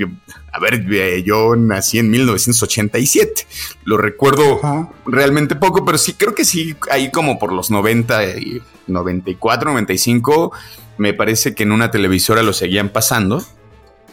a 0.52 0.60
ver, 0.60 0.84
eh, 0.92 1.22
yo 1.24 1.56
nací 1.56 2.00
en 2.00 2.10
1987. 2.10 3.46
Lo 3.84 3.98
recuerdo 3.98 4.60
realmente 5.06 5.56
poco, 5.56 5.86
pero 5.86 6.00
sí 6.00 6.14
creo 6.14 6.34
que 6.34 6.44
sí, 6.44 6.76
ahí 6.90 7.12
como 7.12 7.38
por 7.38 7.54
los 7.54 7.70
90, 7.70 8.22
94, 8.88 9.70
95, 9.70 10.52
me 10.98 11.14
parece 11.14 11.54
que 11.54 11.62
en 11.62 11.72
una 11.72 11.92
televisora 11.92 12.42
lo 12.42 12.54
seguían 12.54 12.90
pasando. 12.90 13.46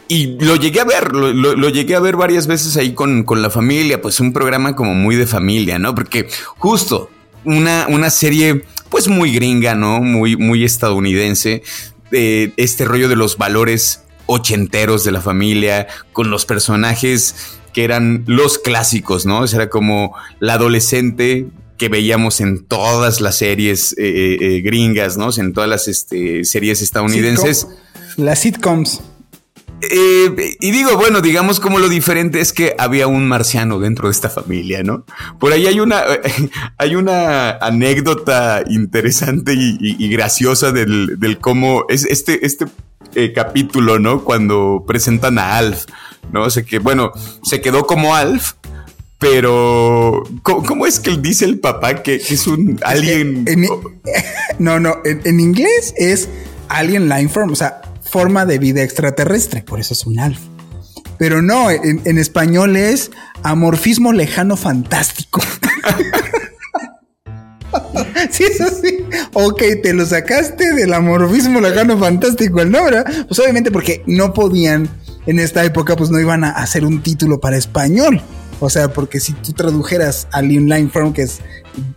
Y 0.07 0.39
lo 0.39 0.55
llegué 0.55 0.81
a 0.81 0.85
ver, 0.85 1.13
lo, 1.13 1.69
llegué 1.69 1.95
a 1.95 1.99
ver 1.99 2.15
varias 2.15 2.45
veces 2.45 2.77
ahí 2.77 2.93
con, 2.93 3.23
con, 3.23 3.41
la 3.41 3.49
familia, 3.49 4.03
pues 4.03 4.19
un 4.19 4.33
programa 4.33 4.75
como 4.75 4.93
muy 4.93 5.15
de 5.15 5.25
familia, 5.25 5.79
¿no? 5.79 5.95
Porque 5.95 6.27
justo 6.57 7.09
una, 7.43 7.87
una 7.89 8.11
serie 8.11 8.63
pues 8.89 9.07
muy 9.07 9.33
gringa, 9.33 9.73
¿no? 9.73 10.01
Muy, 10.01 10.37
muy 10.37 10.63
estadounidense, 10.63 11.63
este 12.11 12.85
rollo 12.85 13.09
de 13.09 13.15
los 13.15 13.37
valores 13.37 14.03
ochenteros 14.27 15.03
de 15.03 15.11
la 15.11 15.21
familia, 15.21 15.87
con 16.13 16.29
los 16.29 16.45
personajes 16.45 17.35
que 17.73 17.83
eran 17.83 18.23
los 18.25 18.57
clásicos, 18.57 19.25
¿no? 19.25 19.45
era 19.45 19.69
como 19.69 20.15
la 20.39 20.53
adolescente 20.53 21.47
que 21.77 21.89
veíamos 21.89 22.41
en 22.41 22.65
todas 22.65 23.21
las 23.21 23.37
series 23.37 23.93
eh, 23.93 24.03
eh, 24.05 24.37
eh, 24.39 24.61
gringas, 24.61 25.17
¿no? 25.17 25.29
En 25.37 25.53
todas 25.53 25.69
las 25.69 25.87
este, 25.87 26.43
series 26.45 26.81
estadounidenses. 26.81 27.67
las 28.17 28.39
sitcoms. 28.39 29.01
Eh, 29.89 30.57
y 30.59 30.71
digo, 30.71 30.97
bueno, 30.97 31.21
digamos 31.21 31.59
como 31.59 31.79
lo 31.79 31.89
diferente 31.89 32.39
es 32.39 32.53
que 32.53 32.75
había 32.77 33.07
un 33.07 33.27
marciano 33.27 33.79
dentro 33.79 34.07
de 34.07 34.11
esta 34.11 34.29
familia, 34.29 34.83
¿no? 34.83 35.05
Por 35.39 35.53
ahí 35.53 35.67
hay 35.67 35.79
una, 35.79 36.03
hay 36.77 36.95
una 36.95 37.51
anécdota 37.57 38.63
interesante 38.67 39.53
y, 39.55 40.09
graciosa 40.09 40.71
del, 40.71 41.19
del, 41.19 41.39
cómo 41.39 41.85
es 41.89 42.05
este, 42.05 42.45
este 42.45 42.65
eh, 43.15 43.33
capítulo, 43.33 43.99
¿no? 43.99 44.23
Cuando 44.23 44.83
presentan 44.87 45.39
a 45.39 45.57
Alf, 45.57 45.85
¿no? 46.31 46.43
O 46.43 46.49
sea 46.49 46.63
que, 46.63 46.79
bueno, 46.79 47.11
se 47.43 47.61
quedó 47.61 47.85
como 47.85 48.15
Alf, 48.15 48.53
pero 49.19 50.23
¿cómo, 50.43 50.85
es 50.85 50.99
que 50.99 51.15
dice 51.17 51.45
el 51.45 51.59
papá 51.59 52.03
que, 52.03 52.15
es 52.15 52.47
un 52.47 52.79
alien? 52.83 53.45
no, 54.59 54.79
no, 54.79 54.97
en, 55.05 55.39
inglés 55.39 55.93
es 55.97 56.27
alien 56.67 57.07
lineform, 57.07 57.51
o 57.51 57.55
sea, 57.55 57.81
forma 58.09 58.45
de 58.45 58.59
vida 58.59 58.83
extraterrestre, 58.83 59.63
por 59.63 59.79
eso 59.79 59.93
es 59.93 60.05
un 60.05 60.19
alf. 60.19 60.39
Pero 61.17 61.41
no, 61.41 61.71
en, 61.71 62.17
español 62.17 62.75
es 62.75 63.11
amorfismo 63.41 64.11
lejano 64.11 64.57
fantástico. 64.57 65.41
sí, 68.31 68.43
eso 68.43 68.65
sí. 68.81 69.05
Ok, 69.33 69.61
te 69.81 69.93
lo 69.93 70.05
sacaste 70.05 70.73
del 70.73 70.93
amorfismo 70.93 71.61
lejano 71.61 71.97
fantástico 71.97 72.61
el 72.61 72.71
nombre. 72.71 73.03
Pues 73.27 73.39
obviamente 73.39 73.71
porque 73.71 74.03
no 74.07 74.33
podían, 74.33 74.89
en 75.25 75.39
esta 75.39 75.63
época, 75.63 75.95
pues 75.95 76.09
no 76.09 76.19
iban 76.19 76.43
a 76.43 76.51
hacer 76.51 76.85
un 76.85 77.01
título 77.01 77.39
para 77.39 77.55
español. 77.55 78.21
O 78.59 78.69
sea, 78.69 78.89
porque 78.89 79.19
si 79.19 79.33
tú 79.33 79.53
tradujeras 79.53 80.27
Alien 80.31 80.67
Line 80.67 80.89
Form, 80.89 81.13
que 81.13 81.23
es 81.23 81.39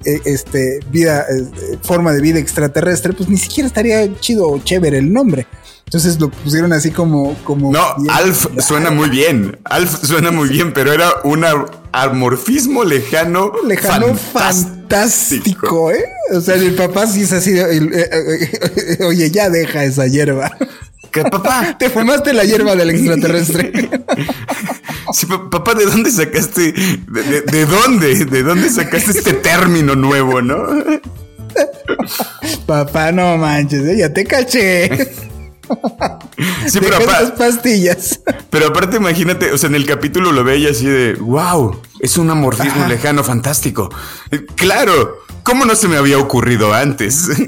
eh, 0.04 0.20
este 0.24 0.80
vida, 0.90 1.22
eh, 1.22 1.78
forma 1.82 2.12
de 2.12 2.20
vida 2.20 2.38
extraterrestre, 2.38 3.12
pues 3.12 3.28
ni 3.28 3.36
siquiera 3.36 3.66
estaría 3.66 4.12
chido 4.20 4.48
o 4.48 4.59
chévere 4.59 4.98
el 4.98 5.12
nombre. 5.12 5.46
Entonces 5.89 6.20
lo 6.20 6.28
pusieron 6.28 6.74
así 6.74 6.91
como. 6.91 7.34
como 7.45 7.72
no, 7.72 7.80
Alf 8.11 8.47
suena 8.59 8.91
muy 8.91 9.09
bien. 9.09 9.59
Alf 9.64 10.05
suena 10.05 10.30
muy 10.30 10.51
bien, 10.51 10.74
pero 10.74 10.93
era 10.93 11.14
un 11.24 11.47
amorfismo 11.93 12.84
lejano. 12.84 13.53
Lejano 13.66 14.14
fantástico, 14.14 15.91
¿eh? 15.91 16.05
O 16.34 16.43
sea, 16.43 16.57
el 16.57 16.74
papá 16.74 17.07
sí 17.07 17.22
es 17.22 17.32
así. 17.32 17.55
Eh, 17.57 18.99
oye, 19.03 19.30
ya 19.30 19.49
deja 19.49 19.82
esa 19.84 20.07
hierba. 20.07 20.55
¿Qué, 21.11 21.22
papá? 21.22 21.74
Te 21.78 21.89
fumaste 21.89 22.34
la 22.34 22.45
hierba 22.45 22.76
del 22.76 22.91
extraterrestre. 22.91 23.72
Sí, 25.11 25.24
papá, 25.24 25.72
¿de 25.72 25.86
dónde 25.86 26.11
sacaste? 26.11 26.70
De, 26.70 27.64
dónde? 27.64 28.26
¿De 28.26 28.43
dónde 28.43 28.68
sacaste 28.68 29.12
este 29.12 29.32
término 29.32 29.95
nuevo, 29.95 30.43
no? 30.43 30.66
papá, 32.66 33.11
no 33.11 33.39
manches, 33.39 33.86
¿eh? 33.86 33.97
ya 33.97 34.12
te 34.12 34.26
caché. 34.26 35.09
Sí, 36.68 36.78
pero 36.80 36.96
aparte. 36.96 37.32
pastillas. 37.36 38.20
Pero 38.50 38.68
aparte, 38.68 38.98
imagínate, 38.98 39.52
o 39.52 39.58
sea, 39.58 39.68
en 39.68 39.74
el 39.74 39.86
capítulo 39.86 40.32
lo 40.32 40.44
ve 40.44 40.68
así 40.68 40.86
de 40.86 41.14
wow, 41.14 41.80
es 42.00 42.16
un 42.18 42.30
amorfismo 42.30 42.86
lejano 42.86 43.24
fantástico. 43.24 43.88
Claro, 44.54 45.18
¿cómo 45.42 45.64
no 45.64 45.74
se 45.74 45.88
me 45.88 45.96
había 45.96 46.18
ocurrido 46.18 46.72
antes? 46.72 47.28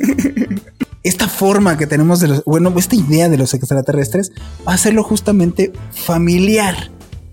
esta 1.03 1.29
forma 1.29 1.79
que 1.79 1.87
tenemos 1.87 2.21
de 2.21 2.29
los, 2.29 2.45
bueno, 2.45 2.73
esta 2.77 2.97
idea 2.97 3.29
de 3.29 3.39
los 3.39 3.55
extraterrestres 3.55 4.33
va 4.67 4.73
a 4.73 4.75
hacerlo 4.75 5.03
justamente 5.03 5.73
familiar, 5.93 6.91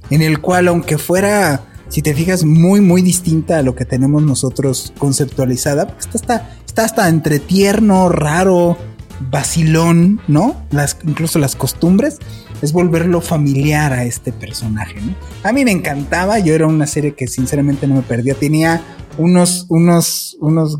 en 0.10 0.22
el 0.22 0.40
cual 0.40 0.70
aunque 0.70 0.98
fuera, 0.98 1.66
si 1.90 2.02
te 2.02 2.14
fijas, 2.14 2.44
muy, 2.46 2.82
muy 2.82 3.02
distinta 3.02 3.60
a 3.60 3.64
lo 3.64 3.76
que 3.76 3.86
tenemos 3.86 4.24
nosotros 4.24 4.94
conceptualizada, 4.98 5.96
está, 6.00 6.18
está, 6.18 6.50
está 6.66 6.86
hasta 6.86 7.10
entre 7.10 7.40
tierno, 7.40 8.10
raro, 8.10 8.78
vacilón, 9.20 10.22
¿no? 10.28 10.56
Las, 10.72 10.98
incluso 11.04 11.40
las 11.40 11.56
costumbres, 11.56 12.20
es 12.62 12.74
volverlo 12.74 13.22
familiar 13.22 13.94
a 13.94 14.04
este 14.04 14.32
personaje, 14.32 15.00
¿no? 15.02 15.16
A 15.44 15.52
mí 15.52 15.64
me 15.64 15.72
encantaba, 15.72 16.40
yo 16.40 16.54
era 16.54 16.68
una 16.68 16.88
serie 16.88 17.14
que 17.14 17.28
sinceramente 17.28 17.88
no 17.88 17.96
me 17.96 18.02
perdía, 18.02 18.34
tenía 18.34 18.82
unos, 19.18 19.66
unos, 19.70 20.38
unos 20.40 20.80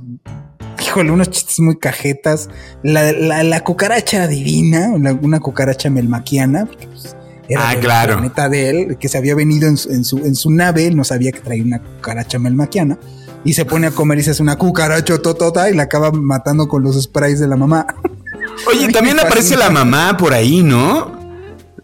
híjole, 0.84 1.12
unos 1.12 1.30
chistes 1.30 1.60
muy 1.60 1.78
cajetas. 1.78 2.50
La, 2.84 3.12
la, 3.12 3.64
cucaracha 3.64 4.28
divina, 4.28 4.90
una 4.94 5.40
cucaracha 5.40 5.90
melmaquiana, 5.90 6.66
porque 6.66 6.88
pues, 6.88 7.16
era 7.50 7.70
ah, 7.70 7.80
claro. 7.80 8.14
planeta 8.14 8.50
de 8.50 8.70
él, 8.70 8.98
que 8.98 9.08
se 9.08 9.18
había 9.18 9.36
venido 9.36 9.68
en, 9.68 9.78
su, 9.78 10.18
en 10.18 10.36
su 10.36 10.52
nave, 10.52 10.88
él 10.88 10.96
no 10.96 11.04
sabía 11.04 11.32
que 11.32 11.40
traía 11.40 11.64
una 11.64 11.82
cucaracha 11.82 12.40
melmaquiana. 12.40 12.98
Y 13.44 13.54
se 13.54 13.64
pone 13.64 13.88
a 13.88 13.92
comer 13.92 14.18
y 14.20 14.24
se 14.24 14.32
hace 14.32 14.44
una 14.44 14.58
cucaracha 14.58 15.18
totota 15.20 15.70
y 15.70 15.74
la 15.74 15.84
acaba 15.84 16.12
matando 16.12 16.68
con 16.68 16.84
los 16.84 17.02
sprays 17.02 17.40
de 17.40 17.48
la 17.48 17.56
mamá. 17.56 17.88
Oye, 18.66 18.88
también 18.90 19.20
aparece 19.20 19.56
la 19.56 19.70
mamá 19.70 20.18
por 20.18 20.34
ahí, 20.34 20.64
¿no? 20.64 21.18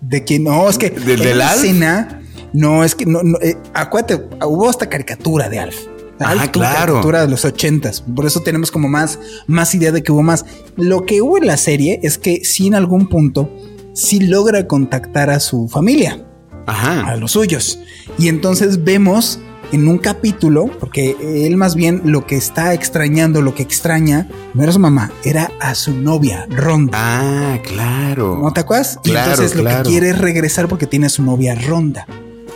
De 0.02 0.26
que 0.26 0.40
no, 0.40 0.70
es 0.70 0.78
que 0.78 0.90
de, 0.90 1.18
de 1.18 1.36
la 1.36 1.54
escena, 1.54 2.22
no, 2.54 2.84
es 2.84 2.96
que 2.96 3.06
no, 3.06 3.20
eh, 3.42 3.58
acuérdate, 3.74 4.28
hubo 4.46 4.70
hasta 4.70 4.90
caricatura 4.90 5.50
de 5.50 5.60
Alf. 5.60 5.76
Ah, 6.20 6.48
claro. 6.52 7.02
de 7.02 7.28
los 7.28 7.46
ochentas. 7.46 8.02
Por 8.02 8.26
eso 8.26 8.42
tenemos 8.42 8.72
como 8.72 8.88
más, 8.88 9.20
más 9.48 9.74
idea 9.76 9.92
de 9.92 10.04
que 10.04 10.12
hubo 10.12 10.24
más. 10.24 10.46
Lo 10.78 11.06
que 11.06 11.22
hubo 11.22 11.38
en 11.38 11.48
la 11.48 11.58
serie 11.58 12.00
es 12.04 12.18
que 12.18 12.44
sí 12.46 12.68
en 12.68 12.76
algún 12.76 13.08
punto 13.08 13.50
sí 13.94 14.20
logra 14.20 14.68
contactar 14.68 15.30
a 15.30 15.40
su 15.40 15.68
familia. 15.68 16.24
Ajá. 16.66 17.08
A 17.08 17.18
los 17.18 17.32
suyos. 17.32 17.80
Y 18.18 18.28
entonces 18.28 18.84
vemos 18.84 19.40
en 19.74 19.88
un 19.88 19.98
capítulo, 19.98 20.68
porque 20.80 21.18
él 21.46 21.58
más 21.58 21.76
bien 21.76 22.02
lo 22.06 22.26
que 22.26 22.38
está 22.38 22.74
extrañando, 22.74 23.42
lo 23.42 23.54
que 23.54 23.64
extraña, 23.64 24.28
no 24.54 24.64
era 24.64 24.72
su 24.72 24.80
mamá, 24.80 25.12
era 25.26 25.52
a 25.60 25.76
su 25.76 25.92
novia, 25.94 26.48
Ronda. 26.50 26.92
Ah, 26.94 27.60
claro. 27.64 28.40
¿No 28.42 28.54
te 28.54 28.62
acuerdas? 28.62 29.00
y 29.04 29.12
entonces 29.12 29.56
lo 29.56 29.66
que 29.66 29.82
quiere 29.84 30.10
es 30.12 30.18
regresar 30.18 30.68
porque 30.68 30.88
tiene 30.88 31.08
a 31.08 31.10
su 31.10 31.24
novia 31.24 31.56
Ronda 31.56 32.08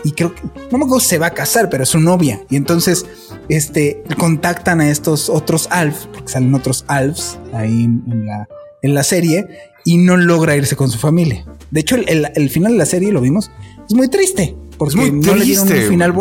y 0.08 0.12
creo 0.12 0.34
que 0.34 0.42
no 0.72 0.78
me 0.78 0.86
acuerdo 0.86 1.02
se 1.02 1.18
va 1.18 1.28
a 1.28 1.34
casar, 1.34 1.70
pero 1.70 1.84
es 1.84 1.90
su 1.90 2.00
novia. 2.00 2.42
Y 2.50 2.56
entonces, 2.56 3.06
este, 3.50 4.04
contactan 4.18 4.80
a 4.80 4.90
estos 4.90 5.30
otros 5.30 5.68
Alf, 5.70 6.06
porque 6.14 6.30
salen 6.32 6.54
otros 6.56 6.86
Alfs 6.88 7.38
ahí 7.54 7.84
en 7.84 8.26
la, 8.26 8.48
en 8.82 8.94
la 8.94 9.04
serie, 9.04 9.48
y 9.84 9.98
no 9.98 10.16
logra 10.16 10.56
irse 10.56 10.76
con 10.76 10.90
su 10.90 10.98
familia. 10.98 11.46
De 11.72 11.82
hecho, 11.82 11.96
el, 11.96 12.50
final 12.50 12.74
de 12.74 12.78
la 12.78 12.86
serie 12.86 13.12
lo 13.12 13.20
vimos, 13.20 13.52
es 13.88 13.94
muy 13.96 14.08
triste, 14.08 14.56
porque 14.78 15.12
no 15.12 15.36
le 15.36 15.44
dieron 15.44 15.68
un 15.68 15.90
final 15.90 16.14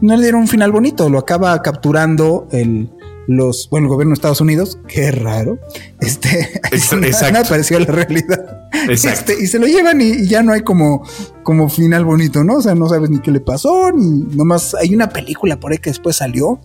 no 0.00 0.16
le 0.16 0.22
dieron 0.22 0.42
un 0.42 0.48
final 0.48 0.72
bonito, 0.72 1.08
lo 1.08 1.18
acaba 1.18 1.60
capturando 1.62 2.48
el, 2.52 2.90
los, 3.26 3.68
bueno, 3.70 3.86
el 3.86 3.90
gobierno 3.90 4.10
de 4.10 4.14
Estados 4.14 4.40
Unidos, 4.40 4.78
qué 4.88 5.10
raro, 5.10 5.58
este, 6.00 6.60
Exacto. 6.72 7.48
pareció 7.48 7.78
la 7.78 7.86
realidad. 7.86 8.56
Este, 8.88 9.34
y 9.38 9.46
se 9.48 9.58
lo 9.58 9.66
llevan 9.66 10.00
y, 10.00 10.26
ya 10.26 10.42
no 10.42 10.52
hay 10.52 10.62
como, 10.62 11.02
como 11.42 11.68
final 11.68 12.04
bonito, 12.04 12.44
¿no? 12.44 12.54
O 12.54 12.62
sea, 12.62 12.74
no 12.74 12.88
sabes 12.88 13.10
ni 13.10 13.18
qué 13.18 13.30
le 13.30 13.40
pasó, 13.40 13.90
ni 13.92 14.20
nomás 14.36 14.74
hay 14.74 14.94
una 14.94 15.08
película 15.08 15.58
por 15.58 15.72
ahí 15.72 15.78
que 15.78 15.90
después 15.90 16.16
salió, 16.16 16.60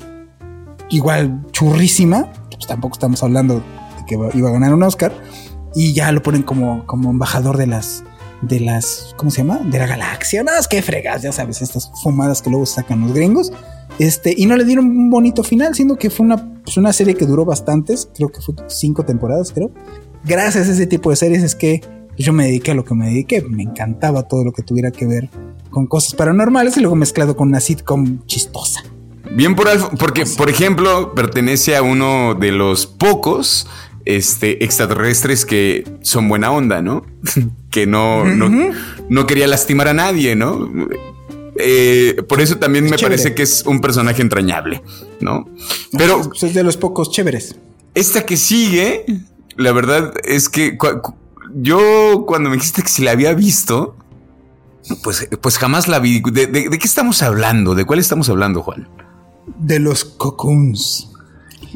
igual 0.89 1.43
churrísima, 1.51 2.31
pues 2.51 2.67
tampoco 2.67 2.93
estamos 2.93 3.21
hablando 3.23 3.55
de 3.55 3.61
que 4.07 4.15
iba 4.37 4.49
a 4.49 4.51
ganar 4.51 4.73
un 4.73 4.83
Oscar, 4.83 5.13
y 5.73 5.93
ya 5.93 6.11
lo 6.11 6.21
ponen 6.21 6.43
como, 6.43 6.85
como 6.85 7.09
embajador 7.09 7.57
de 7.57 7.67
las, 7.67 8.03
de 8.47 8.59
las, 8.59 9.13
¿cómo 9.17 9.31
se 9.31 9.39
llama? 9.39 9.59
De 9.59 9.77
la 9.77 9.87
galaxia. 9.87 10.43
Nada, 10.43 10.59
es 10.59 10.67
que 10.67 10.81
fregas, 10.81 11.21
ya 11.21 11.31
sabes, 11.31 11.61
estas 11.61 11.91
fumadas 12.01 12.41
que 12.41 12.49
luego 12.49 12.65
sacan 12.65 13.01
los 13.01 13.13
gringos. 13.13 13.51
Este, 13.99 14.33
y 14.35 14.45
no 14.45 14.57
le 14.57 14.65
dieron 14.65 14.85
un 14.85 15.09
bonito 15.09 15.43
final, 15.43 15.73
siendo 15.75 15.95
que 15.97 16.09
fue 16.09 16.25
una, 16.25 16.61
pues 16.63 16.77
una 16.77 16.91
serie 16.93 17.15
que 17.15 17.25
duró 17.25 17.45
bastantes, 17.45 18.09
creo 18.15 18.29
que 18.29 18.41
fue 18.41 18.55
cinco 18.67 19.03
temporadas, 19.03 19.51
creo. 19.51 19.71
Gracias 20.23 20.67
a 20.67 20.71
ese 20.71 20.87
tipo 20.87 21.09
de 21.09 21.15
series 21.15 21.43
es 21.43 21.55
que 21.55 21.81
yo 22.17 22.33
me 22.33 22.45
dediqué 22.45 22.71
a 22.71 22.75
lo 22.75 22.83
que 22.83 22.95
me 22.95 23.07
dediqué. 23.07 23.41
Me 23.41 23.63
encantaba 23.63 24.23
todo 24.23 24.43
lo 24.43 24.51
que 24.51 24.63
tuviera 24.63 24.91
que 24.91 25.05
ver 25.05 25.29
con 25.69 25.87
cosas 25.87 26.15
paranormales 26.15 26.77
y 26.77 26.79
luego 26.81 26.95
mezclado 26.95 27.35
con 27.35 27.49
una 27.49 27.59
sitcom 27.59 28.25
chistosa. 28.25 28.83
Bien 29.31 29.55
por 29.55 29.67
algo, 29.67 29.89
porque 29.99 30.25
por 30.37 30.49
ejemplo 30.49 31.13
pertenece 31.13 31.75
a 31.75 31.81
uno 31.81 32.35
de 32.35 32.51
los 32.51 32.87
pocos 32.87 33.67
este, 34.05 34.63
extraterrestres 34.63 35.45
que 35.45 35.83
son 36.01 36.29
buena 36.29 36.51
onda, 36.51 36.81
¿no? 36.81 37.03
que 37.75 37.85
no, 37.85 38.23
no, 38.23 39.27
quería 39.27 39.47
lastimar 39.47 39.89
a 39.89 39.93
nadie, 39.93 40.33
¿no? 40.33 40.71
Eh, 41.57 42.23
por 42.29 42.39
eso 42.39 42.55
también 42.55 42.85
me 42.85 42.97
parece 42.97 43.35
que 43.35 43.43
es 43.43 43.65
un 43.65 43.81
personaje 43.81 44.21
entrañable, 44.21 44.81
¿no? 45.19 45.49
Pero 45.91 46.21
es 46.41 46.53
de 46.53 46.63
los 46.63 46.77
pocos 46.77 47.11
chéveres. 47.11 47.57
Esta 47.93 48.25
que 48.25 48.37
sigue, 48.37 49.03
la 49.57 49.73
verdad 49.73 50.13
es 50.23 50.47
que 50.47 50.77
yo 51.53 52.23
cuando 52.25 52.49
me 52.49 52.55
dijiste 52.55 52.81
que 52.81 52.87
si 52.87 53.03
la 53.03 53.11
había 53.11 53.33
visto, 53.33 53.97
pues, 55.03 55.27
pues 55.41 55.57
jamás 55.57 55.89
la 55.89 55.99
vi. 55.99 56.21
¿De, 56.21 56.47
qué 56.49 56.87
estamos 56.87 57.21
hablando? 57.23 57.75
¿De 57.75 57.83
cuál 57.83 57.99
estamos 57.99 58.29
hablando, 58.29 58.63
Juan? 58.63 58.87
De 59.59 59.79
los 59.79 60.05
cocoons. 60.05 61.09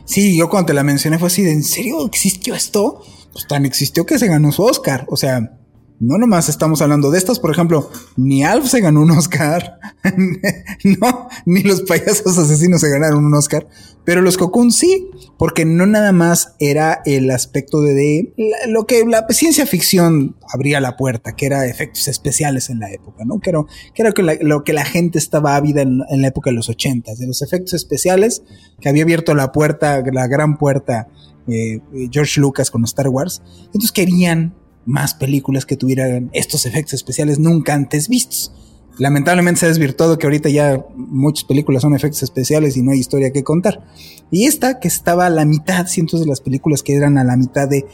Sí, 0.05 0.37
yo 0.37 0.49
cuando 0.49 0.67
te 0.67 0.73
la 0.73 0.85
mencioné 0.85 1.19
fue 1.19 1.27
así 1.27 1.43
de, 1.43 1.51
¿en 1.51 1.63
serio 1.63 2.05
existió 2.05 2.55
esto? 2.55 3.03
Pues 3.33 3.47
tan 3.47 3.65
existió 3.65 4.05
que 4.05 4.17
se 4.17 4.27
ganó 4.27 4.53
su 4.53 4.63
Oscar. 4.63 5.05
O 5.09 5.17
sea, 5.17 5.58
no 5.99 6.17
nomás 6.17 6.47
estamos 6.47 6.81
hablando 6.81 7.11
de 7.11 7.17
estas, 7.17 7.39
por 7.39 7.51
ejemplo, 7.51 7.89
ni 8.15 8.43
Alf 8.43 8.67
se 8.67 8.79
ganó 8.79 9.01
un 9.01 9.11
Oscar, 9.11 9.79
no, 10.83 11.27
ni 11.45 11.61
los 11.63 11.81
payasos 11.81 12.37
asesinos 12.37 12.81
se 12.81 12.89
ganaron 12.89 13.25
un 13.25 13.33
Oscar, 13.33 13.67
pero 14.05 14.21
los 14.21 14.37
Cocoon 14.37 14.71
sí, 14.71 15.09
porque 15.37 15.65
no 15.65 15.85
nada 15.85 16.13
más 16.13 16.55
era 16.59 17.01
el 17.05 17.29
aspecto 17.29 17.81
de, 17.81 18.33
lo 18.67 18.85
que 18.85 19.05
la 19.05 19.25
ciencia 19.29 19.65
ficción 19.65 20.37
abría 20.51 20.79
la 20.79 20.95
puerta, 20.95 21.35
que 21.35 21.45
era 21.45 21.67
efectos 21.67 22.07
especiales 22.07 22.69
en 22.69 22.79
la 22.79 22.91
época, 22.91 23.25
¿no? 23.25 23.39
Que 23.39 23.51
era, 23.95 24.11
que 24.13 24.39
lo 24.41 24.63
que 24.63 24.73
la 24.73 24.85
gente 24.85 25.19
estaba 25.19 25.55
ávida 25.55 25.81
en, 25.81 25.99
la 26.09 26.27
época 26.27 26.49
de 26.49 26.55
los 26.55 26.69
ochentas, 26.69 27.19
de 27.19 27.27
los 27.27 27.41
efectos 27.41 27.73
especiales, 27.73 28.41
que 28.79 28.89
había 28.89 29.03
abierto 29.03 29.35
la 29.35 29.51
puerta, 29.51 30.01
la 30.11 30.27
gran 30.27 30.57
puerta 30.57 31.09
eh, 31.47 31.81
George 32.09 32.39
Lucas 32.39 32.71
con 32.71 32.83
Star 32.85 33.09
Wars, 33.09 33.41
entonces 33.65 33.91
querían 33.91 34.55
más 34.89 35.13
películas 35.13 35.65
que 35.67 35.77
tuvieran 35.77 36.31
estos 36.33 36.65
efectos 36.65 36.95
especiales 36.95 37.37
nunca 37.37 37.75
antes 37.75 38.09
vistos. 38.09 38.51
Lamentablemente 38.97 39.61
se 39.61 39.65
ha 39.67 39.69
desvirtuado 39.69 40.17
que 40.17 40.25
ahorita 40.25 40.49
ya 40.49 40.83
muchas 40.95 41.45
películas 41.45 41.83
son 41.83 41.95
efectos 41.95 42.23
especiales 42.23 42.75
y 42.75 42.81
no 42.81 42.91
hay 42.91 42.99
historia 42.99 43.31
que 43.31 43.43
contar. 43.43 43.85
Y 44.31 44.47
esta 44.47 44.79
que 44.79 44.87
estaba 44.87 45.27
a 45.27 45.29
la 45.29 45.45
mitad, 45.45 45.85
cientos 45.87 46.19
de 46.19 46.25
las 46.25 46.41
películas 46.41 46.83
que 46.83 46.95
eran 46.95 47.17
a 47.17 47.23
la 47.23 47.37
mitad 47.37 47.69
de 47.69 47.85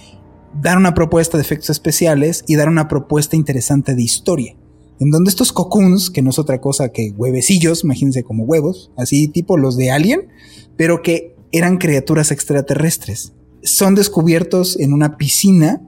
dar 0.60 0.78
una 0.78 0.94
propuesta 0.94 1.38
de 1.38 1.44
efectos 1.44 1.70
especiales 1.70 2.44
y 2.48 2.56
dar 2.56 2.70
una 2.70 2.88
propuesta 2.88 3.36
interesante 3.36 3.94
de 3.94 4.02
historia. 4.02 4.56
En 5.00 5.12
donde 5.12 5.30
estos 5.30 5.52
cocoons, 5.52 6.10
que 6.10 6.22
no 6.22 6.30
es 6.30 6.40
otra 6.40 6.62
cosa 6.62 6.90
que 6.90 7.12
huevecillos, 7.16 7.84
imagínense 7.84 8.24
como 8.24 8.46
huevos, 8.46 8.92
así 8.98 9.28
tipo 9.28 9.58
los 9.58 9.76
de 9.76 9.92
Alien, 9.92 10.30
pero 10.78 11.02
que 11.02 11.36
eran 11.52 11.78
criaturas 11.78 12.32
extraterrestres. 12.32 13.34
Son 13.64 13.96
descubiertos 13.96 14.80
en 14.80 14.94
una 14.94 15.18
piscina 15.18 15.82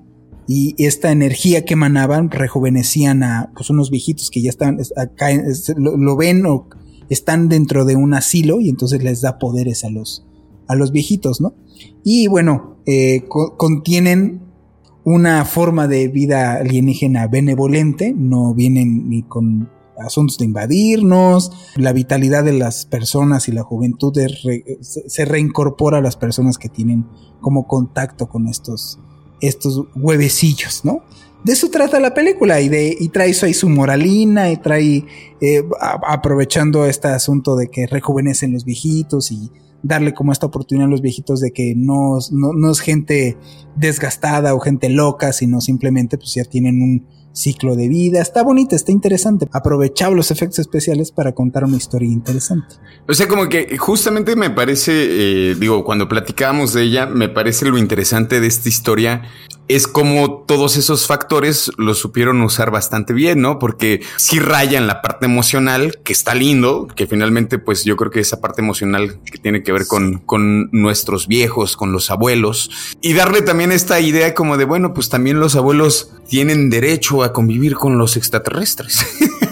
y 0.48 0.76
esta 0.78 1.12
energía 1.12 1.66
que 1.66 1.74
emanaban 1.74 2.32
rejuvenecían 2.32 3.22
a 3.22 3.52
pues, 3.54 3.70
unos 3.70 3.92
viejitos 3.92 4.32
que 4.32 4.42
ya 4.42 4.50
están 4.50 4.80
acá, 4.96 5.28
lo, 5.76 6.16
ven 6.16 6.46
o 6.46 6.68
están 7.10 7.50
dentro 7.50 7.84
de 7.84 7.98
un 7.98 8.14
asilo 8.14 8.62
y 8.62 8.70
entonces 8.70 9.04
les 9.04 9.22
da 9.22 9.40
poderes 9.40 9.84
a 9.84 9.90
los, 9.90 10.26
a 10.68 10.76
los 10.76 10.92
viejitos, 10.92 11.42
¿no? 11.42 11.54
Y 12.04 12.28
bueno, 12.28 12.78
eh, 12.86 13.26
contienen 13.58 14.42
una 15.04 15.44
forma 15.44 15.88
de 15.88 16.08
vida 16.08 16.54
alienígena 16.54 17.28
benevolente, 17.28 18.14
no 18.16 18.54
vienen 18.54 19.10
ni 19.10 19.24
con 19.24 19.70
asuntos 20.00 20.38
de 20.38 20.46
invadirnos, 20.46 21.52
la 21.76 21.92
vitalidad 21.92 22.44
de 22.44 22.54
las 22.54 22.86
personas 22.86 23.48
y 23.48 23.52
la 23.52 23.64
juventud 23.64 24.14
se 24.82 25.26
reincorpora 25.26 25.98
a 25.98 26.02
las 26.02 26.16
personas 26.16 26.58
que 26.58 26.70
tienen 26.70 27.06
como 27.42 27.68
contacto 27.68 28.28
con 28.28 28.48
estos 28.48 29.00
estos 29.42 29.86
huevecillos, 29.96 30.84
¿no? 30.84 31.04
De 31.44 31.54
eso 31.54 31.70
trata 31.70 32.00
la 32.00 32.14
película 32.14 32.60
y, 32.60 32.68
de, 32.68 32.96
y 33.00 33.10
trae 33.10 33.30
eso 33.30 33.46
ahí 33.46 33.54
su 33.54 33.70
moralina 33.70 34.52
y 34.52 34.58
trae, 34.58 35.06
eh, 35.40 35.64
aprovechando 36.06 36.86
este 36.86 37.08
asunto 37.08 37.56
de 37.56 37.70
que 37.70 37.88
rejuvenecen 37.88 38.54
los 38.54 38.66
viejitos 38.66 39.32
y 39.32 39.52
darle 39.84 40.14
como 40.14 40.32
esta 40.32 40.48
oportunidad 40.48 40.88
a 40.88 40.92
los 40.92 41.02
viejitos 41.02 41.40
de 41.40 41.52
que 41.52 41.74
no, 41.76 42.18
no, 42.32 42.54
no 42.54 42.72
es 42.72 42.80
gente 42.80 43.38
desgastada 43.76 44.56
o 44.56 44.60
gente 44.60 44.90
loca, 44.90 45.32
sino 45.32 45.62
simplemente 45.62 46.18
pues 46.18 46.34
ya 46.34 46.44
tienen 46.44 46.82
un, 46.82 47.06
ciclo 47.38 47.76
de 47.76 47.88
vida. 47.88 48.22
Está 48.22 48.44
bonita, 48.44 48.76
está 48.76 48.92
interesante. 48.92 49.48
Aprovechaba 49.52 50.16
los 50.16 50.32
efectos 50.32 50.60
especiales 50.60 51.12
para 51.12 51.34
contar 51.34 51.64
una 51.64 51.78
historia 51.78 52.10
interesante. 52.10 52.76
O 53.08 53.14
sea, 53.14 53.28
como 53.28 53.48
que 53.48 53.78
justamente 53.78 54.36
me 54.36 54.50
parece, 54.50 55.52
eh, 55.52 55.56
digo, 55.56 55.84
cuando 55.84 56.10
platicábamos 56.10 56.74
de 56.74 56.84
ella, 56.84 57.06
me 57.06 57.30
parece 57.30 57.70
lo 57.70 57.78
interesante 57.78 58.40
de 58.40 58.48
esta 58.48 58.68
historia 58.68 59.24
es 59.68 59.88
como 59.88 60.44
todos 60.48 60.78
esos 60.78 61.08
factores 61.08 61.72
los 61.78 61.98
supieron 61.98 62.42
usar 62.42 62.72
bastante 62.72 63.14
bien, 63.14 63.42
¿no? 63.42 63.60
Porque 63.60 64.02
si 64.16 64.40
rayan 64.40 64.88
la 64.88 65.02
parte 65.02 65.26
emocional, 65.26 66.00
que 66.04 66.14
está 66.14 66.36
lindo, 66.36 66.88
que 66.96 67.08
finalmente, 67.08 67.60
pues 67.60 67.84
yo 67.84 67.96
creo 67.98 68.12
que 68.12 68.20
esa 68.20 68.40
parte 68.40 68.62
emocional 68.62 69.20
que 69.26 69.38
tiene 69.38 69.64
que 69.64 69.72
ver 69.72 69.88
con, 69.88 70.20
con 70.20 70.70
nuestros 70.72 71.28
viejos, 71.28 71.76
con 71.76 71.92
los 71.92 72.10
abuelos, 72.10 72.70
y 73.02 73.14
darle 73.14 73.42
también 73.42 73.72
esta 73.72 74.00
idea 74.00 74.34
como 74.34 74.58
de, 74.58 74.66
bueno, 74.66 74.94
pues 74.94 75.10
también 75.10 75.40
los 75.40 75.56
abuelos 75.56 76.12
tienen 76.30 76.70
derecho 76.70 77.24
a 77.24 77.34
convivir 77.34 77.76
con 77.76 77.98
los 77.98 78.18
extraterrestres. 78.18 79.06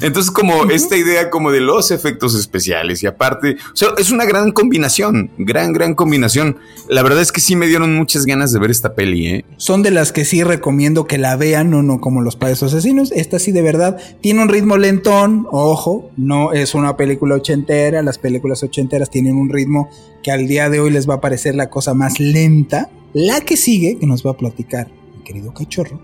Entonces, 0.00 0.30
como 0.30 0.64
esta 0.70 0.96
idea 0.96 1.30
como 1.30 1.50
de 1.50 1.60
los 1.60 1.90
efectos 1.90 2.34
especiales 2.34 3.02
y 3.02 3.06
aparte, 3.06 3.56
o 3.72 3.76
sea, 3.76 3.88
es 3.98 4.10
una 4.10 4.24
gran 4.24 4.52
combinación, 4.52 5.30
gran, 5.38 5.72
gran 5.72 5.94
combinación. 5.94 6.56
La 6.88 7.02
verdad 7.02 7.20
es 7.20 7.32
que 7.32 7.40
sí 7.40 7.56
me 7.56 7.66
dieron 7.66 7.94
muchas 7.94 8.26
ganas 8.26 8.52
de 8.52 8.58
ver 8.58 8.70
esta 8.70 8.94
peli, 8.94 9.26
¿eh? 9.26 9.44
Son 9.56 9.82
de 9.82 9.90
las 9.90 10.12
que 10.12 10.24
sí 10.24 10.42
recomiendo 10.42 11.06
que 11.06 11.18
la 11.18 11.36
vean, 11.36 11.70
no, 11.70 11.82
no 11.82 12.00
como 12.00 12.22
los 12.22 12.36
padres 12.36 12.62
asesinos. 12.62 13.12
Esta 13.12 13.38
sí 13.38 13.52
de 13.52 13.62
verdad 13.62 13.98
tiene 14.20 14.42
un 14.42 14.48
ritmo 14.48 14.76
lentón, 14.76 15.46
ojo, 15.50 16.10
no 16.16 16.52
es 16.52 16.74
una 16.74 16.96
película 16.96 17.36
ochentera, 17.36 18.02
las 18.02 18.18
películas 18.18 18.62
ochenteras 18.62 19.10
tienen 19.10 19.36
un 19.36 19.48
ritmo 19.48 19.90
que 20.22 20.30
al 20.30 20.46
día 20.46 20.70
de 20.70 20.80
hoy 20.80 20.90
les 20.90 21.08
va 21.08 21.14
a 21.14 21.20
parecer 21.20 21.54
la 21.54 21.70
cosa 21.70 21.94
más 21.94 22.20
lenta. 22.20 22.90
La 23.14 23.40
que 23.40 23.56
sigue, 23.56 23.98
que 23.98 24.06
nos 24.06 24.24
va 24.24 24.32
a 24.32 24.36
platicar 24.36 24.90
mi 25.16 25.24
querido 25.24 25.54
cachorro, 25.54 26.00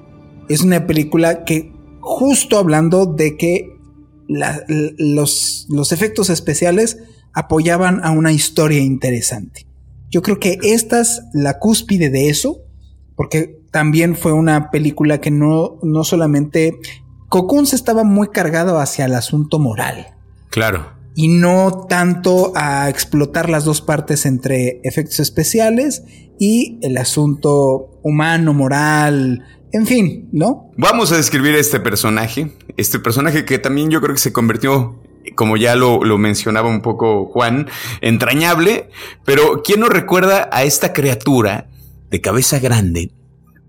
es 0.48 0.62
una 0.62 0.86
película 0.86 1.44
que 1.44 1.72
justo 2.00 2.58
hablando 2.58 3.06
de 3.06 3.36
que 3.36 3.73
los, 4.28 5.66
los 5.68 5.92
efectos 5.92 6.30
especiales 6.30 6.98
apoyaban 7.32 8.04
a 8.04 8.10
una 8.10 8.32
historia 8.32 8.80
interesante. 8.80 9.66
Yo 10.10 10.22
creo 10.22 10.38
que 10.38 10.58
esta 10.62 11.00
es 11.00 11.22
la 11.32 11.58
cúspide 11.58 12.10
de 12.10 12.28
eso, 12.28 12.60
porque 13.16 13.60
también 13.70 14.16
fue 14.16 14.32
una 14.32 14.70
película 14.70 15.20
que 15.20 15.30
no, 15.30 15.78
no 15.82 16.04
solamente... 16.04 16.78
se 17.64 17.74
estaba 17.74 18.04
muy 18.04 18.28
cargado 18.28 18.78
hacia 18.78 19.06
el 19.06 19.14
asunto 19.14 19.58
moral. 19.58 20.14
Claro. 20.50 20.92
Y 21.16 21.26
no 21.26 21.86
tanto 21.88 22.52
a 22.54 22.88
explotar 22.88 23.50
las 23.50 23.64
dos 23.64 23.80
partes 23.80 24.24
entre 24.24 24.80
efectos 24.84 25.18
especiales 25.18 26.04
y 26.38 26.78
el 26.82 26.96
asunto 26.96 27.98
humano, 28.04 28.54
moral, 28.54 29.42
en 29.74 29.86
fin, 29.88 30.28
¿no? 30.30 30.70
Vamos 30.76 31.10
a 31.10 31.16
describir 31.16 31.56
este 31.56 31.80
personaje. 31.80 32.52
Este 32.76 33.00
personaje 33.00 33.44
que 33.44 33.58
también 33.58 33.90
yo 33.90 34.00
creo 34.00 34.14
que 34.14 34.20
se 34.20 34.32
convirtió 34.32 35.02
como 35.34 35.56
ya 35.56 35.74
lo, 35.74 36.00
mencionaba 36.16 36.68
un 36.68 36.80
poco 36.80 37.26
Juan, 37.26 37.68
entrañable, 38.00 38.88
pero 39.24 39.62
¿quién 39.64 39.80
nos 39.80 39.88
recuerda 39.88 40.48
a 40.52 40.62
esta 40.62 40.92
criatura 40.92 41.68
de 42.10 42.20
cabeza 42.20 42.60
grande, 42.60 43.10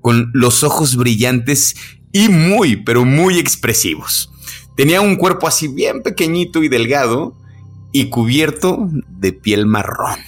con 0.02 0.30
los 0.34 0.64
ojos 0.64 0.96
brillantes 0.96 1.76
y 2.12 2.30
muy, 2.30 2.76
pero 2.76 3.04
muy 3.04 3.40
expresivos? 3.40 4.32
Tenía 4.76 5.02
un 5.02 5.16
cuerpo 5.16 5.48
así 5.48 5.68
bien 5.68 6.04
pequeñito 6.04 6.62
y 6.62 6.68
delgado 6.68 7.36
y 7.92 8.10
cubierto 8.10 8.90
de 9.10 9.34
piel 9.34 9.66
marrón. 9.66 10.20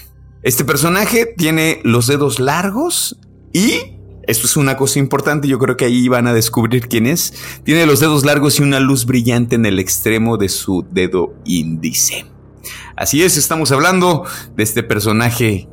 Este 0.42 0.66
personaje 0.66 1.28
tiene 1.38 1.82
los 1.84 2.08
dedos 2.08 2.40
largos 2.40 3.20
y 3.54 3.97
esto 4.28 4.46
es 4.46 4.58
una 4.58 4.78
cosa 4.78 5.00
importante, 5.00 5.48
yo 5.48 5.58
creo 5.58 5.78
que 5.78 5.86
ahí 5.86 6.08
van 6.08 6.28
a 6.28 6.34
descubrir 6.34 6.88
quién 6.88 7.08
es. 7.08 7.34
Tiene 7.64 7.86
los 7.86 8.00
dedos 8.00 8.26
largos 8.26 8.60
y 8.60 8.64
una 8.64 8.80
luz 8.80 9.06
brillante 9.06 9.56
en 9.56 9.66
el 9.66 9.80
extremo 9.80 10.38
de 10.38 10.50
su 10.50 10.86
dedo 10.92 11.34
índice. 11.46 12.26
Así 12.96 13.24
es, 13.24 13.38
estamos 13.38 13.72
hablando 13.72 14.26
de 14.56 14.64
este 14.64 14.84
personaje 14.84 15.70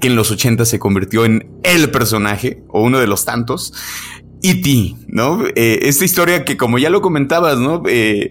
que 0.00 0.08
en 0.08 0.16
los 0.16 0.30
80 0.30 0.64
se 0.64 0.78
convirtió 0.78 1.24
en 1.24 1.50
el 1.62 1.90
personaje, 1.90 2.62
o 2.68 2.82
uno 2.82 2.98
de 2.98 3.06
los 3.06 3.24
tantos, 3.24 3.72
E.T., 4.42 4.94
¿no? 5.08 5.44
Eh, 5.54 5.80
esta 5.82 6.04
historia 6.04 6.44
que 6.44 6.56
como 6.56 6.78
ya 6.78 6.90
lo 6.90 7.00
comentabas, 7.00 7.58
¿no? 7.58 7.82
Eh, 7.86 8.30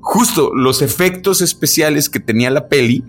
justo 0.00 0.52
los 0.54 0.82
efectos 0.82 1.40
especiales 1.40 2.08
que 2.08 2.20
tenía 2.20 2.50
la 2.50 2.68
peli 2.68 3.04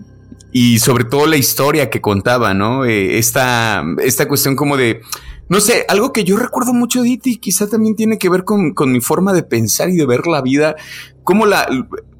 y 0.52 0.80
sobre 0.80 1.04
todo 1.04 1.26
la 1.26 1.36
historia 1.36 1.88
que 1.88 2.00
contaba, 2.00 2.52
¿no? 2.52 2.84
Eh, 2.84 3.18
esta, 3.18 3.84
esta 4.02 4.28
cuestión 4.28 4.56
como 4.56 4.76
de 4.76 5.00
no 5.48 5.60
sé, 5.60 5.84
algo 5.88 6.12
que 6.12 6.24
yo 6.24 6.36
recuerdo 6.36 6.72
mucho 6.72 7.02
de 7.02 7.12
E.T. 7.12 7.38
quizá 7.40 7.68
también 7.68 7.96
tiene 7.96 8.18
que 8.18 8.28
ver 8.28 8.44
con, 8.44 8.72
con, 8.72 8.92
mi 8.92 9.00
forma 9.00 9.32
de 9.32 9.42
pensar 9.42 9.90
y 9.90 9.96
de 9.96 10.06
ver 10.06 10.26
la 10.26 10.40
vida, 10.40 10.76
como 11.24 11.46
la... 11.46 11.68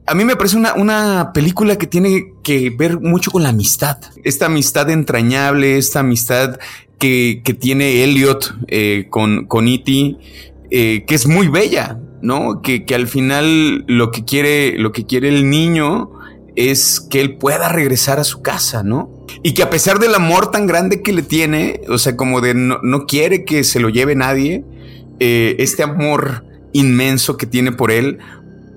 A 0.04 0.14
mí 0.14 0.24
me 0.24 0.34
parece 0.34 0.56
una, 0.56 0.74
una 0.74 1.30
película 1.32 1.76
que 1.76 1.86
tiene 1.86 2.34
que 2.42 2.70
ver 2.70 3.00
mucho 3.00 3.30
con 3.30 3.44
la 3.44 3.50
amistad. 3.50 3.98
Esta 4.24 4.46
amistad 4.46 4.90
entrañable, 4.90 5.78
esta 5.78 6.00
amistad 6.00 6.58
que, 6.98 7.40
que 7.44 7.54
tiene 7.54 8.02
Elliot 8.02 8.54
eh, 8.66 9.06
con, 9.10 9.46
con 9.46 9.68
E.T., 9.68 10.16
eh, 10.70 11.04
que 11.06 11.14
es 11.14 11.26
muy 11.26 11.48
bella, 11.48 12.00
¿no? 12.20 12.62
Que, 12.62 12.84
que 12.84 12.94
al 12.94 13.06
final 13.06 13.84
lo 13.86 14.10
que 14.10 14.24
quiere, 14.24 14.78
lo 14.78 14.90
que 14.90 15.06
quiere 15.06 15.28
el 15.28 15.48
niño 15.48 16.10
es 16.56 17.00
que 17.00 17.20
él 17.20 17.36
pueda 17.36 17.68
regresar 17.68 18.18
a 18.18 18.24
su 18.24 18.42
casa, 18.42 18.82
¿no? 18.82 19.21
Y 19.42 19.54
que 19.54 19.62
a 19.62 19.70
pesar 19.70 19.98
del 19.98 20.14
amor 20.14 20.50
tan 20.50 20.66
grande 20.66 21.02
que 21.02 21.12
le 21.12 21.22
tiene, 21.22 21.80
o 21.88 21.98
sea, 21.98 22.16
como 22.16 22.40
de 22.40 22.54
no, 22.54 22.78
no 22.82 23.06
quiere 23.06 23.44
que 23.44 23.64
se 23.64 23.80
lo 23.80 23.88
lleve 23.88 24.14
nadie, 24.14 24.64
eh, 25.20 25.56
este 25.58 25.82
amor 25.82 26.44
inmenso 26.72 27.36
que 27.36 27.46
tiene 27.46 27.72
por 27.72 27.90
él, 27.90 28.18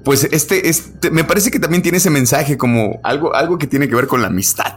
pues 0.04 0.28
este, 0.32 0.70
este, 0.70 1.10
me 1.10 1.24
parece 1.24 1.50
que 1.50 1.60
también 1.60 1.82
tiene 1.82 1.98
ese 1.98 2.10
mensaje 2.10 2.58
como 2.58 3.00
algo, 3.04 3.34
algo 3.34 3.58
que 3.58 3.68
tiene 3.68 3.88
que 3.88 3.96
ver 3.96 4.08
con 4.08 4.22
la 4.22 4.28
amistad. 4.28 4.74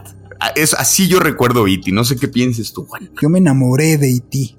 Es 0.55 0.73
así 0.73 1.07
yo 1.07 1.19
recuerdo 1.19 1.67
Iti. 1.67 1.91
No 1.91 2.03
sé 2.03 2.15
qué 2.15 2.27
pienses 2.27 2.73
tú, 2.73 2.85
Juan. 2.85 3.11
Yo 3.21 3.29
me 3.29 3.39
enamoré 3.39 3.97
de 3.97 4.09
Iti. 4.09 4.57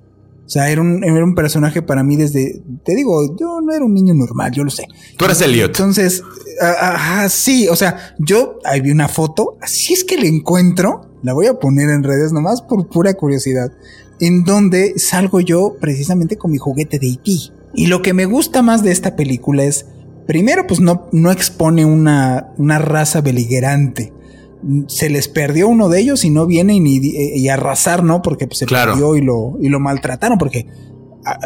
O 0.50 0.52
sea, 0.52 0.68
era 0.68 0.80
un, 0.80 1.04
era 1.04 1.22
un 1.22 1.36
personaje 1.36 1.80
para 1.80 2.02
mí 2.02 2.16
desde, 2.16 2.60
te 2.84 2.96
digo, 2.96 3.36
yo 3.38 3.60
no 3.60 3.72
era 3.72 3.84
un 3.84 3.94
niño 3.94 4.14
normal, 4.14 4.50
yo 4.50 4.64
lo 4.64 4.70
sé. 4.70 4.82
Tú 5.16 5.24
eras 5.24 5.40
Elliot. 5.42 5.70
Entonces, 5.70 6.24
ajá, 6.60 7.28
sí, 7.28 7.68
o 7.68 7.76
sea, 7.76 8.16
yo, 8.18 8.58
ahí 8.64 8.80
vi 8.80 8.90
una 8.90 9.06
foto, 9.06 9.56
así 9.62 9.92
es 9.92 10.02
que 10.02 10.16
la 10.16 10.26
encuentro, 10.26 11.02
la 11.22 11.34
voy 11.34 11.46
a 11.46 11.60
poner 11.60 11.88
en 11.90 12.02
redes 12.02 12.32
nomás 12.32 12.62
por 12.62 12.88
pura 12.88 13.14
curiosidad, 13.14 13.70
en 14.18 14.42
donde 14.42 14.98
salgo 14.98 15.38
yo 15.38 15.76
precisamente 15.80 16.36
con 16.36 16.50
mi 16.50 16.58
juguete 16.58 16.98
de 16.98 17.10
E.T. 17.10 17.30
Y 17.76 17.86
lo 17.86 18.02
que 18.02 18.12
me 18.12 18.24
gusta 18.24 18.60
más 18.60 18.82
de 18.82 18.90
esta 18.90 19.14
película 19.14 19.62
es, 19.62 19.86
primero, 20.26 20.66
pues 20.66 20.80
no, 20.80 21.06
no 21.12 21.30
expone 21.30 21.84
una, 21.84 22.48
una 22.58 22.80
raza 22.80 23.20
beligerante 23.20 24.12
se 24.88 25.08
les 25.10 25.28
perdió 25.28 25.68
uno 25.68 25.88
de 25.88 26.00
ellos 26.00 26.24
y 26.24 26.30
no 26.30 26.46
vienen 26.46 26.86
y, 26.86 26.98
y 27.02 27.48
arrasar, 27.48 28.02
¿no? 28.04 28.22
Porque 28.22 28.46
pues, 28.46 28.58
se 28.58 28.66
Claro. 28.66 28.92
perdió 28.92 29.16
y 29.16 29.22
lo, 29.22 29.56
y 29.60 29.68
lo 29.68 29.80
maltrataron, 29.80 30.38
porque 30.38 30.66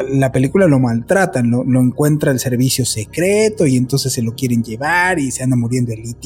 la 0.08 0.30
película 0.30 0.66
lo 0.68 0.78
maltratan, 0.78 1.50
lo, 1.50 1.64
lo 1.64 1.80
encuentra 1.80 2.30
el 2.30 2.38
servicio 2.38 2.84
secreto 2.84 3.66
y 3.66 3.76
entonces 3.76 4.12
se 4.12 4.22
lo 4.22 4.34
quieren 4.34 4.62
llevar 4.62 5.18
y 5.18 5.30
se 5.32 5.42
anda 5.42 5.56
muriendo 5.56 5.92
el 5.92 6.00
IT. 6.00 6.24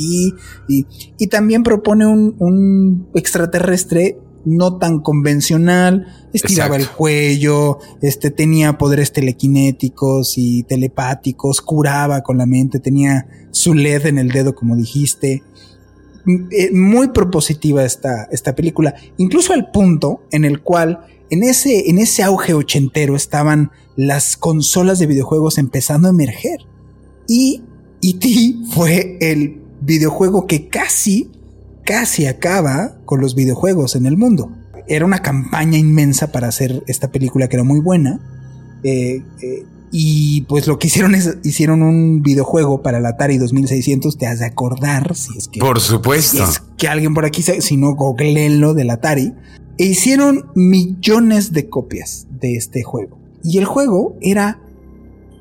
Y, 0.68 0.86
y 1.18 1.26
también 1.28 1.62
propone 1.62 2.06
un, 2.06 2.36
un 2.38 3.08
extraterrestre 3.14 4.18
no 4.44 4.78
tan 4.78 5.00
convencional, 5.00 6.06
estiraba 6.32 6.76
Exacto. 6.76 6.92
el 6.92 6.96
cuello, 6.96 7.78
este 8.00 8.30
tenía 8.30 8.78
poderes 8.78 9.12
telequinéticos 9.12 10.34
y 10.36 10.62
telepáticos, 10.62 11.60
curaba 11.60 12.22
con 12.22 12.38
la 12.38 12.46
mente, 12.46 12.78
tenía 12.80 13.26
su 13.50 13.74
LED 13.74 14.06
en 14.06 14.18
el 14.18 14.28
dedo 14.30 14.54
como 14.54 14.76
dijiste. 14.76 15.42
Eh, 16.28 16.70
muy 16.72 17.08
propositiva 17.08 17.84
esta, 17.84 18.24
esta 18.30 18.54
película, 18.54 18.94
incluso 19.16 19.54
al 19.54 19.70
punto 19.70 20.20
en 20.30 20.44
el 20.44 20.60
cual 20.60 21.06
en 21.30 21.42
ese, 21.42 21.88
en 21.88 21.98
ese 21.98 22.22
auge 22.22 22.52
ochentero 22.52 23.16
estaban 23.16 23.70
las 23.96 24.36
consolas 24.36 24.98
de 24.98 25.06
videojuegos 25.06 25.56
empezando 25.56 26.08
a 26.08 26.10
emerger. 26.10 26.60
Y 27.26 27.62
E.T. 28.02 28.56
fue 28.74 29.16
el 29.20 29.62
videojuego 29.80 30.46
que 30.46 30.68
casi, 30.68 31.30
casi 31.84 32.26
acaba 32.26 32.98
con 33.06 33.20
los 33.20 33.34
videojuegos 33.34 33.96
en 33.96 34.04
el 34.04 34.18
mundo. 34.18 34.52
Era 34.86 35.06
una 35.06 35.22
campaña 35.22 35.78
inmensa 35.78 36.30
para 36.30 36.48
hacer 36.48 36.82
esta 36.86 37.10
película 37.10 37.48
que 37.48 37.56
era 37.56 37.64
muy 37.64 37.80
buena. 37.80 38.20
Eh, 38.82 39.22
eh, 39.42 39.64
y 39.90 40.42
pues 40.42 40.66
lo 40.66 40.78
que 40.78 40.88
hicieron 40.88 41.14
es, 41.14 41.38
hicieron 41.44 41.82
un 41.82 42.22
videojuego 42.22 42.82
para 42.82 42.98
el 42.98 43.06
Atari 43.06 43.38
2600, 43.38 44.16
te 44.18 44.26
has 44.26 44.38
de 44.40 44.46
acordar, 44.46 45.14
si 45.16 45.36
es 45.36 45.48
que... 45.48 45.60
Por 45.60 45.80
Si 45.80 45.88
supuesto. 45.88 46.44
es 46.44 46.62
que 46.76 46.88
alguien 46.88 47.14
por 47.14 47.24
aquí, 47.24 47.42
si 47.42 47.76
no, 47.76 47.94
googleenlo 47.94 48.74
del 48.74 48.90
Atari. 48.90 49.34
E 49.78 49.84
hicieron 49.86 50.46
millones 50.54 51.52
de 51.52 51.68
copias 51.68 52.26
de 52.40 52.56
este 52.56 52.82
juego. 52.82 53.18
Y 53.44 53.58
el 53.58 53.64
juego 53.64 54.16
era 54.20 54.60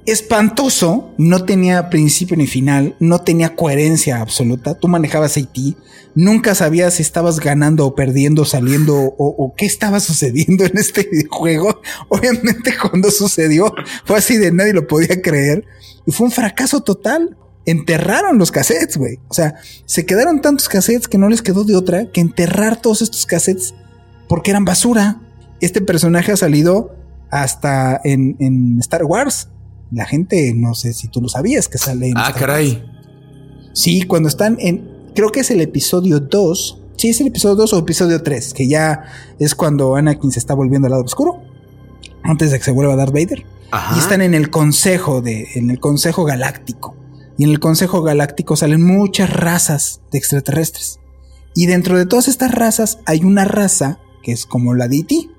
espantoso, 0.07 1.13
no 1.17 1.43
tenía 1.43 1.89
principio 1.89 2.37
ni 2.37 2.47
final, 2.47 2.95
no 3.01 3.19
tenía 3.19 3.57
coherencia 3.57 4.21
absoluta. 4.21 4.73
Tú 4.73 4.87
manejabas 4.87 5.35
IT, 5.35 5.75
nunca 6.15 6.55
sabías 6.55 6.93
si 6.93 7.01
estabas 7.01 7.41
ganando 7.41 7.85
o 7.85 7.93
perdiendo, 7.93 8.45
saliendo 8.45 8.95
o, 8.97 9.53
qué 9.57 9.65
estaba 9.65 9.99
sucediendo 9.99 10.63
en 10.63 10.77
este 10.77 11.03
videojuego. 11.11 11.81
Obviamente 12.09 12.73
cuando 12.81 13.11
sucedió 13.11 13.73
fue 14.05 14.17
así 14.17 14.37
de 14.37 14.53
nadie 14.53 14.71
lo 14.71 14.87
podía 14.87 15.21
creer 15.21 15.65
y 16.05 16.11
fue 16.13 16.27
un 16.27 16.31
fracaso 16.31 16.81
total. 16.81 17.37
Enterraron 17.65 18.37
los 18.37 18.49
cassettes, 18.49 18.95
güey. 18.95 19.19
O 19.27 19.33
sea, 19.33 19.55
se 19.85 20.05
quedaron 20.05 20.39
tantos 20.39 20.69
cassettes 20.69 21.09
que 21.09 21.17
no 21.17 21.27
les 21.27 21.41
quedó 21.41 21.65
de 21.65 21.75
otra 21.75 22.09
que 22.13 22.21
enterrar 22.21 22.81
todos 22.81 23.01
estos 23.01 23.25
cassettes 23.25 23.73
porque 24.29 24.51
eran 24.51 24.63
basura. 24.63 25.19
Este 25.59 25.81
personaje 25.81 26.31
ha 26.31 26.37
salido 26.37 26.95
hasta 27.29 27.99
en 28.05 28.77
Star 28.79 29.03
Wars. 29.03 29.49
La 29.91 30.05
gente, 30.05 30.53
no 30.55 30.75
sé 30.75 30.93
si 30.93 31.07
tú 31.07 31.21
lo 31.21 31.29
sabías 31.29 31.67
que 31.67 31.77
sale 31.77 32.09
en 32.09 32.17
Ah, 32.17 32.33
caray. 32.37 32.83
Sí, 33.73 34.03
cuando 34.03 34.27
están 34.29 34.57
en. 34.59 34.89
Creo 35.15 35.29
que 35.31 35.41
es 35.41 35.51
el 35.51 35.61
episodio 35.61 36.19
2. 36.19 36.81
Sí, 36.97 37.09
es 37.09 37.21
el 37.21 37.27
episodio 37.27 37.55
2 37.55 37.73
o 37.73 37.79
episodio 37.79 38.21
3, 38.23 38.53
que 38.53 38.67
ya 38.67 39.03
es 39.39 39.55
cuando 39.55 39.95
Anakin 39.95 40.31
se 40.31 40.39
está 40.39 40.53
volviendo 40.53 40.87
al 40.87 40.91
lado 40.91 41.03
oscuro. 41.03 41.41
Antes 42.23 42.51
de 42.51 42.57
que 42.57 42.65
se 42.65 42.71
vuelva 42.71 42.95
Darth 42.95 43.13
Vader. 43.13 43.45
Ajá. 43.71 43.95
Y 43.95 43.99
están 43.99 44.21
en 44.21 44.33
el 44.33 44.49
consejo 44.49 45.21
de. 45.21 45.47
en 45.55 45.69
el 45.69 45.79
consejo 45.79 46.25
galáctico. 46.25 46.95
Y 47.37 47.43
en 47.43 47.51
el 47.51 47.59
consejo 47.59 48.01
galáctico 48.01 48.55
salen 48.55 48.83
muchas 48.83 49.29
razas 49.31 50.01
de 50.11 50.17
extraterrestres. 50.17 50.99
Y 51.53 51.67
dentro 51.67 51.97
de 51.97 52.05
todas 52.05 52.27
estas 52.27 52.51
razas 52.51 52.99
hay 53.05 53.23
una 53.23 53.45
raza 53.45 53.99
que 54.23 54.31
es 54.31 54.45
como 54.45 54.73
la 54.73 54.87
de 54.87 54.97
E.T. 54.97 55.29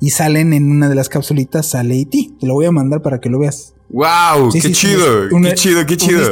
Y 0.00 0.10
salen 0.10 0.52
en 0.52 0.70
una 0.70 0.88
de 0.88 0.94
las 0.94 1.08
capsulitas, 1.08 1.66
sale 1.66 2.00
E.T. 2.00 2.30
Te 2.40 2.46
lo 2.46 2.54
voy 2.54 2.66
a 2.66 2.72
mandar 2.72 3.02
para 3.02 3.20
que 3.20 3.28
lo 3.28 3.38
veas. 3.38 3.74
Wow, 3.92 4.50
Sí, 4.50 4.60
qué 4.60 4.68
sí, 4.68 4.74
chido, 4.74 5.28
un- 5.30 5.42
qué 5.44 5.54
chido, 5.54 5.86
qué 5.86 5.96
chido. 5.96 6.30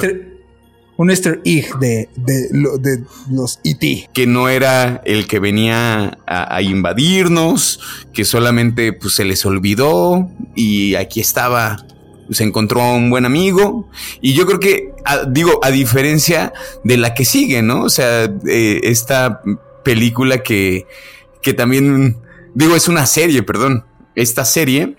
Un 0.96 1.08
easter 1.10 1.40
egg 1.46 1.78
de, 1.78 2.10
de, 2.16 2.48
lo- 2.52 2.76
de 2.76 3.02
los 3.30 3.58
E.T. 3.64 4.10
Que 4.12 4.26
no 4.26 4.50
era 4.50 5.00
el 5.06 5.26
que 5.26 5.38
venía 5.38 6.18
a, 6.26 6.56
a 6.56 6.60
invadirnos, 6.62 7.80
que 8.12 8.26
solamente 8.26 8.92
pues 8.92 9.14
se 9.14 9.24
les 9.24 9.46
olvidó 9.46 10.28
y 10.54 10.96
aquí 10.96 11.20
estaba, 11.20 11.86
se 12.30 12.44
encontró 12.44 12.82
un 12.92 13.08
buen 13.08 13.24
amigo. 13.24 13.88
Y 14.20 14.34
yo 14.34 14.44
creo 14.46 14.60
que, 14.60 14.90
a- 15.06 15.24
digo, 15.24 15.58
a 15.62 15.70
diferencia 15.70 16.52
de 16.84 16.98
la 16.98 17.14
que 17.14 17.24
sigue, 17.24 17.62
¿no? 17.62 17.84
O 17.84 17.88
sea, 17.90 18.24
eh, 18.46 18.80
esta 18.82 19.40
película 19.82 20.42
que, 20.42 20.86
que 21.40 21.54
también, 21.54 22.18
digo, 22.54 22.76
es 22.76 22.88
una 22.88 23.06
serie, 23.06 23.42
perdón. 23.42 23.86
Esta 24.16 24.44
serie 24.44 24.96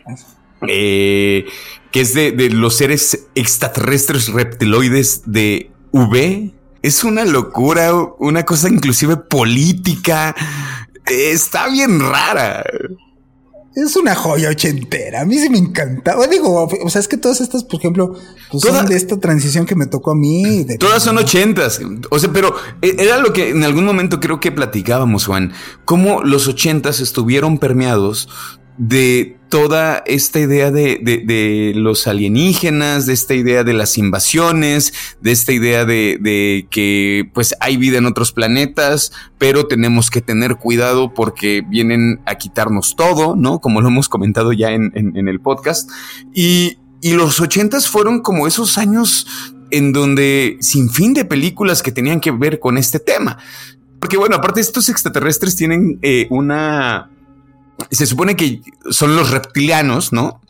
eh, 0.67 1.45
que 1.91 2.01
es 2.01 2.13
de, 2.13 2.31
de 2.31 2.49
los 2.49 2.75
seres 2.77 3.27
extraterrestres 3.35 4.29
reptiloides 4.29 5.23
de 5.25 5.71
V. 5.91 6.53
Es 6.81 7.03
una 7.03 7.25
locura, 7.25 7.93
una 8.19 8.43
cosa 8.43 8.69
inclusive 8.69 9.17
política. 9.17 10.35
Está 11.05 11.67
bien 11.69 11.99
rara. 11.99 12.63
Es 13.73 13.95
una 13.95 14.15
joya 14.15 14.49
ochentera. 14.49 15.21
A 15.21 15.25
mí 15.25 15.37
sí 15.37 15.49
me 15.49 15.57
encantaba. 15.57 16.27
Digo, 16.27 16.67
o 16.83 16.89
sea, 16.89 16.99
es 16.99 17.07
que 17.07 17.15
todas 17.15 17.39
estas, 17.39 17.63
por 17.63 17.79
ejemplo, 17.79 18.13
pues 18.51 18.63
Toda- 18.63 18.79
son 18.79 18.87
de 18.87 18.95
esta 18.97 19.17
transición 19.17 19.65
que 19.65 19.75
me 19.75 19.85
tocó 19.85 20.11
a 20.11 20.15
mí. 20.15 20.65
de- 20.65 20.77
Todas 20.77 21.03
son 21.03 21.17
ochentas. 21.17 21.79
O 22.09 22.19
sea, 22.19 22.33
pero 22.33 22.53
e- 22.81 22.95
era 22.99 23.17
lo 23.19 23.31
que 23.31 23.49
en 23.49 23.63
algún 23.63 23.85
momento 23.85 24.19
creo 24.19 24.41
que 24.41 24.51
platicábamos, 24.51 25.25
Juan. 25.25 25.53
Cómo 25.85 26.21
los 26.23 26.47
ochentas 26.49 26.99
estuvieron 26.99 27.59
permeados 27.59 28.27
de 28.83 29.37
toda 29.49 30.01
esta 30.07 30.39
idea 30.39 30.71
de, 30.71 30.99
de- 31.03 31.73
los 31.75 32.07
alienígenas, 32.07 33.05
de 33.05 33.13
esta 33.13 33.35
idea 33.35 33.63
de 33.63 33.73
las 33.73 33.95
invasiones, 33.99 34.91
de 35.21 35.31
esta 35.31 35.51
idea 35.51 35.85
de, 35.85 36.67
que 36.71 37.29
pues 37.31 37.53
hay 37.59 37.77
vida 37.77 37.99
en 37.99 38.07
otros 38.07 38.31
planetas, 38.31 39.11
pero 39.37 39.67
tenemos 39.67 40.09
que 40.09 40.21
tener 40.21 40.55
cuidado 40.55 41.13
porque 41.13 41.61
vienen 41.69 42.21
a 42.25 42.35
quitarnos 42.35 42.95
todo, 42.95 43.35
¿no? 43.35 43.59
Como 43.59 43.81
lo 43.81 43.89
hemos 43.89 44.09
comentado 44.09 44.51
ya 44.51 44.71
en, 44.71 44.91
en- 44.95 45.15
en 45.15 45.27
el 45.27 45.39
podcast. 45.39 45.87
Y, 46.33 46.79
y 47.03 47.11
los 47.13 47.39
ochentas 47.39 47.87
fueron 47.87 48.21
como 48.21 48.47
esos 48.47 48.79
años 48.79 49.27
en 49.69 49.93
donde 49.93 50.57
sin 50.59 50.89
fin 50.89 51.13
de 51.13 51.23
películas 51.23 51.83
que 51.83 51.91
tenían 51.91 52.19
que 52.19 52.31
ver 52.31 52.59
con 52.59 52.79
este 52.79 52.97
tema. 52.99 53.37
Porque 53.99 54.17
bueno, 54.17 54.37
aparte 54.37 54.59
estos 54.59 54.89
extraterrestres 54.89 55.55
tienen 55.55 55.99
eh, 56.01 56.25
una... 56.31 57.11
Se 57.89 58.05
supone 58.05 58.35
que 58.35 58.61
son 58.89 59.15
los 59.15 59.31
reptilianos, 59.31 60.13
¿no? 60.13 60.41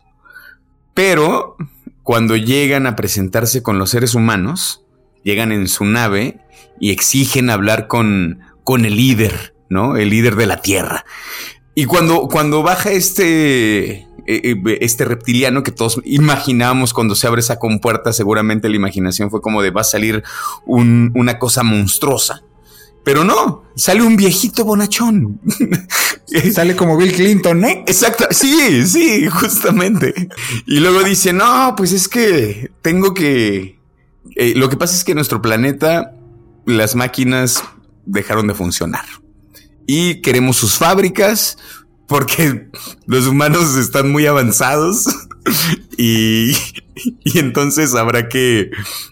Pero 0.94 1.56
cuando 2.02 2.36
llegan 2.36 2.86
a 2.86 2.96
presentarse 2.96 3.62
con 3.62 3.78
los 3.78 3.90
seres 3.90 4.14
humanos, 4.14 4.84
llegan 5.22 5.52
en 5.52 5.68
su 5.68 5.84
nave 5.84 6.40
y 6.80 6.90
exigen 6.90 7.50
hablar 7.50 7.86
con, 7.86 8.40
con 8.64 8.84
el 8.84 8.96
líder, 8.96 9.54
¿no? 9.68 9.96
El 9.96 10.10
líder 10.10 10.36
de 10.36 10.46
la 10.46 10.60
Tierra. 10.60 11.04
Y 11.74 11.86
cuando, 11.86 12.28
cuando 12.28 12.62
baja 12.62 12.90
este, 12.90 13.92
eh, 13.92 14.06
eh, 14.26 14.78
este 14.80 15.04
reptiliano 15.04 15.62
que 15.62 15.72
todos 15.72 16.00
imaginamos 16.04 16.92
cuando 16.92 17.14
se 17.14 17.26
abre 17.26 17.40
esa 17.40 17.58
compuerta, 17.58 18.12
seguramente 18.12 18.68
la 18.68 18.76
imaginación 18.76 19.30
fue 19.30 19.40
como 19.40 19.62
de 19.62 19.70
va 19.70 19.80
a 19.80 19.84
salir 19.84 20.22
una 20.66 21.38
cosa 21.38 21.62
monstruosa. 21.62 22.42
Pero 23.04 23.24
no, 23.24 23.64
sale 23.74 24.02
un 24.02 24.16
viejito 24.16 24.64
bonachón. 24.64 25.40
sale 26.52 26.76
como 26.76 26.96
Bill 26.96 27.12
Clinton, 27.12 27.60
¿no? 27.60 27.68
Exacto, 27.68 28.26
sí, 28.30 28.86
sí, 28.86 29.28
justamente. 29.28 30.28
Y 30.66 30.80
luego 30.80 31.02
dice, 31.02 31.32
no, 31.32 31.74
pues 31.76 31.92
es 31.92 32.08
que 32.08 32.70
tengo 32.80 33.12
que... 33.14 33.80
Eh, 34.36 34.54
lo 34.54 34.68
que 34.68 34.76
pasa 34.76 34.94
es 34.94 35.04
que 35.04 35.12
en 35.12 35.16
nuestro 35.16 35.42
planeta 35.42 36.14
las 36.64 36.94
máquinas 36.94 37.62
dejaron 38.06 38.46
de 38.46 38.54
funcionar. 38.54 39.04
Y 39.86 40.22
queremos 40.22 40.56
sus 40.56 40.74
fábricas 40.74 41.58
porque 42.06 42.68
los 43.06 43.26
humanos 43.26 43.74
están 43.76 44.12
muy 44.12 44.26
avanzados 44.26 45.06
y, 46.02 46.50
y, 47.24 47.38
entonces 47.38 47.94
habrá 47.94 48.28
que, 48.28 48.70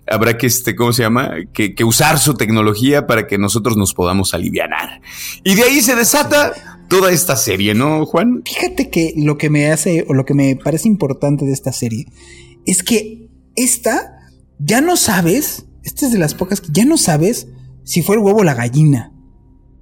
habrá 0.08 0.36
que, 0.36 0.48
este, 0.48 0.74
¿cómo 0.74 0.92
se 0.92 1.02
llama? 1.02 1.30
Que, 1.52 1.76
que, 1.76 1.84
usar 1.84 2.18
su 2.18 2.34
tecnología 2.34 3.06
para 3.06 3.28
que 3.28 3.38
nosotros 3.38 3.76
nos 3.76 3.94
podamos 3.94 4.34
alivianar. 4.34 5.00
Y 5.44 5.54
de 5.54 5.62
ahí 5.62 5.82
se 5.82 5.94
desata 5.94 6.52
toda 6.88 7.12
esta 7.12 7.36
serie, 7.36 7.74
¿no, 7.74 8.04
Juan? 8.06 8.42
Fíjate 8.44 8.90
que 8.90 9.14
lo 9.16 9.38
que 9.38 9.50
me 9.50 9.70
hace, 9.70 10.04
o 10.08 10.14
lo 10.14 10.24
que 10.24 10.34
me 10.34 10.56
parece 10.56 10.88
importante 10.88 11.44
de 11.44 11.52
esta 11.52 11.72
serie, 11.72 12.06
es 12.66 12.82
que 12.82 13.28
esta, 13.54 14.28
ya 14.58 14.80
no 14.80 14.96
sabes, 14.96 15.66
esta 15.84 16.06
es 16.06 16.12
de 16.12 16.18
las 16.18 16.34
pocas 16.34 16.60
que 16.60 16.72
ya 16.72 16.84
no 16.84 16.96
sabes 16.96 17.46
si 17.84 18.02
fue 18.02 18.16
el 18.16 18.22
huevo 18.22 18.40
o 18.40 18.44
la 18.44 18.54
gallina. 18.54 19.12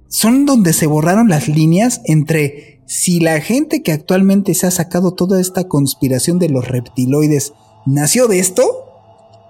Son 0.09 0.45
donde 0.45 0.73
se 0.73 0.85
borraron 0.85 1.27
las 1.27 1.47
líneas 1.47 2.01
entre 2.05 2.78
si 2.89 3.19
la 3.19 3.39
gente 3.39 3.83
que 3.83 3.91
actualmente 3.91 4.55
se 4.55 4.65
ha 4.65 4.71
sacado 4.71 5.13
toda 5.13 5.39
esta 5.39 5.67
conspiración 5.67 6.39
de 6.39 6.49
los 6.49 6.67
reptiloides 6.67 7.53
nació 7.85 8.27
de 8.27 8.39
esto, 8.39 8.63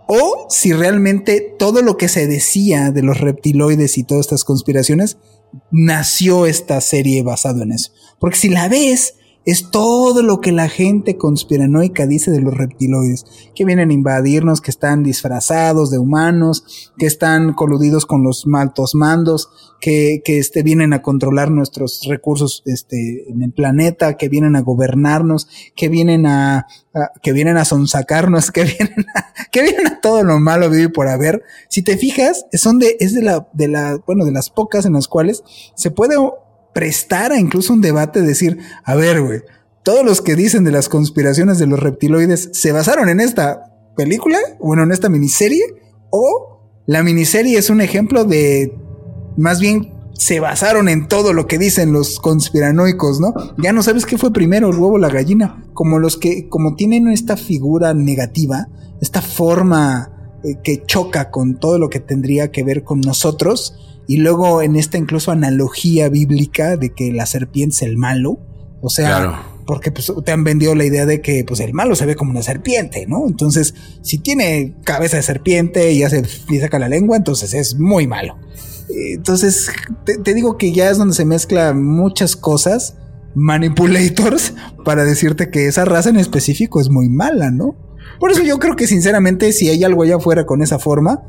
o 0.07 0.45
si 0.49 0.73
realmente 0.73 1.55
todo 1.57 1.81
lo 1.81 1.95
que 1.95 2.09
se 2.09 2.27
decía 2.27 2.91
de 2.91 3.01
los 3.01 3.21
reptiloides 3.21 3.97
y 3.97 4.03
todas 4.03 4.25
estas 4.25 4.43
conspiraciones 4.43 5.19
nació 5.71 6.47
esta 6.47 6.81
serie 6.81 7.23
basado 7.23 7.63
en 7.63 7.71
eso. 7.71 7.91
Porque 8.19 8.35
si 8.35 8.49
la 8.49 8.67
ves, 8.67 9.13
es 9.45 9.71
todo 9.71 10.21
lo 10.21 10.41
que 10.41 10.51
la 10.51 10.69
gente 10.69 11.17
conspiranoica 11.17 12.05
dice 12.05 12.29
de 12.29 12.41
los 12.41 12.55
reptiloides, 12.55 13.25
que 13.55 13.65
vienen 13.65 13.89
a 13.89 13.93
invadirnos, 13.93 14.61
que 14.61 14.69
están 14.69 15.01
disfrazados 15.01 15.89
de 15.89 15.97
humanos, 15.97 16.91
que 16.97 17.05
están 17.05 17.53
coludidos 17.53 18.05
con 18.05 18.23
los 18.23 18.45
maltos 18.45 18.95
mandos, 18.95 19.49
que, 19.79 20.21
que 20.23 20.39
este, 20.39 20.61
vienen 20.61 20.93
a 20.93 21.01
controlar 21.01 21.51
nuestros 21.51 22.01
recursos 22.07 22.63
este, 22.65 23.29
en 23.29 23.41
el 23.41 23.51
planeta, 23.51 24.17
que 24.17 24.29
vienen 24.29 24.55
a 24.55 24.61
gobernarnos, 24.61 25.47
que 25.75 25.87
vienen 25.87 26.25
a, 26.25 26.67
que 27.23 27.31
vienen 27.31 27.57
a 27.57 27.65
sonsacarnos, 27.65 28.51
que 28.51 28.65
vienen 28.65 29.05
a, 29.15 29.33
que 29.51 29.63
vienen 29.63 29.87
a 29.87 30.01
todo 30.01 30.23
lo 30.23 30.39
malo 30.39 30.69
vivir 30.69 30.91
por 30.91 31.07
haber. 31.07 31.43
Si 31.69 31.81
te 31.81 31.97
fijas, 31.97 32.45
son 32.53 32.77
de, 32.77 32.97
es 32.99 33.13
de 33.13 33.23
la, 33.23 33.47
de 33.53 33.67
la, 33.69 33.97
bueno, 34.05 34.25
de 34.25 34.31
las 34.31 34.49
pocas 34.49 34.85
en 34.85 34.93
las 34.93 35.07
cuales 35.07 35.43
se 35.75 35.91
puede 35.91 36.17
prestar 36.74 37.32
a 37.32 37.39
incluso 37.39 37.74
un 37.74 37.82
debate, 37.82 38.22
decir, 38.22 38.59
a 38.84 38.95
ver, 38.95 39.22
güey, 39.22 39.41
todos 39.84 40.05
los 40.05 40.22
que 40.22 40.36
dicen 40.36 40.63
de 40.63 40.72
las 40.72 40.89
conspiraciones 40.89 41.57
de 41.57 41.67
los 41.67 41.80
reptiloides 41.80 42.49
se 42.53 42.72
basaron 42.72 43.09
en 43.09 43.20
esta 43.20 43.74
película, 43.95 44.38
bueno, 44.59 44.84
en 44.84 44.91
esta 44.91 45.09
miniserie, 45.09 45.63
o 46.09 46.61
la 46.86 47.03
miniserie 47.03 47.57
es 47.57 47.70
un 47.70 47.82
ejemplo 47.82 48.26
de, 48.26 48.76
más 49.38 49.59
bien, 49.59 49.93
se 50.13 50.41
basaron 50.41 50.89
en 50.89 51.07
todo 51.07 51.32
lo 51.32 51.47
que 51.47 51.57
dicen 51.57 51.93
los 51.93 52.20
conspiranoicos, 52.20 53.22
¿no? 53.22 53.34
Ya 53.57 53.72
no 53.72 53.82
sabes 53.84 54.05
qué 54.05 54.17
fue 54.17 54.34
primero, 54.34 54.70
el 54.70 54.76
huevo 54.76 54.95
o 54.95 54.97
la 54.97 55.09
gallina. 55.09 55.63
Como 55.74 55.97
los 55.97 56.17
que, 56.17 56.49
como 56.49 56.76
tienen 56.76 57.07
esta 57.07 57.38
figura 57.38 57.93
negativa, 57.93 58.67
esta 59.01 59.22
forma 59.22 60.11
eh, 60.43 60.55
que 60.61 60.84
choca 60.86 61.32
con 61.32 61.57
todo 61.57 61.80
lo 61.80 61.89
que 61.89 62.01
tendría 62.01 62.51
que 62.51 62.63
ver 62.63 62.84
con 62.84 62.99
nosotros, 62.99 63.88
y 64.10 64.18
luego 64.18 64.64
en 64.64 64.76
esta 64.76 64.97
incluso 64.97 65.30
analogía 65.30 66.10
bíblica 66.10 66.78
de 66.78 66.89
que 66.89 67.12
la 67.12 67.28
serpiente 67.28 67.76
es 67.76 67.82
el 67.84 67.95
malo. 67.95 68.39
O 68.82 68.89
sea, 68.89 69.43
porque 69.68 69.91
pues, 69.91 70.12
te 70.26 70.32
han 70.32 70.43
vendido 70.43 70.74
la 70.74 70.84
idea 70.84 71.05
de 71.05 71.22
que 71.22 71.43
pues 71.43 71.60
el 71.60 71.76
malo 71.76 71.95
se 71.95 72.07
ve 72.07 72.16
como 72.16 72.32
una 72.32 72.41
serpiente, 72.41 73.05
¿no? 73.05 73.28
Entonces, 73.28 73.76
si 74.01 74.18
tiene 74.18 74.74
cabeza 74.84 75.18
de 75.18 75.22
serpiente 75.22 75.91
y 75.91 76.01
hace 76.01 76.24
y 76.49 76.57
saca 76.57 76.80
la 76.80 76.89
lengua, 76.89 77.18
entonces 77.18 77.53
es 77.53 77.76
muy 77.76 78.07
malo. 78.07 78.36
Entonces, 78.89 79.70
te, 80.05 80.18
te 80.18 80.34
digo 80.34 80.57
que 80.57 80.72
ya 80.72 80.89
es 80.89 80.97
donde 80.97 81.14
se 81.14 81.26
mezclan 81.26 81.86
muchas 81.86 82.36
cosas, 82.36 82.95
manipulators, 83.36 84.55
para 84.86 85.05
decirte 85.05 85.51
que 85.51 85.68
esa 85.68 85.86
raza 85.86 86.10
en 86.10 86.18
específico 86.18 86.82
es 86.82 86.89
muy 86.89 87.10
mala, 87.10 87.51
¿no? 87.51 87.76
Por 88.20 88.32
eso 88.32 88.41
yo 88.41 88.57
creo 88.57 88.76
que 88.76 88.88
sinceramente 88.88 89.53
si 89.53 89.70
hay 89.70 89.84
algo 89.84 90.01
allá 90.01 90.16
afuera 90.16 90.47
con 90.47 90.64
esa 90.64 90.80
forma, 90.80 91.22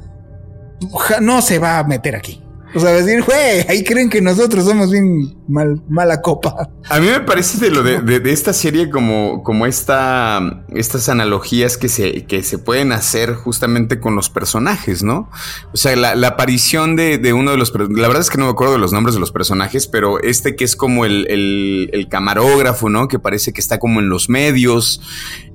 no 1.20 1.43
se 1.43 1.59
va 1.59 1.78
a 1.78 1.85
meter 1.85 2.16
aquí. 2.16 2.43
O 2.75 2.81
sea, 2.81 2.93
decir, 2.93 3.23
güey, 3.25 3.66
ahí 3.68 3.83
creen 3.83 4.09
que 4.09 4.21
nosotros 4.21 4.64
somos 4.64 4.91
bien 4.91 5.35
mal, 5.51 5.82
mala 5.88 6.22
copa. 6.22 6.70
A 6.88 7.01
mí 7.01 7.07
me 7.07 7.20
parece 7.20 7.59
de 7.59 7.70
lo 7.70 7.82
de, 7.82 8.20
esta 8.32 8.53
serie 8.53 8.90
como, 8.90 9.42
como 9.42 9.66
esta, 9.66 10.64
estas 10.68 11.09
analogías 11.09 11.76
que 11.76 11.88
se, 11.88 12.24
que 12.26 12.42
se 12.42 12.59
pueden 12.59 12.92
hacer 12.92 13.34
justamente 13.34 14.01
con 14.01 14.14
los 14.14 14.30
personajes, 14.30 15.03
¿no? 15.03 15.30
O 15.72 15.76
sea, 15.76 15.96
la, 15.96 16.28
aparición 16.28 16.96
de, 16.96 17.18
de, 17.18 17.32
uno 17.32 17.51
de 17.51 17.57
los... 17.57 17.72
La 17.74 18.09
verdad 18.09 18.20
es 18.20 18.30
que 18.30 18.38
no 18.38 18.44
me 18.44 18.51
acuerdo 18.51 18.74
de 18.74 18.78
los 18.78 18.92
nombres 18.92 19.14
de 19.14 19.20
los 19.20 19.32
personajes, 19.32 19.86
pero 19.86 20.20
este 20.22 20.57
que 20.57 20.64
es 20.64 20.76
como 20.76 21.05
el, 21.05 21.26
el, 21.28 22.09
camarógrafo, 22.09 22.88
¿no? 22.88 23.09
Que 23.09 23.18
parece 23.18 23.53
que 23.53 23.61
está 23.61 23.78
como 23.78 24.01
en 24.01 24.09
los 24.09 24.28
medios. 24.28 25.01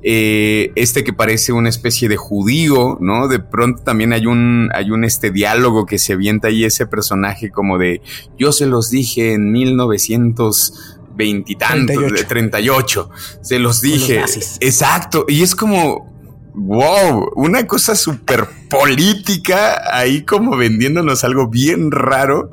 Eh, 0.07 0.71
este 0.75 1.03
que 1.03 1.13
parece 1.13 1.51
una 1.51 1.69
especie 1.69 2.07
de 2.07 2.15
judío, 2.15 2.97
¿no? 3.01 3.27
De 3.27 3.39
pronto 3.39 3.81
también 3.83 4.13
hay 4.13 4.27
un, 4.27 4.69
hay 4.73 4.91
un 4.91 5.03
este 5.03 5.31
diálogo 5.31 5.85
que 5.85 5.97
se 5.97 6.13
avienta 6.13 6.49
ahí 6.49 6.63
ese 6.63 6.85
personaje 6.85 7.49
como 7.49 7.79
de 7.79 8.01
yo 8.37 8.51
se 8.51 8.67
los 8.67 8.91
dije 8.91 9.33
en 9.33 9.51
19 9.51 9.84
1900 9.88 10.95
veintitantos, 11.15 11.95
38. 11.95 12.27
38. 12.27 13.09
Se 13.41 13.59
los 13.59 13.81
dije. 13.81 14.23
Exacto. 14.59 15.25
Y 15.27 15.43
es 15.43 15.55
como, 15.55 16.11
wow, 16.53 17.31
una 17.36 17.67
cosa 17.67 17.95
súper 17.95 18.47
política 18.69 19.81
ahí 19.91 20.23
como 20.23 20.57
vendiéndonos 20.57 21.23
algo 21.23 21.47
bien 21.47 21.91
raro. 21.91 22.49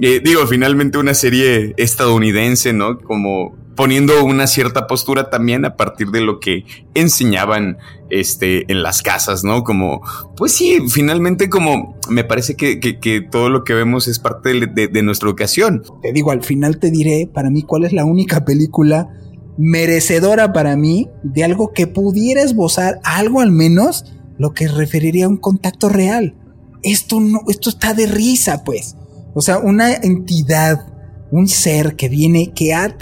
Eh, 0.00 0.20
digo, 0.22 0.46
finalmente 0.46 0.98
una 0.98 1.14
serie 1.14 1.74
estadounidense, 1.76 2.72
¿no? 2.72 2.98
Como 2.98 3.56
poniendo 3.76 4.24
una 4.24 4.46
cierta 4.46 4.86
postura 4.86 5.30
también 5.30 5.64
a 5.64 5.76
partir 5.76 6.08
de 6.10 6.20
lo 6.20 6.40
que 6.40 6.64
enseñaban 6.94 7.78
este, 8.10 8.70
en 8.70 8.82
las 8.82 9.02
casas, 9.02 9.44
¿no? 9.44 9.64
Como, 9.64 10.02
pues 10.36 10.52
sí, 10.52 10.78
finalmente 10.88 11.48
como 11.48 11.96
me 12.08 12.24
parece 12.24 12.56
que, 12.56 12.80
que, 12.80 13.20
todo 13.20 13.48
lo 13.48 13.64
que 13.64 13.74
vemos 13.74 14.08
es 14.08 14.18
parte 14.18 14.52
de, 14.52 14.66
de, 14.66 14.88
de, 14.88 15.02
nuestra 15.02 15.28
educación. 15.28 15.82
Te 16.02 16.12
digo, 16.12 16.30
al 16.30 16.42
final 16.42 16.78
te 16.78 16.90
diré 16.90 17.28
para 17.32 17.50
mí 17.50 17.62
cuál 17.62 17.84
es 17.84 17.92
la 17.92 18.04
única 18.04 18.44
película 18.44 19.08
merecedora 19.56 20.52
para 20.52 20.76
mí 20.76 21.10
de 21.22 21.44
algo 21.44 21.72
que 21.72 21.86
pudiera 21.86 22.42
esbozar 22.42 22.98
algo 23.04 23.40
al 23.40 23.52
menos 23.52 24.04
lo 24.38 24.54
que 24.54 24.68
referiría 24.68 25.26
a 25.26 25.28
un 25.28 25.36
contacto 25.36 25.90
real. 25.90 26.34
Esto 26.82 27.20
no, 27.20 27.40
esto 27.48 27.68
está 27.68 27.92
de 27.92 28.06
risa, 28.06 28.64
pues. 28.64 28.96
O 29.34 29.42
sea, 29.42 29.58
una 29.58 29.92
entidad, 29.92 30.89
un 31.30 31.48
ser 31.48 31.96
que 31.96 32.08
viene, 32.08 32.52
que 32.54 32.74
ha 32.74 32.96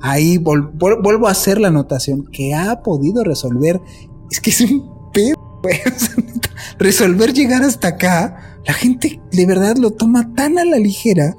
ahí 0.00 0.38
vuelvo 0.38 1.28
a 1.28 1.30
hacer 1.30 1.60
la 1.60 1.68
anotación, 1.68 2.26
que 2.32 2.54
ha 2.54 2.82
podido 2.82 3.24
resolver, 3.24 3.80
es 4.30 4.40
que 4.40 4.50
es 4.50 4.60
un 4.60 5.10
pedo, 5.12 5.36
resolver 6.78 7.32
llegar 7.32 7.62
hasta 7.62 7.88
acá, 7.88 8.58
la 8.66 8.72
gente 8.72 9.20
de 9.30 9.46
verdad 9.46 9.76
lo 9.76 9.92
toma 9.92 10.34
tan 10.34 10.58
a 10.58 10.64
la 10.64 10.78
ligera, 10.78 11.36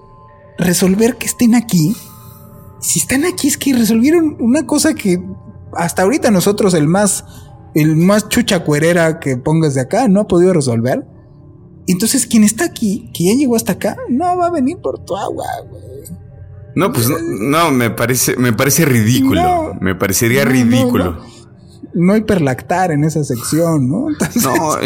resolver 0.58 1.18
que 1.18 1.26
estén 1.26 1.56
aquí, 1.56 1.96
si 2.84 3.00
están 3.00 3.24
aquí 3.24 3.48
es 3.48 3.58
que 3.58 3.74
resolvieron 3.74 4.36
una 4.42 4.68
cosa 4.68 4.94
que 4.94 5.24
hasta 5.76 6.02
ahorita 6.04 6.32
nosotros 6.32 6.74
el 6.74 6.88
más, 6.88 7.24
el 7.74 7.96
más 7.96 8.28
chucha 8.28 8.64
cuerera 8.66 9.22
que 9.22 9.38
pongas 9.38 9.74
de 9.74 9.82
acá 9.82 10.10
no 10.10 10.20
ha 10.20 10.28
podido 10.28 10.54
resolver. 10.54 11.08
Entonces, 11.88 12.28
quien 12.28 12.44
está 12.44 12.66
aquí, 12.66 13.10
que 13.14 13.26
ya 13.26 13.34
llegó 13.34 13.56
hasta 13.56 13.74
acá, 13.74 13.98
no 14.10 14.38
va 14.38 14.48
a 14.48 14.52
venir 14.52 14.78
por 14.78 15.00
tu 15.04 15.16
agua, 15.16 15.46
güey. 15.70 15.93
No, 16.76 16.92
pues 16.92 17.08
no, 17.10 17.18
no, 17.20 17.72
me 17.72 17.90
parece, 17.90 18.36
me 18.38 18.54
parece 18.54 18.86
ridículo. 18.86 19.42
No, 19.42 19.74
me 19.80 19.96
parecería 19.96 20.44
no, 20.46 20.52
ridículo. 20.52 21.22
No, 21.94 22.16
hiperlactar 22.16 22.92
en 22.92 23.04
esa 23.04 23.24
sección, 23.24 23.88
¿no? 23.88 24.10
Entonces, 24.12 24.44
no, 24.44 24.78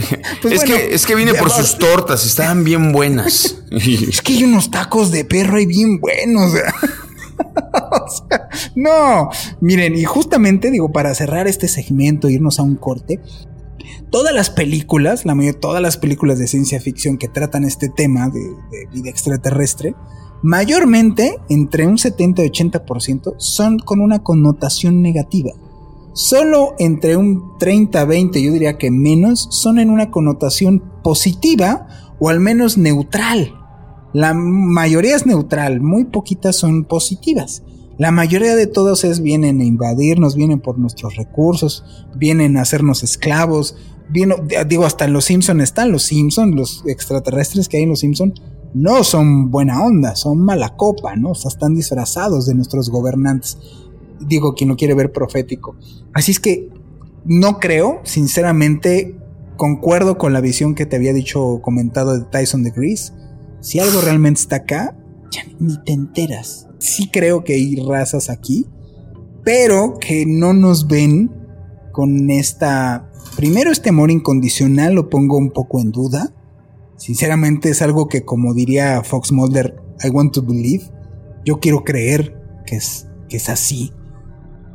pues 0.42 0.54
es, 0.54 0.66
bueno, 0.66 0.76
que, 0.76 0.94
es 0.94 1.06
que 1.06 1.16
vine 1.16 1.34
por 1.34 1.50
sus 1.50 1.78
tortas, 1.78 2.26
estaban 2.26 2.64
bien 2.64 2.92
buenas. 2.92 3.64
es 3.72 4.22
que 4.22 4.34
hay 4.34 4.44
unos 4.44 4.70
tacos 4.70 5.12
de 5.12 5.24
perro 5.24 5.58
ahí 5.58 5.66
bien 5.66 6.00
buenos. 6.00 6.52
o 7.92 8.28
sea, 8.30 8.50
no, 8.76 9.30
miren, 9.62 9.96
y 9.96 10.04
justamente 10.04 10.72
digo, 10.72 10.92
para 10.92 11.16
cerrar 11.16 11.48
este 11.48 11.70
segmento, 11.70 12.30
irnos 12.30 12.60
a 12.60 12.64
un 12.64 12.76
corte, 12.76 13.22
todas 14.10 14.34
las 14.34 14.50
películas, 14.50 15.26
la 15.26 15.36
mayoría, 15.36 15.60
todas 15.60 15.82
las 15.82 15.96
películas 15.96 16.38
de 16.40 16.48
ciencia 16.48 16.82
ficción 16.82 17.18
que 17.18 17.30
tratan 17.30 17.64
este 17.64 17.88
tema 17.88 18.30
de, 18.30 18.42
de 18.42 18.88
vida 18.92 19.10
extraterrestre, 19.10 19.96
mayormente, 20.42 21.38
entre 21.50 21.88
un 21.88 21.98
70 21.98 22.44
y 22.46 22.50
80%, 22.50 23.36
son 23.38 23.80
con 23.80 24.02
una 24.02 24.24
connotación 24.24 25.02
negativa. 25.02 25.52
solo 26.14 26.74
entre 26.80 27.16
un 27.16 27.58
30-20, 27.60 28.42
yo 28.42 28.52
diría 28.52 28.80
que 28.80 28.90
menos, 28.90 29.48
son 29.52 29.78
en 29.78 29.92
una 29.92 30.10
connotación 30.10 30.82
positiva 31.04 31.88
o 32.20 32.30
al 32.30 32.40
menos 32.40 32.76
neutral. 32.76 33.54
La 34.14 34.34
mayoría 34.34 35.16
es 35.16 35.28
neutral, 35.28 35.80
muy 35.80 36.06
poquitas 36.06 36.56
son 36.56 36.86
positivas. 36.86 37.62
La 38.00 38.10
mayoría 38.10 38.56
de 38.56 38.66
todos 38.66 39.04
es 39.04 39.22
vienen 39.22 39.62
a 39.62 39.66
invadirnos, 39.66 40.36
vienen 40.36 40.60
por 40.60 40.80
nuestros 40.80 41.16
recursos, 41.16 41.84
vienen 42.16 42.58
a 42.58 42.62
hacernos 42.62 43.04
esclavos. 43.04 43.76
digo, 44.68 44.86
hasta 44.86 45.06
en 45.06 45.14
los 45.14 45.26
Simpson 45.26 45.62
están 45.62 45.92
los 45.92 46.04
Simpson, 46.04 46.56
los 46.56 46.84
extraterrestres 46.88 47.70
que 47.70 47.78
hay 47.78 47.84
en 47.84 47.90
los 47.90 48.00
Simpson 48.00 48.34
no 48.78 49.04
son 49.04 49.50
buena 49.50 49.84
onda, 49.84 50.16
son 50.16 50.40
mala 50.40 50.76
copa, 50.76 51.16
¿no? 51.16 51.32
O 51.32 51.36
sea, 51.36 51.50
están 51.50 51.76
disfrazados 51.76 52.46
de 52.46 52.54
nuestros 52.54 52.90
gobernantes. 52.90 53.58
Digo, 54.20 54.54
quien 54.54 54.70
lo 54.70 54.76
quiere 54.76 54.94
ver 54.94 55.12
profético. 55.12 55.76
Así 56.14 56.32
es 56.32 56.40
que 56.40 56.70
no 57.26 57.60
creo, 57.60 58.00
sinceramente, 58.04 59.16
concuerdo 59.58 60.18
con 60.18 60.32
la 60.32 60.42
visión 60.42 60.76
que 60.76 60.86
te 60.86 60.96
había 60.96 61.14
dicho, 61.14 61.60
comentado 61.62 62.18
de 62.18 62.26
Tyson 62.26 62.64
de 62.64 62.72
Grease. 62.72 63.14
Si 63.60 63.80
algo 63.80 64.02
realmente 64.02 64.42
está 64.42 64.58
acá, 64.58 64.96
ya 65.32 65.42
ni 65.60 65.76
te 65.84 65.94
enteras. 65.94 66.68
Sí 66.80 67.10
creo 67.12 67.44
que 67.44 67.54
hay 67.54 67.76
razas 67.76 68.30
aquí, 68.30 68.68
pero 69.44 69.96
que 70.00 70.26
no 70.26 70.54
nos 70.54 70.88
ven 70.88 71.32
con 71.92 72.30
esta... 72.30 73.12
Primero 73.36 73.72
este 73.72 73.90
amor 73.90 74.12
incondicional 74.12 74.94
lo 74.94 75.10
pongo 75.10 75.38
un 75.38 75.52
poco 75.52 75.82
en 75.82 75.92
duda. 75.92 76.34
Sinceramente 76.98 77.70
es 77.70 77.82
algo 77.82 78.08
que 78.08 78.26
como 78.26 78.54
diría 78.54 79.04
Fox 79.04 79.32
Mulder, 79.32 79.80
I 80.04 80.10
want 80.10 80.34
to 80.34 80.42
believe. 80.42 80.86
Yo 81.46 81.60
quiero 81.60 81.84
creer 81.84 82.36
que 82.66 82.76
es, 82.76 83.08
que 83.30 83.38
es 83.38 83.50
así. 83.50 83.92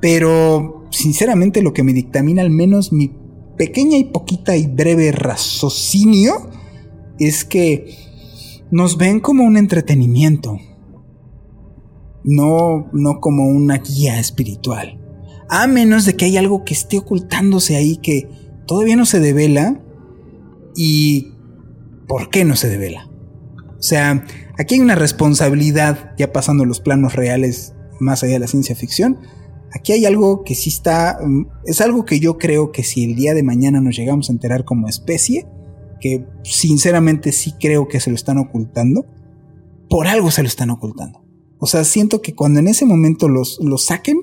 Pero 0.00 0.86
sinceramente 0.90 1.62
lo 1.62 1.72
que 1.72 1.82
me 1.82 1.92
dictamina 1.92 2.42
al 2.42 2.50
menos 2.50 2.92
mi 2.92 3.12
pequeña 3.56 3.98
y 3.98 4.04
poquita 4.04 4.56
y 4.56 4.66
breve 4.66 5.12
raciocinio 5.12 6.48
es 7.18 7.44
que 7.44 7.94
nos 8.70 8.96
ven 8.96 9.20
como 9.20 9.44
un 9.44 9.56
entretenimiento, 9.56 10.58
no, 12.24 12.88
no 12.92 13.20
como 13.20 13.46
una 13.48 13.78
guía 13.78 14.18
espiritual. 14.18 14.98
A 15.48 15.66
menos 15.66 16.06
de 16.06 16.16
que 16.16 16.24
hay 16.24 16.36
algo 16.36 16.64
que 16.64 16.72
esté 16.72 16.98
ocultándose 16.98 17.76
ahí 17.76 17.96
que 17.96 18.28
todavía 18.66 18.96
no 18.96 19.04
se 19.04 19.20
devela 19.20 19.82
y 20.74 21.32
¿por 22.07 22.30
qué 22.30 22.44
no 22.44 22.57
se 22.57 22.68
devela? 22.68 23.09
O 23.78 23.82
sea, 23.82 24.24
aquí 24.59 24.76
hay 24.76 24.80
una 24.80 24.94
responsabilidad, 24.94 26.14
ya 26.16 26.32
pasando 26.32 26.64
los 26.64 26.80
planos 26.80 27.14
reales 27.14 27.74
más 28.00 28.22
allá 28.22 28.34
de 28.34 28.38
la 28.40 28.46
ciencia 28.46 28.76
ficción, 28.76 29.18
aquí 29.74 29.92
hay 29.92 30.07
algo 30.07 30.44
que 30.44 30.55
sí 30.55 30.70
está, 30.70 31.18
mm, 31.22 31.46
es 31.64 31.80
algo 31.80 32.05
que 32.05 32.20
yo 32.20 32.38
creo 32.38 32.72
que 32.72 32.84
si 32.84 33.05
el 33.05 33.14
día 33.14 33.34
de 33.34 33.42
mañana 33.42 33.80
nos 33.80 33.96
llegamos 33.96 34.28
a 34.28 34.32
enterar 34.32 34.64
como 34.64 34.88
especie, 34.88 35.46
que 36.00 36.26
sinceramente 36.42 37.32
sí 37.32 37.55
creo 37.61 37.88
que 37.88 38.00
se 38.00 38.11
lo 38.11 38.16
están 38.16 38.38
ocultando, 38.38 39.07
por 39.88 40.07
algo 40.07 40.30
se 40.30 40.42
lo 40.42 40.48
están 40.48 40.70
ocultando. 40.70 41.24
O 41.59 41.66
sea, 41.66 41.84
siento 41.84 42.22
que 42.22 42.34
cuando 42.34 42.59
en 42.59 42.66
ese 42.66 42.86
momento 42.86 43.28
los, 43.28 43.59
saquen, 43.84 44.18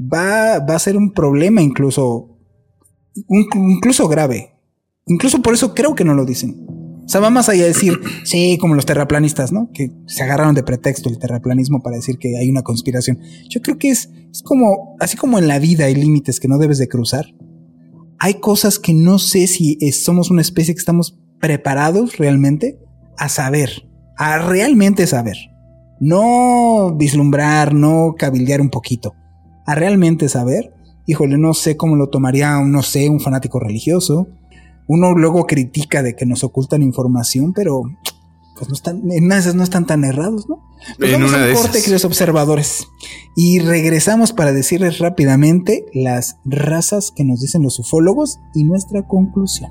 va, 0.00 0.60
va 0.60 0.76
a 0.76 0.78
ser 0.78 0.96
un 0.96 1.12
problema 1.12 1.60
incluso, 1.60 2.38
incluso 3.28 4.06
grave. 4.06 4.54
Incluso 5.06 5.42
por 5.42 5.54
eso 5.54 5.74
creo 5.74 5.94
que 5.96 6.04
no 6.04 6.14
lo 6.14 6.24
dicen. 6.24 6.67
O 7.08 7.10
sea, 7.10 7.22
va 7.22 7.30
más 7.30 7.48
allá 7.48 7.62
de 7.62 7.68
decir, 7.68 7.98
sí, 8.22 8.58
como 8.60 8.74
los 8.74 8.84
terraplanistas, 8.84 9.50
¿no? 9.50 9.70
Que 9.72 9.90
se 10.06 10.24
agarraron 10.24 10.54
de 10.54 10.62
pretexto 10.62 11.08
el 11.08 11.18
terraplanismo 11.18 11.82
para 11.82 11.96
decir 11.96 12.18
que 12.18 12.36
hay 12.36 12.50
una 12.50 12.60
conspiración. 12.60 13.18
Yo 13.48 13.62
creo 13.62 13.78
que 13.78 13.88
es, 13.88 14.10
es 14.30 14.42
como, 14.42 14.94
así 15.00 15.16
como 15.16 15.38
en 15.38 15.48
la 15.48 15.58
vida 15.58 15.86
hay 15.86 15.94
límites 15.94 16.38
que 16.38 16.48
no 16.48 16.58
debes 16.58 16.76
de 16.76 16.86
cruzar. 16.86 17.24
Hay 18.18 18.34
cosas 18.34 18.78
que 18.78 18.92
no 18.92 19.18
sé 19.18 19.46
si 19.46 19.78
somos 19.90 20.30
una 20.30 20.42
especie 20.42 20.74
que 20.74 20.80
estamos 20.80 21.18
preparados 21.40 22.18
realmente 22.18 22.78
a 23.16 23.30
saber, 23.30 23.88
a 24.18 24.36
realmente 24.36 25.06
saber. 25.06 25.38
No 26.00 26.94
vislumbrar, 26.94 27.72
no 27.72 28.16
cabildear 28.18 28.60
un 28.60 28.68
poquito, 28.68 29.14
a 29.64 29.74
realmente 29.74 30.28
saber. 30.28 30.74
Híjole, 31.06 31.38
no 31.38 31.54
sé 31.54 31.78
cómo 31.78 31.96
lo 31.96 32.10
tomaría, 32.10 32.60
no 32.60 32.82
sé, 32.82 33.08
un 33.08 33.20
fanático 33.20 33.58
religioso, 33.60 34.28
uno 34.88 35.12
luego 35.12 35.46
critica 35.46 36.02
de 36.02 36.16
que 36.16 36.26
nos 36.26 36.42
ocultan 36.42 36.82
información, 36.82 37.52
pero 37.52 37.82
pues 38.56 38.68
no 38.68 38.74
están, 38.74 39.12
en 39.12 39.30
esas 39.30 39.54
no 39.54 39.62
están 39.62 39.86
tan 39.86 40.02
errados, 40.02 40.48
¿no? 40.48 40.64
Pues 40.98 41.12
vamos 41.12 41.32
a 41.32 41.52
corte, 41.52 41.80
queridos 41.80 42.06
observadores. 42.06 42.88
Y 43.36 43.60
regresamos 43.60 44.32
para 44.32 44.52
decirles 44.52 44.98
rápidamente 44.98 45.84
las 45.92 46.38
razas 46.44 47.12
que 47.14 47.22
nos 47.22 47.40
dicen 47.40 47.62
los 47.62 47.78
ufólogos 47.78 48.40
y 48.54 48.64
nuestra 48.64 49.06
conclusión. 49.06 49.70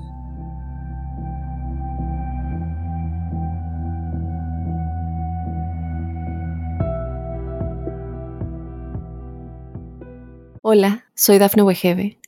Hola, 10.62 11.04
soy 11.14 11.38
Dafne 11.38 11.62
Wegebe 11.62 12.17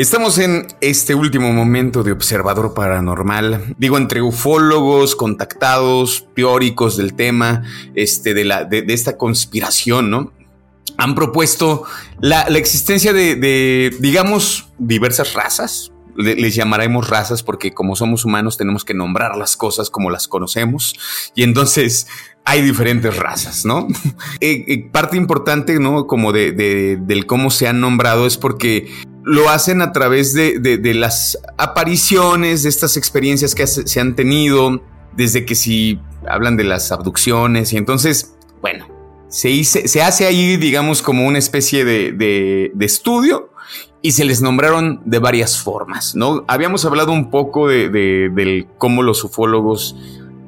Estamos 0.00 0.38
en 0.38 0.66
este 0.80 1.14
último 1.14 1.52
momento 1.52 2.02
de 2.02 2.12
observador 2.12 2.72
paranormal, 2.72 3.74
digo 3.76 3.98
entre 3.98 4.22
ufólogos, 4.22 5.14
contactados, 5.14 6.26
teóricos 6.34 6.96
del 6.96 7.12
tema, 7.12 7.64
este, 7.94 8.32
de, 8.32 8.46
la, 8.46 8.64
de, 8.64 8.82
esta 8.88 9.18
conspiración, 9.18 10.08
¿no? 10.08 10.32
Han 10.96 11.14
propuesto 11.14 11.84
la, 12.18 12.44
existencia 12.44 13.12
de, 13.12 13.94
digamos, 14.00 14.70
diversas 14.78 15.34
razas, 15.34 15.92
les 16.16 16.54
llamaremos 16.54 17.10
razas 17.10 17.42
porque 17.42 17.74
como 17.74 17.94
somos 17.94 18.24
humanos 18.24 18.56
tenemos 18.56 18.86
que 18.86 18.94
nombrar 18.94 19.36
las 19.36 19.54
cosas 19.54 19.90
como 19.90 20.08
las 20.08 20.28
conocemos 20.28 20.94
y 21.34 21.42
entonces 21.42 22.06
hay 22.46 22.62
diferentes 22.62 23.18
razas, 23.18 23.66
¿no? 23.66 23.86
Eh, 24.40 24.64
eh, 24.66 24.88
parte 24.90 25.18
importante, 25.18 25.78
¿no? 25.78 26.06
Como 26.06 26.32
de, 26.32 26.52
del 26.52 27.26
cómo 27.26 27.50
se 27.50 27.68
han 27.68 27.80
nombrado 27.80 28.26
es 28.26 28.38
porque 28.38 28.90
lo 29.22 29.50
hacen 29.50 29.82
a 29.82 29.92
través 29.92 30.34
de, 30.34 30.80
las 30.94 31.38
apariciones, 31.58 32.62
de 32.62 32.68
estas 32.68 32.96
experiencias 32.96 33.54
que 33.54 33.66
se 33.66 34.00
han 34.00 34.14
tenido, 34.14 34.82
desde 35.16 35.44
que 35.44 35.54
si 35.54 36.00
hablan 36.28 36.56
de 36.56 36.64
las 36.64 36.92
abducciones 36.92 37.72
y 37.72 37.76
entonces, 37.76 38.34
bueno, 38.60 38.86
se, 39.28 39.62
se 39.64 40.02
hace 40.02 40.26
ahí, 40.26 40.56
digamos, 40.56 41.02
como 41.02 41.26
una 41.26 41.38
especie 41.38 41.84
de, 41.84 42.72
estudio 42.80 43.50
y 44.02 44.12
se 44.12 44.24
les 44.24 44.42
nombraron 44.42 45.02
de 45.04 45.18
varias 45.18 45.58
formas, 45.58 46.14
¿no? 46.14 46.44
Habíamos 46.48 46.84
hablado 46.84 47.12
un 47.12 47.30
poco 47.30 47.68
de, 47.68 48.66
cómo 48.78 49.02
los 49.02 49.22
ufólogos 49.24 49.96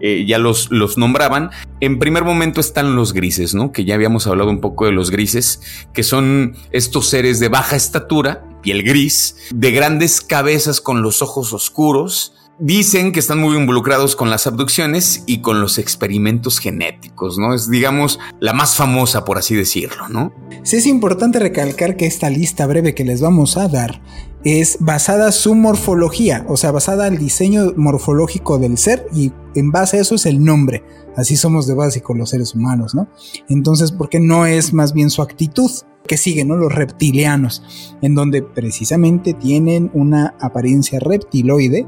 eh, 0.03 0.24
ya 0.26 0.38
los, 0.38 0.70
los 0.70 0.98
nombraban. 0.98 1.50
En 1.80 1.98
primer 2.00 2.24
momento 2.24 2.61
están 2.61 2.96
los 2.96 3.12
grises, 3.12 3.55
¿no? 3.55 3.70
Que 3.70 3.84
ya 3.84 3.94
habíamos 3.94 4.26
hablado 4.26 4.50
un 4.50 4.61
poco 4.61 4.84
de 4.84 4.92
los 4.92 5.11
grises, 5.11 5.61
que 5.94 6.03
son 6.03 6.57
estos 6.72 7.09
seres 7.09 7.38
de 7.38 7.48
baja 7.48 7.76
estatura, 7.76 8.44
piel 8.62 8.82
gris, 8.82 9.36
de 9.55 9.70
grandes 9.70 10.20
cabezas 10.20 10.80
con 10.80 11.03
los 11.03 11.22
ojos 11.22 11.53
oscuros. 11.53 12.34
Dicen 12.59 13.12
que 13.12 13.20
están 13.20 13.38
muy 13.38 13.57
involucrados 13.57 14.14
con 14.14 14.28
las 14.28 14.46
abducciones 14.46 15.24
y 15.26 15.40
con 15.40 15.61
los 15.61 15.78
experimentos 15.78 16.59
genéticos, 16.59 17.38
¿no? 17.38 17.55
Es, 17.55 17.70
digamos, 17.70 18.18
la 18.40 18.53
más 18.53 18.76
famosa, 18.76 19.24
por 19.24 19.38
así 19.38 19.55
decirlo, 19.55 20.09
¿no? 20.09 20.32
Sí, 20.62 20.76
es 20.76 20.86
importante 20.86 21.38
recalcar 21.38 21.96
que 21.96 22.07
esta 22.07 22.28
lista 22.28 22.66
breve 22.66 22.94
que 22.94 23.05
les 23.05 23.20
vamos 23.20 23.57
a 23.57 23.68
dar 23.68 24.03
es 24.45 24.78
basada 24.80 25.30
su 25.32 25.55
morfología, 25.55 26.45
o 26.49 26.57
sea, 26.57 26.72
basada 26.72 27.07
al 27.07 27.18
diseño 27.18 27.72
morfológico 27.76 28.59
del 28.59 28.76
ser 28.78 29.07
y 29.14 29.32
en 29.55 29.70
base 29.70 29.99
a 29.99 30.01
eso 30.01 30.16
es 30.16 30.26
el 30.26 30.45
nombre. 30.45 30.82
Así 31.16 31.36
somos 31.36 31.66
de 31.66 31.74
básico 31.74 32.14
los 32.14 32.30
seres 32.30 32.55
humanos, 32.55 32.95
¿no? 32.95 33.09
Entonces, 33.49 33.93
¿por 33.93 34.09
qué 34.09 34.18
no 34.18 34.47
es 34.47 34.72
más 34.72 34.93
bien 34.93 35.11
su 35.11 35.22
actitud? 35.22 35.70
que 36.07 36.16
siguen, 36.16 36.49
¿no? 36.49 36.57
Los 36.57 36.74
reptilianos, 36.74 37.62
en 38.03 38.16
donde 38.16 38.43
precisamente 38.43 39.34
tienen 39.34 39.90
una 39.95 40.34
apariencia 40.40 40.99
reptiloide 40.99 41.86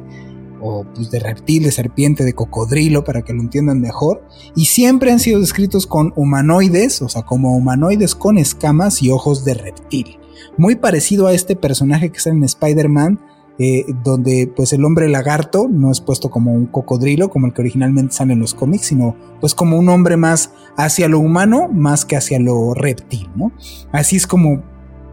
o 0.61 0.85
pues, 0.95 1.11
de 1.11 1.19
reptil, 1.19 1.65
de 1.65 1.73
serpiente, 1.73 2.25
de 2.25 2.33
cocodrilo, 2.33 3.05
para 3.05 3.23
que 3.23 3.35
lo 3.35 3.41
entiendan 3.41 3.81
mejor. 3.81 4.27
Y 4.55 4.67
siempre 4.67 5.13
han 5.13 5.21
sido 5.21 5.41
descritos 5.41 5.87
con 5.87 6.13
humanoides, 6.17 7.03
o 7.03 7.09
sea, 7.09 7.23
como 7.23 7.57
humanoides 7.57 8.15
con 8.15 8.39
escamas 8.39 9.03
y 9.03 9.11
ojos 9.11 9.45
de 9.45 9.55
reptil. 9.55 10.19
Muy 10.57 10.77
parecido 10.77 11.27
a 11.27 11.33
este 11.33 11.57
personaje 11.57 12.11
que 12.11 12.19
está 12.19 12.31
en 12.31 12.45
Spider-Man, 12.45 13.21
eh, 13.59 13.85
donde 14.03 14.53
pues 14.55 14.73
el 14.73 14.85
hombre 14.85 15.09
lagarto 15.09 15.69
no 15.71 15.93
es 15.93 16.01
puesto 16.01 16.29
como 16.29 16.53
un 16.53 16.67
cocodrilo, 16.67 17.29
como 17.29 17.47
el 17.47 17.53
que 17.53 17.63
originalmente 17.63 18.15
sale 18.15 18.33
en 18.33 18.41
los 18.41 18.53
cómics, 18.55 18.87
sino 18.87 19.17
pues 19.41 19.55
como 19.55 19.79
un 19.79 19.89
hombre 19.89 20.17
más 20.17 20.51
hacia 20.77 21.09
lo 21.09 21.21
humano, 21.21 21.69
más 21.73 22.05
que 22.05 22.17
hacia 22.17 22.41
lo 22.41 22.75
reptil, 22.75 23.31
¿no? 23.37 23.53
Así 23.93 24.17
es 24.17 24.27
como 24.27 24.63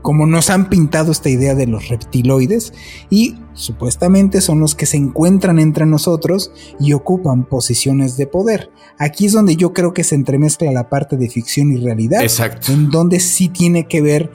como 0.01 0.25
nos 0.25 0.49
han 0.49 0.69
pintado 0.69 1.11
esta 1.11 1.29
idea 1.29 1.55
de 1.55 1.67
los 1.67 1.89
reptiloides 1.89 2.73
y 3.09 3.35
supuestamente 3.53 4.41
son 4.41 4.59
los 4.59 4.75
que 4.75 4.85
se 4.85 4.97
encuentran 4.97 5.59
entre 5.59 5.85
nosotros 5.85 6.51
y 6.79 6.93
ocupan 6.93 7.45
posiciones 7.45 8.17
de 8.17 8.27
poder. 8.27 8.71
Aquí 8.97 9.27
es 9.27 9.33
donde 9.33 9.55
yo 9.55 9.73
creo 9.73 9.93
que 9.93 10.03
se 10.03 10.15
entremezcla 10.15 10.71
la 10.71 10.89
parte 10.89 11.17
de 11.17 11.29
ficción 11.29 11.71
y 11.71 11.77
realidad. 11.77 12.21
Exacto. 12.23 12.71
En 12.71 12.89
donde 12.89 13.19
sí 13.19 13.49
tiene 13.49 13.87
que 13.87 14.01
ver 14.01 14.31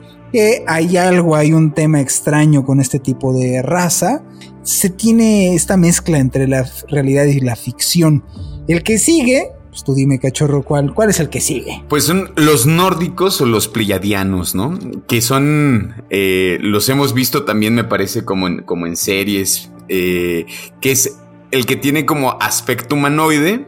hay 0.67 0.97
algo, 0.97 1.35
hay 1.35 1.53
un 1.53 1.73
tema 1.73 2.01
extraño 2.01 2.65
con 2.65 2.79
este 2.79 2.99
tipo 2.99 3.33
de 3.33 3.61
raza. 3.61 4.23
Se 4.63 4.89
tiene 4.89 5.55
esta 5.55 5.77
mezcla 5.77 6.17
entre 6.17 6.47
la 6.47 6.69
realidad 6.89 7.25
y 7.25 7.39
la 7.39 7.55
ficción. 7.55 8.23
El 8.67 8.83
que 8.83 8.97
sigue 8.97 9.51
pues 9.77 9.83
tú 9.83 9.93
dime, 9.93 10.17
cachorro, 10.17 10.63
¿cuál, 10.63 10.91
¿cuál 10.91 11.11
es 11.11 11.19
el 11.19 11.29
que 11.29 11.39
sigue? 11.39 11.83
Pues 11.87 12.03
son 12.03 12.31
los 12.35 12.65
nórdicos 12.65 13.39
o 13.41 13.45
los 13.45 13.67
pleiadianos, 13.67 14.55
¿no? 14.55 14.79
Que 15.07 15.21
son, 15.21 16.03
eh, 16.09 16.57
los 16.61 16.89
hemos 16.89 17.13
visto 17.13 17.43
también, 17.43 17.75
me 17.75 17.83
parece, 17.83 18.25
como 18.25 18.47
en, 18.47 18.63
como 18.63 18.87
en 18.87 18.97
series, 18.97 19.69
eh, 19.87 20.47
que 20.81 20.91
es 20.91 21.19
el 21.51 21.67
que 21.67 21.75
tiene 21.75 22.07
como 22.07 22.41
aspecto 22.41 22.95
humanoide, 22.95 23.67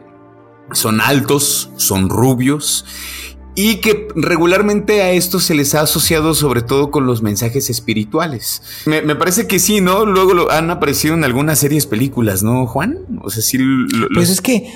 son 0.72 1.00
altos, 1.00 1.70
son 1.76 2.08
rubios. 2.08 2.84
Y 3.54 3.76
que 3.76 4.08
regularmente 4.14 5.02
a 5.02 5.10
esto 5.12 5.40
se 5.40 5.54
les 5.54 5.74
ha 5.74 5.82
asociado 5.82 6.34
sobre 6.34 6.62
todo 6.62 6.90
con 6.90 7.06
los 7.06 7.22
mensajes 7.22 7.68
espirituales. 7.70 8.62
Me, 8.86 9.02
parece 9.16 9.46
que 9.46 9.58
sí, 9.58 9.80
¿no? 9.80 10.06
Luego 10.06 10.50
han 10.50 10.70
aparecido 10.70 11.14
en 11.14 11.24
algunas 11.24 11.58
series, 11.58 11.86
películas, 11.86 12.42
¿no, 12.42 12.66
Juan? 12.66 12.98
O 13.22 13.30
sea, 13.30 13.42
sí. 13.42 13.58
Pues 14.14 14.30
es 14.30 14.40
que 14.40 14.72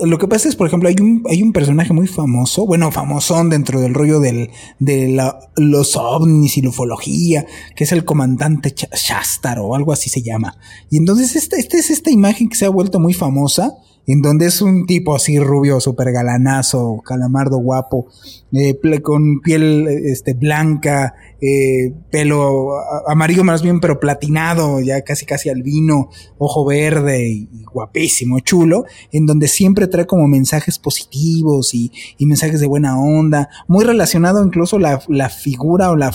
lo 0.00 0.18
que 0.18 0.28
pasa 0.28 0.48
es, 0.48 0.56
por 0.56 0.66
ejemplo, 0.66 0.88
hay 0.88 0.96
un, 1.00 1.22
hay 1.28 1.42
un 1.42 1.52
personaje 1.52 1.92
muy 1.92 2.06
famoso, 2.06 2.66
bueno, 2.66 2.92
famosón 2.92 3.50
dentro 3.50 3.80
del 3.80 3.94
rollo 3.94 4.20
de 4.20 4.50
la, 4.78 5.38
los 5.56 5.96
ovnis 5.96 6.56
y 6.56 6.62
la 6.62 6.68
ufología, 6.68 7.46
que 7.74 7.84
es 7.84 7.92
el 7.92 8.04
comandante 8.04 8.74
Shastar 8.74 9.58
o 9.58 9.74
algo 9.74 9.92
así 9.92 10.08
se 10.08 10.22
llama. 10.22 10.56
Y 10.90 10.98
entonces 10.98 11.34
esta 11.36 11.56
es 11.56 11.90
esta 11.90 12.10
imagen 12.10 12.48
que 12.48 12.56
se 12.56 12.66
ha 12.66 12.70
vuelto 12.70 13.00
muy 13.00 13.12
famosa, 13.12 13.74
en 14.08 14.22
donde 14.22 14.46
es 14.46 14.62
un 14.62 14.86
tipo 14.86 15.14
así 15.14 15.38
rubio, 15.38 15.80
súper 15.80 16.12
galanazo, 16.12 17.02
calamardo 17.04 17.58
guapo, 17.58 18.06
eh, 18.52 18.80
con 19.02 19.40
piel 19.40 19.86
este, 19.86 20.32
blanca, 20.32 21.14
eh, 21.42 21.92
pelo 22.10 22.70
amarillo 23.06 23.44
más 23.44 23.60
bien, 23.60 23.80
pero 23.80 24.00
platinado, 24.00 24.80
ya 24.80 25.02
casi 25.02 25.26
casi 25.26 25.50
albino, 25.50 26.08
ojo 26.38 26.64
verde 26.64 27.28
y, 27.28 27.48
guapísimo, 27.70 28.40
chulo, 28.40 28.86
en 29.12 29.26
donde 29.26 29.46
siempre 29.46 29.86
trae 29.88 30.06
como 30.06 30.26
mensajes 30.26 30.78
positivos 30.78 31.74
y, 31.74 31.92
mensajes 32.20 32.60
de 32.60 32.66
buena 32.66 32.98
onda, 32.98 33.50
muy 33.66 33.84
relacionado 33.84 34.42
incluso 34.42 34.78
la, 34.78 35.02
la 35.08 35.28
figura 35.28 35.90
o 35.90 35.96
la, 35.96 36.14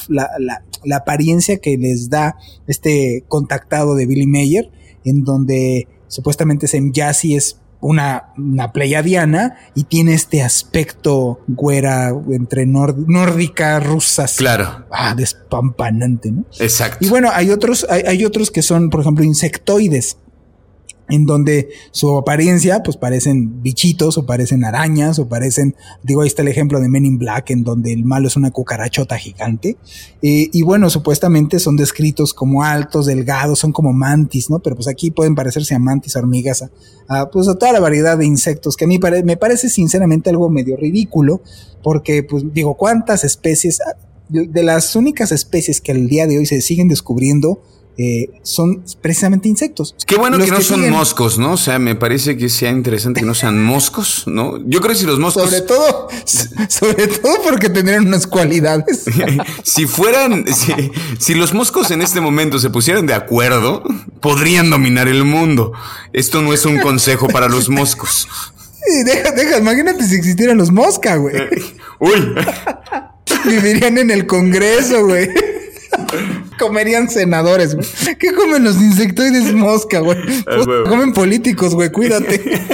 apariencia 0.96 1.58
que 1.58 1.78
les 1.78 2.10
da 2.10 2.38
este 2.66 3.24
contactado 3.28 3.94
de 3.94 4.08
Billy 4.08 4.26
Mayer, 4.26 4.72
en 5.06 5.24
donde 5.24 5.88
supuestamente 6.08 6.68
Semyasi 6.68 7.36
es 7.36 7.60
una, 7.84 8.34
una 8.38 8.72
pleiadiana 8.72 9.58
y 9.76 9.84
tiene 9.84 10.14
este 10.14 10.42
aspecto 10.42 11.42
güera 11.48 12.12
entre 12.32 12.66
nórdica, 12.66 13.80
rusa. 13.80 14.26
Claro. 14.36 14.86
Ah, 14.90 15.14
despampanante, 15.14 16.32
¿no? 16.32 16.46
Exacto. 16.60 17.06
Y 17.06 17.10
bueno, 17.10 17.30
hay 17.32 17.52
otros, 17.52 17.86
hay, 17.90 18.04
hay 18.08 18.26
otros 18.26 18.50
que 18.52 18.62
son, 18.62 18.90
por 18.90 19.02
ejemplo, 19.02 19.26
insectoides 19.26 20.18
en 21.14 21.28
donde 21.28 21.70
su 21.92 22.18
apariencia 22.18 22.82
pues 22.82 22.98
parecen 22.98 23.62
bichitos 23.62 24.18
o 24.18 24.26
parecen 24.26 24.64
arañas 24.64 25.20
o 25.20 25.28
parecen, 25.28 25.76
digo, 26.02 26.22
ahí 26.22 26.28
está 26.28 26.42
el 26.42 26.48
ejemplo 26.48 26.80
de 26.80 26.90
Men 26.90 27.06
in 27.06 27.20
Black 27.20 27.52
en 27.52 27.64
donde 27.64 27.94
el 27.94 28.04
malo 28.04 28.28
es 28.28 28.36
una 28.36 28.50
cucarachota 28.50 29.18
gigante 29.20 29.78
eh, 30.24 30.50
y 30.52 30.62
bueno, 30.64 30.90
supuestamente 30.90 31.60
son 31.60 31.76
descritos 31.76 32.34
como 32.34 32.64
altos, 32.64 33.06
delgados, 33.06 33.60
son 33.60 33.72
como 33.72 33.94
mantis, 33.94 34.50
¿no? 34.50 34.58
Pero 34.60 34.76
pues 34.76 34.88
aquí 34.88 35.12
pueden 35.12 35.36
parecerse 35.36 35.76
a 35.76 35.80
mantis, 35.80 36.16
hormigas, 36.16 36.66
a, 37.08 37.30
pues 37.30 37.48
a 37.48 37.56
toda 37.60 37.72
la 37.74 37.80
variedad 37.80 38.18
de 38.18 38.26
insectos 38.26 38.76
que 38.76 38.86
a 38.86 38.88
mí 38.88 39.00
me 39.24 39.38
parece 39.38 39.70
sinceramente 39.70 40.32
algo 40.32 40.50
medio 40.50 40.78
ridículo 40.78 41.42
porque 41.84 42.24
pues 42.24 42.44
digo, 42.52 42.76
¿cuántas 42.76 43.24
especies? 43.24 43.82
Ah, 43.82 43.96
de 44.30 44.64
las 44.64 44.96
únicas 44.96 45.32
especies 45.32 45.80
que 45.80 45.92
al 45.92 46.08
día 46.08 46.26
de 46.26 46.40
hoy 46.40 46.48
se 46.48 46.60
siguen 46.62 46.88
descubriendo, 46.88 47.62
eh, 47.98 48.30
son 48.42 48.84
precisamente 49.02 49.48
insectos. 49.48 49.96
Qué 50.08 50.16
bueno 50.16 50.40
que 50.40 50.48
no 50.48 50.62
son 50.62 50.90
moscos, 50.90 51.38
¿no? 51.38 51.54
O 51.54 51.58
sea, 51.58 51.78
me 51.78 51.96
parece 51.96 52.38
que 52.38 52.50
sea 52.50 52.72
interesante 52.72 53.20
que 53.20 53.26
no 53.26 53.36
sean 53.36 53.64
moscos, 53.64 54.24
¿no? 54.26 54.58
Yo 54.66 54.80
creo 54.82 54.94
que 54.94 55.00
si 55.00 55.06
los 55.06 55.20
moscos. 55.20 55.50
Sobre 55.50 55.62
todo, 55.62 56.08
sobre 56.70 57.08
todo 57.08 57.42
porque 57.44 57.70
tendrían 57.70 58.08
unas 58.08 58.26
cualidades. 58.26 59.06
si 59.64 59.86
fueran, 59.86 60.46
si, 61.20 61.36
los 61.36 61.54
moscos 61.54 61.92
en 61.92 62.02
este 62.02 62.20
momento 62.20 62.58
se 62.58 62.70
pusieran 62.70 63.06
de 63.06 63.14
acuerdo, 63.14 63.84
podrían 64.22 64.70
dominar 64.70 65.08
el 65.08 65.24
mundo. 65.24 65.74
Esto 66.14 66.42
no 66.42 66.54
es 66.54 66.66
un 66.66 66.80
consejo 66.80 67.28
para 67.28 67.48
los 67.48 67.70
moscos. 67.70 68.28
deja, 69.06 69.32
deja, 69.32 69.58
imagínate 69.60 70.08
si 70.08 70.16
existieran 70.16 70.58
los 70.58 70.72
mosca, 70.72 71.16
güey. 71.18 71.36
Uy. 72.00 72.34
Vivirían 73.46 73.98
en 73.98 74.10
el 74.10 74.26
Congreso, 74.26 75.06
güey. 75.06 75.53
Comerían 76.60 77.10
senadores, 77.10 77.76
güey. 77.76 77.88
¿Qué 78.20 78.34
comen 78.34 78.64
los 78.64 78.76
insectoides 78.78 79.54
mosca, 79.54 80.00
güey? 80.00 80.18
Ah, 80.48 80.84
comen 80.88 81.14
políticos, 81.14 81.74
güey, 81.74 81.92
cuídate. 81.92 82.42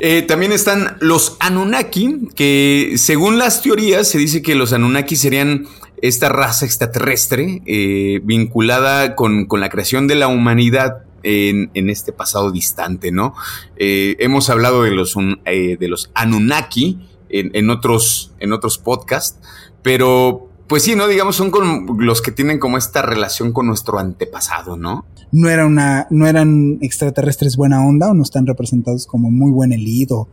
Eh, 0.00 0.22
también 0.22 0.52
están 0.52 0.96
los 1.00 1.36
Anunnaki, 1.40 2.28
que 2.34 2.94
según 2.96 3.38
las 3.38 3.62
teorías 3.62 4.08
se 4.08 4.18
dice 4.18 4.42
que 4.42 4.54
los 4.54 4.72
Anunnaki 4.72 5.16
serían 5.16 5.66
esta 6.02 6.28
raza 6.28 6.66
extraterrestre 6.66 7.62
eh, 7.64 8.20
vinculada 8.24 9.14
con, 9.14 9.46
la 9.50 9.68
creación 9.68 10.08
de 10.08 10.16
la 10.16 10.28
humanidad 10.28 11.04
en, 11.22 11.70
este 11.90 12.12
pasado 12.12 12.50
distante, 12.50 13.12
¿no? 13.12 13.34
Eh, 13.76 14.16
hemos 14.18 14.50
hablado 14.50 14.82
de 14.82 14.90
los, 14.90 15.14
de 15.14 15.88
los 15.88 16.10
Anunnaki 16.14 16.98
en, 17.30 17.50
en, 17.54 17.70
otros, 17.70 18.32
en 18.40 18.52
otros 18.52 18.78
podcasts, 18.78 19.38
pero 19.82 20.50
pues 20.68 20.82
sí, 20.82 20.96
¿no? 20.96 21.06
Digamos, 21.06 21.36
son 21.36 21.50
con 21.50 21.86
los 21.98 22.20
que 22.20 22.32
tienen 22.32 22.58
como 22.58 22.76
esta 22.76 23.02
relación 23.02 23.52
con 23.52 23.66
nuestro 23.66 23.98
antepasado, 23.98 24.76
¿no? 24.76 25.04
No 25.32 25.48
era 25.48 25.66
una, 25.66 26.06
no 26.10 26.26
eran 26.26 26.78
extraterrestres 26.80 27.56
buena 27.56 27.86
onda 27.86 28.10
o 28.10 28.14
no 28.14 28.22
están 28.22 28.46
representados 28.46 29.06
como 29.06 29.30
muy 29.30 29.52
buen 29.52 29.72
elido. 29.72 30.28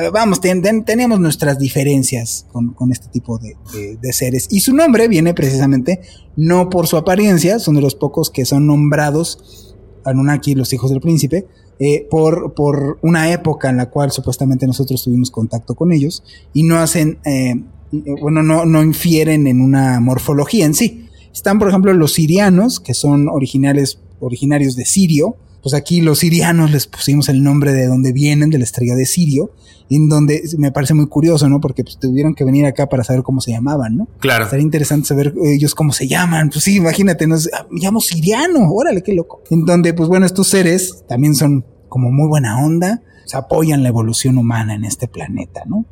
Eh, 0.00 0.10
vamos, 0.12 0.40
tenemos 0.40 1.20
nuestras 1.20 1.58
diferencias 1.58 2.46
con, 2.52 2.92
este 2.92 3.08
tipo 3.08 3.38
de, 3.38 4.12
seres. 4.12 4.48
Y 4.50 4.60
su 4.60 4.74
nombre 4.74 5.06
viene 5.08 5.34
precisamente 5.34 6.00
no 6.36 6.68
por 6.68 6.88
su 6.88 6.96
apariencia, 6.96 7.58
son 7.58 7.76
de 7.76 7.80
los 7.80 7.94
pocos 7.94 8.30
que 8.30 8.44
son 8.44 8.66
nombrados, 8.66 9.76
Anunnaki, 10.04 10.54
los 10.54 10.72
hijos 10.72 10.90
del 10.90 11.00
príncipe, 11.00 11.46
eh, 11.78 12.06
por, 12.10 12.54
por 12.54 12.98
una 13.02 13.32
época 13.32 13.70
en 13.70 13.76
la 13.76 13.90
cual 13.90 14.10
supuestamente 14.10 14.66
nosotros 14.66 15.02
tuvimos 15.02 15.30
contacto 15.30 15.74
con 15.74 15.92
ellos 15.92 16.22
y 16.52 16.64
no 16.64 16.78
hacen 16.78 17.18
eh, 17.24 17.54
bueno, 17.92 18.42
no, 18.42 18.64
no 18.64 18.82
infieren 18.82 19.46
en 19.46 19.60
una 19.60 20.00
morfología 20.00 20.64
en 20.64 20.74
sí. 20.74 21.08
Están, 21.32 21.58
por 21.58 21.68
ejemplo, 21.68 21.92
los 21.92 22.12
sirianos, 22.12 22.78
que 22.78 22.94
son 22.94 23.28
originales, 23.28 23.98
originarios 24.20 24.76
de 24.76 24.84
Sirio. 24.84 25.36
Pues 25.62 25.74
aquí 25.74 26.00
los 26.00 26.18
sirianos 26.18 26.70
les 26.70 26.86
pusimos 26.86 27.28
el 27.28 27.42
nombre 27.42 27.72
de 27.72 27.86
donde 27.86 28.12
vienen, 28.12 28.50
de 28.50 28.58
la 28.58 28.64
estrella 28.64 28.94
de 28.94 29.06
Sirio, 29.06 29.50
en 29.90 30.08
donde 30.08 30.42
me 30.58 30.70
parece 30.70 30.94
muy 30.94 31.08
curioso, 31.08 31.48
¿no? 31.48 31.60
Porque 31.60 31.82
pues, 31.82 31.98
tuvieron 31.98 32.34
que 32.34 32.44
venir 32.44 32.66
acá 32.66 32.88
para 32.88 33.02
saber 33.02 33.22
cómo 33.22 33.40
se 33.40 33.50
llamaban, 33.50 33.96
¿no? 33.96 34.08
Claro. 34.20 34.48
Sería 34.48 34.62
interesante 34.62 35.08
saber 35.08 35.34
ellos 35.42 35.74
cómo 35.74 35.92
se 35.92 36.06
llaman. 36.06 36.50
Pues 36.50 36.64
sí, 36.64 36.76
imagínate, 36.76 37.26
nos 37.26 37.48
ah, 37.52 37.66
me 37.70 37.80
llamo 37.80 38.00
siriano, 38.00 38.70
órale, 38.70 39.02
qué 39.02 39.14
loco. 39.14 39.42
En 39.50 39.64
donde, 39.64 39.94
pues 39.94 40.08
bueno, 40.08 40.26
estos 40.26 40.48
seres 40.48 41.04
también 41.08 41.34
son 41.34 41.64
como 41.88 42.12
muy 42.12 42.28
buena 42.28 42.58
onda, 42.64 43.02
se 43.24 43.36
apoyan 43.36 43.82
la 43.82 43.88
evolución 43.88 44.38
humana 44.38 44.74
en 44.74 44.84
este 44.84 45.08
planeta, 45.08 45.62
¿no? 45.66 45.86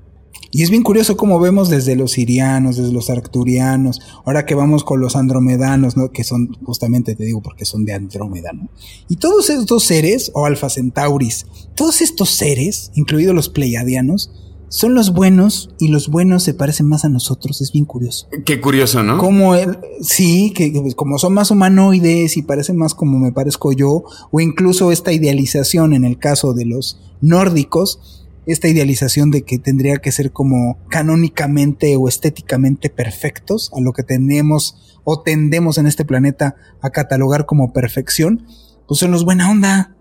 Y 0.50 0.62
es 0.62 0.70
bien 0.70 0.82
curioso 0.82 1.16
cómo 1.16 1.40
vemos 1.40 1.70
desde 1.70 1.96
los 1.96 2.12
sirianos, 2.12 2.76
desde 2.76 2.92
los 2.92 3.08
arcturianos, 3.08 4.00
ahora 4.26 4.44
que 4.44 4.54
vamos 4.54 4.84
con 4.84 5.00
los 5.00 5.16
andromedanos, 5.16 5.96
¿no? 5.96 6.12
que 6.12 6.24
son 6.24 6.56
justamente, 6.62 7.14
te 7.14 7.24
digo, 7.24 7.40
porque 7.40 7.64
son 7.64 7.84
de 7.84 7.94
Andrómeda, 7.94 8.52
¿no? 8.52 8.68
Y 9.08 9.16
todos 9.16 9.48
estos 9.48 9.84
seres, 9.84 10.30
o 10.34 10.44
Alfa 10.44 10.68
Centauris, 10.68 11.46
todos 11.74 12.02
estos 12.02 12.30
seres, 12.30 12.90
incluidos 12.94 13.34
los 13.34 13.48
pleiadianos, 13.48 14.30
son 14.72 14.94
los 14.94 15.12
buenos 15.12 15.68
y 15.78 15.88
los 15.88 16.08
buenos 16.08 16.44
se 16.44 16.54
parecen 16.54 16.86
más 16.86 17.04
a 17.04 17.10
nosotros. 17.10 17.60
Es 17.60 17.72
bien 17.72 17.84
curioso. 17.84 18.26
Qué 18.46 18.58
curioso, 18.58 19.02
¿no? 19.02 19.18
Como 19.18 19.54
él, 19.54 19.78
sí, 20.00 20.52
que 20.54 20.72
como 20.96 21.18
son 21.18 21.34
más 21.34 21.50
humanoides 21.50 22.38
y 22.38 22.42
parecen 22.42 22.78
más 22.78 22.94
como 22.94 23.18
me 23.18 23.32
parezco 23.32 23.72
yo, 23.72 24.04
o 24.30 24.40
incluso 24.40 24.90
esta 24.90 25.12
idealización 25.12 25.92
en 25.92 26.04
el 26.04 26.18
caso 26.18 26.54
de 26.54 26.64
los 26.64 26.98
nórdicos, 27.20 28.21
esta 28.46 28.68
idealización 28.68 29.30
de 29.30 29.42
que 29.42 29.58
tendría 29.58 29.98
que 29.98 30.12
ser 30.12 30.32
como 30.32 30.78
canónicamente 30.88 31.96
o 31.96 32.08
estéticamente 32.08 32.90
perfectos 32.90 33.70
a 33.74 33.80
lo 33.80 33.92
que 33.92 34.02
tenemos 34.02 35.00
o 35.04 35.20
tendemos 35.20 35.78
en 35.78 35.86
este 35.86 36.04
planeta 36.04 36.56
a 36.80 36.90
catalogar 36.90 37.46
como 37.46 37.72
perfección, 37.72 38.46
pues 38.86 39.00
son 39.00 39.10
los 39.10 39.24
buena 39.24 39.50
onda. 39.50 39.96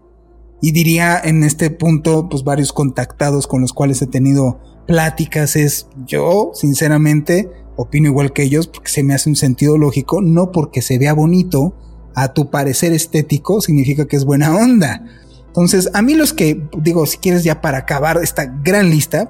Y 0.62 0.72
diría 0.72 1.20
en 1.24 1.44
este 1.44 1.72
punto, 1.72 2.30
pues 2.30 2.44
varios 2.44 2.72
contactados 2.72 3.48
con 3.48 3.62
los 3.62 3.74
cuales 3.74 4.02
he 4.02 4.08
tenido 4.08 4.60
pláticas 4.86 5.56
es 5.56 5.88
yo, 6.06 6.52
sinceramente, 6.54 7.50
opino 7.78 8.08
igual 8.08 8.34
que 8.34 8.44
ellos 8.44 8.68
porque 8.68 8.92
se 8.92 9.04
me 9.04 9.14
hace 9.14 9.30
un 9.30 9.36
sentido 9.36 9.78
lógico, 9.78 10.22
no 10.22 10.52
porque 10.52 10.82
se 10.82 11.00
vea 11.00 11.14
bonito, 11.14 11.76
a 12.14 12.34
tu 12.34 12.50
parecer 12.50 12.94
estético, 12.94 13.62
significa 13.62 14.08
que 14.08 14.18
es 14.18 14.26
buena 14.26 14.56
onda. 14.56 15.04
Entonces, 15.52 15.90
a 15.94 16.02
mí 16.02 16.16
los 16.16 16.32
que, 16.32 16.66
digo, 16.78 17.06
si 17.06 17.18
quieres 17.18 17.44
ya 17.44 17.60
para 17.60 17.80
acabar 17.80 18.18
esta 18.24 18.46
gran 18.46 18.90
lista, 18.90 19.30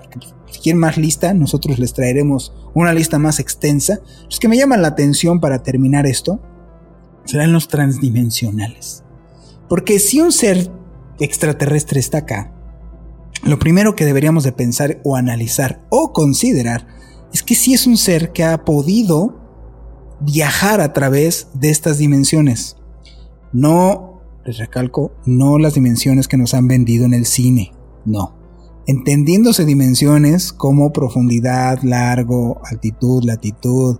si 0.51 0.59
quieren 0.59 0.79
más 0.79 0.95
lista, 0.95 1.33
nosotros 1.33 1.79
les 1.79 1.93
traeremos 1.93 2.53
una 2.75 2.93
lista 2.93 3.17
más 3.17 3.39
extensa. 3.39 4.01
Los 4.25 4.39
que 4.39 4.47
me 4.47 4.55
llaman 4.55 4.83
la 4.83 4.89
atención 4.89 5.39
para 5.39 5.63
terminar 5.63 6.05
esto 6.05 6.39
serán 7.25 7.53
los 7.53 7.67
transdimensionales. 7.67 9.03
Porque 9.67 9.97
si 9.97 10.19
un 10.19 10.31
ser 10.31 10.69
extraterrestre 11.19 11.99
está 11.99 12.19
acá, 12.19 12.53
lo 13.43 13.57
primero 13.57 13.95
que 13.95 14.05
deberíamos 14.05 14.43
de 14.43 14.51
pensar 14.51 14.99
o 15.03 15.15
analizar 15.15 15.81
o 15.89 16.13
considerar 16.13 16.85
es 17.33 17.41
que 17.41 17.55
si 17.55 17.73
es 17.73 17.87
un 17.87 17.97
ser 17.97 18.31
que 18.31 18.43
ha 18.43 18.63
podido 18.63 19.39
viajar 20.19 20.81
a 20.81 20.93
través 20.93 21.47
de 21.55 21.71
estas 21.71 21.97
dimensiones. 21.97 22.77
No, 23.51 24.10
les 24.45 24.57
recalco, 24.57 25.13
no 25.25 25.57
las 25.57 25.75
dimensiones 25.75 26.27
que 26.27 26.37
nos 26.37 26.53
han 26.53 26.67
vendido 26.67 27.05
en 27.05 27.13
el 27.13 27.25
cine, 27.25 27.71
no. 28.05 28.35
Entendiéndose 28.87 29.65
dimensiones 29.65 30.51
como 30.51 30.91
profundidad, 30.91 31.81
largo, 31.83 32.61
altitud, 32.65 33.23
latitud, 33.23 33.99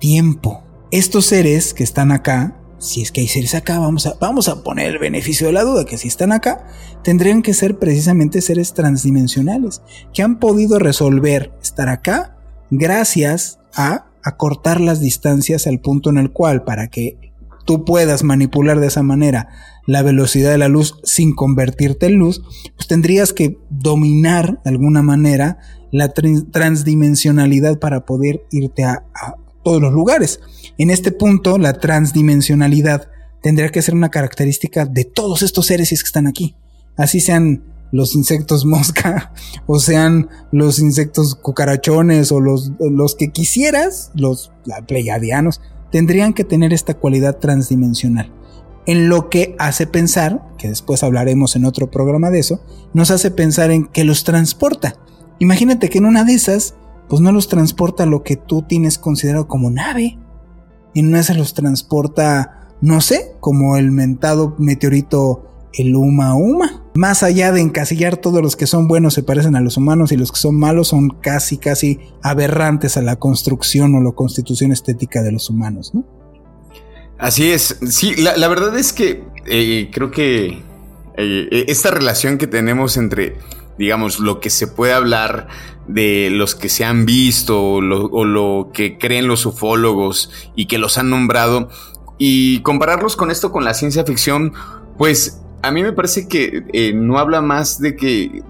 tiempo. 0.00 0.62
Estos 0.90 1.26
seres 1.26 1.74
que 1.74 1.84
están 1.84 2.10
acá 2.10 2.58
si 2.78 3.02
es 3.02 3.10
que 3.10 3.20
hay 3.20 3.28
seres 3.28 3.54
acá, 3.54 3.78
vamos 3.78 4.06
a, 4.06 4.14
vamos 4.20 4.48
a 4.48 4.62
poner 4.62 4.86
el 4.86 4.98
beneficio 4.98 5.48
de 5.48 5.52
la 5.52 5.64
duda, 5.64 5.84
que 5.84 5.98
si 5.98 6.08
están 6.08 6.32
acá, 6.32 6.66
tendrían 7.02 7.42
que 7.42 7.54
ser 7.54 7.78
precisamente 7.78 8.40
seres 8.40 8.72
transdimensionales, 8.72 9.82
que 10.14 10.22
han 10.22 10.38
podido 10.38 10.78
resolver 10.78 11.52
estar 11.60 11.88
acá 11.88 12.36
gracias 12.70 13.58
a 13.74 14.06
acortar 14.22 14.80
las 14.80 15.00
distancias 15.00 15.66
al 15.66 15.80
punto 15.80 16.10
en 16.10 16.18
el 16.18 16.30
cual, 16.30 16.64
para 16.64 16.88
que 16.88 17.27
tú 17.68 17.84
puedas 17.84 18.24
manipular 18.24 18.80
de 18.80 18.86
esa 18.86 19.02
manera 19.02 19.48
la 19.86 20.00
velocidad 20.00 20.52
de 20.52 20.56
la 20.56 20.68
luz 20.68 20.98
sin 21.04 21.34
convertirte 21.34 22.06
en 22.06 22.14
luz, 22.14 22.42
pues 22.74 22.88
tendrías 22.88 23.34
que 23.34 23.58
dominar 23.68 24.62
de 24.64 24.70
alguna 24.70 25.02
manera 25.02 25.58
la 25.92 26.14
transdimensionalidad 26.14 27.78
para 27.78 28.06
poder 28.06 28.40
irte 28.50 28.84
a, 28.84 29.04
todos 29.62 29.82
los 29.82 29.92
lugares. 29.92 30.40
En 30.78 30.88
este 30.88 31.12
punto, 31.12 31.58
la 31.58 31.74
transdimensionalidad 31.74 33.10
tendría 33.42 33.68
que 33.68 33.82
ser 33.82 33.94
una 33.94 34.08
característica 34.08 34.86
de 34.86 35.04
todos 35.04 35.42
estos 35.42 35.66
seres 35.66 35.90
que 35.90 35.94
están 35.94 36.26
aquí. 36.26 36.56
Así 36.96 37.20
sean 37.20 37.64
los 37.92 38.14
insectos 38.14 38.64
mosca, 38.64 39.34
o 39.66 39.78
sean 39.78 40.30
los 40.52 40.78
insectos 40.78 41.34
cucarachones, 41.34 42.32
o 42.32 42.40
los, 42.40 42.72
los 42.80 43.14
que 43.14 43.28
quisieras, 43.28 44.10
los 44.14 44.52
pleiadianos, 44.86 45.60
tendrían 45.90 46.32
que 46.32 46.44
tener 46.44 46.72
esta 46.72 46.94
cualidad 46.94 47.38
transdimensional. 47.38 48.32
En 48.86 49.08
lo 49.08 49.28
que 49.28 49.54
hace 49.58 49.86
pensar, 49.86 50.42
que 50.56 50.68
después 50.68 51.02
hablaremos 51.02 51.56
en 51.56 51.64
otro 51.64 51.90
programa 51.90 52.30
de 52.30 52.38
eso, 52.38 52.60
nos 52.94 53.10
hace 53.10 53.30
pensar 53.30 53.70
en 53.70 53.86
que 53.86 54.04
los 54.04 54.24
transporta. 54.24 54.94
Imagínate 55.38 55.88
que 55.90 55.98
en 55.98 56.06
una 56.06 56.24
de 56.24 56.34
esas 56.34 56.74
pues 57.08 57.22
no 57.22 57.32
los 57.32 57.48
transporta 57.48 58.06
lo 58.06 58.22
que 58.22 58.36
tú 58.36 58.62
tienes 58.62 58.98
considerado 58.98 59.48
como 59.48 59.70
nave. 59.70 60.18
Y 60.94 61.02
no 61.02 61.22
se 61.22 61.34
los 61.34 61.54
transporta, 61.54 62.68
no 62.80 63.00
sé, 63.00 63.34
como 63.40 63.76
el 63.76 63.90
mentado 63.90 64.54
meteorito 64.58 65.44
el 65.72 65.96
Uma 65.96 66.34
Uma. 66.34 66.77
Más 66.98 67.22
allá 67.22 67.52
de 67.52 67.60
encasillar 67.60 68.16
todos 68.16 68.42
los 68.42 68.56
que 68.56 68.66
son 68.66 68.88
buenos 68.88 69.14
se 69.14 69.22
parecen 69.22 69.54
a 69.54 69.60
los 69.60 69.76
humanos 69.76 70.10
y 70.10 70.16
los 70.16 70.32
que 70.32 70.40
son 70.40 70.58
malos 70.58 70.88
son 70.88 71.10
casi, 71.10 71.56
casi 71.56 72.00
aberrantes 72.24 72.96
a 72.96 73.02
la 73.02 73.14
construcción 73.14 73.94
o 73.94 74.00
la 74.00 74.10
constitución 74.10 74.72
estética 74.72 75.22
de 75.22 75.30
los 75.30 75.48
humanos, 75.48 75.94
¿no? 75.94 76.04
Así 77.16 77.52
es. 77.52 77.78
Sí, 77.88 78.16
la, 78.16 78.48
verdad 78.48 78.76
es 78.76 78.92
que 78.92 79.22
eh, 79.46 79.90
creo 79.92 80.10
que 80.10 80.60
eh, 81.16 81.64
esta 81.68 81.92
relación 81.92 82.36
que 82.36 82.48
tenemos 82.48 82.96
entre 82.96 83.36
digamos, 83.78 84.18
lo 84.18 84.40
que 84.40 84.50
se 84.50 84.66
puede 84.66 84.92
hablar 84.92 85.46
de 85.86 86.30
los 86.32 86.56
que 86.56 86.68
se 86.68 86.84
han 86.84 87.06
visto 87.06 87.74
o 87.74 87.80
lo, 87.80 88.70
que 88.74 88.98
creen 88.98 89.28
los 89.28 89.46
ufólogos 89.46 90.32
y 90.56 90.66
que 90.66 90.78
los 90.78 90.98
han 90.98 91.10
nombrado 91.10 91.68
y 92.18 92.60
compararlos 92.62 93.14
con 93.14 93.30
esto 93.30 93.52
con 93.52 93.62
la 93.62 93.74
ciencia 93.74 94.02
ficción, 94.02 94.52
pues 94.98 95.42
a 95.62 95.70
mí 95.70 95.82
me 95.82 95.92
parece 95.92 96.28
que 96.28 96.64
eh, 96.72 96.92
no 96.92 97.18
habla 97.18 97.40
más 97.40 97.80
de 97.80 97.96
que, 97.96 98.42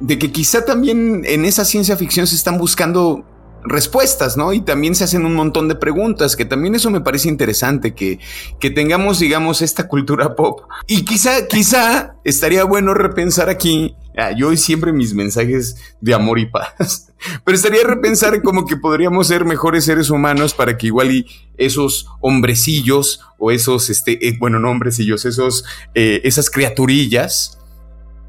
de 0.00 0.18
que 0.18 0.32
quizá 0.32 0.64
también 0.64 1.22
en 1.24 1.44
esa 1.44 1.64
ciencia 1.64 1.96
ficción 1.96 2.26
se 2.26 2.36
están 2.36 2.58
buscando 2.58 3.24
respuestas, 3.64 4.36
¿no? 4.36 4.52
Y 4.52 4.60
también 4.60 4.94
se 4.94 5.04
hacen 5.04 5.24
un 5.24 5.34
montón 5.34 5.68
de 5.68 5.74
preguntas, 5.74 6.36
que 6.36 6.44
también 6.44 6.74
eso 6.74 6.90
me 6.90 7.00
parece 7.00 7.28
interesante, 7.28 7.94
que, 7.94 8.18
que 8.60 8.70
tengamos, 8.70 9.18
digamos, 9.18 9.62
esta 9.62 9.88
cultura 9.88 10.34
pop. 10.34 10.62
Y 10.86 11.04
quizá, 11.04 11.46
quizá 11.46 12.14
estaría 12.24 12.64
bueno 12.64 12.94
repensar 12.94 13.48
aquí, 13.48 13.96
ah, 14.16 14.32
yo 14.32 14.54
siempre 14.56 14.92
mis 14.92 15.14
mensajes 15.14 15.76
de 16.00 16.14
amor 16.14 16.38
y 16.38 16.46
paz, 16.46 17.12
pero 17.44 17.56
estaría 17.56 17.84
repensar 17.84 18.42
como 18.42 18.66
que 18.66 18.76
podríamos 18.76 19.26
ser 19.26 19.44
mejores 19.44 19.84
seres 19.84 20.10
humanos 20.10 20.54
para 20.54 20.76
que 20.76 20.86
igual 20.86 21.26
esos 21.56 22.06
hombrecillos 22.20 23.20
o 23.38 23.50
esos, 23.50 23.90
este, 23.90 24.28
eh, 24.28 24.36
bueno, 24.38 24.58
no 24.58 24.70
hombrecillos, 24.70 25.24
esos, 25.24 25.64
eh, 25.94 26.20
esas 26.24 26.50
criaturillas, 26.50 27.58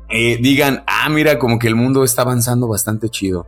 eh, 0.09 0.39
digan, 0.41 0.83
ah, 0.87 1.07
mira, 1.09 1.37
como 1.37 1.59
que 1.59 1.67
el 1.67 1.75
mundo 1.75 2.03
está 2.03 2.23
avanzando 2.23 2.67
bastante 2.67 3.09
chido 3.09 3.45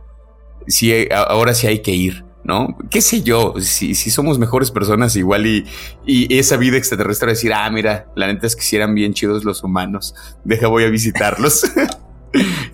si 0.66 1.08
ahora 1.10 1.54
sí 1.54 1.66
hay 1.66 1.80
que 1.80 1.92
ir, 1.92 2.24
¿no? 2.44 2.76
¿Qué 2.90 3.00
sé 3.00 3.22
yo? 3.22 3.54
Si, 3.60 3.94
si 3.94 4.10
somos 4.10 4.38
mejores 4.38 4.70
personas 4.70 5.16
igual 5.16 5.46
y, 5.46 5.64
esa 6.06 6.56
vida 6.56 6.76
extraterrestre 6.76 7.30
decir, 7.30 7.52
ah, 7.52 7.70
mira, 7.70 8.06
la 8.16 8.26
neta 8.26 8.46
es 8.46 8.56
que 8.56 8.62
si 8.62 8.76
eran 8.76 8.94
bien 8.94 9.14
chidos 9.14 9.44
los 9.44 9.62
humanos, 9.62 10.14
deja 10.44 10.68
voy 10.68 10.84
a 10.84 10.88
visitarlos. 10.88 11.64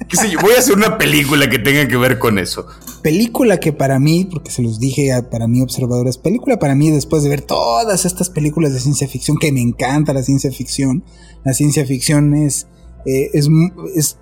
¿Qué 0.09 0.17
sé 0.17 0.31
yo? 0.31 0.39
Voy 0.41 0.53
a 0.55 0.59
hacer 0.59 0.77
una 0.77 0.99
película 0.99 1.51
que 1.51 1.59
tenga 1.59 1.89
que 1.89 1.97
ver 1.97 2.19
con 2.19 2.39
eso. 2.39 2.67
Película 3.03 3.59
que 3.59 3.73
para 3.73 3.99
mí, 3.99 4.29
porque 4.31 4.51
se 4.51 4.63
los 4.63 4.79
dije 4.79 5.11
para 5.31 5.49
mí 5.49 5.61
observadores, 5.61 6.17
película 6.17 6.59
para 6.59 6.75
mí 6.75 6.91
después 6.91 7.23
de 7.25 7.29
ver 7.29 7.43
todas 7.43 8.05
estas 8.05 8.31
películas 8.31 8.73
de 8.73 8.81
ciencia 8.81 9.09
ficción, 9.09 9.37
que 9.37 9.51
me 9.53 9.61
encanta 9.61 10.13
la 10.13 10.23
ciencia 10.23 10.53
ficción, 10.53 11.05
la 11.45 11.53
ciencia 11.53 11.85
ficción 11.85 12.35
es 12.35 12.69
eh, 13.07 13.31
es, 13.33 13.49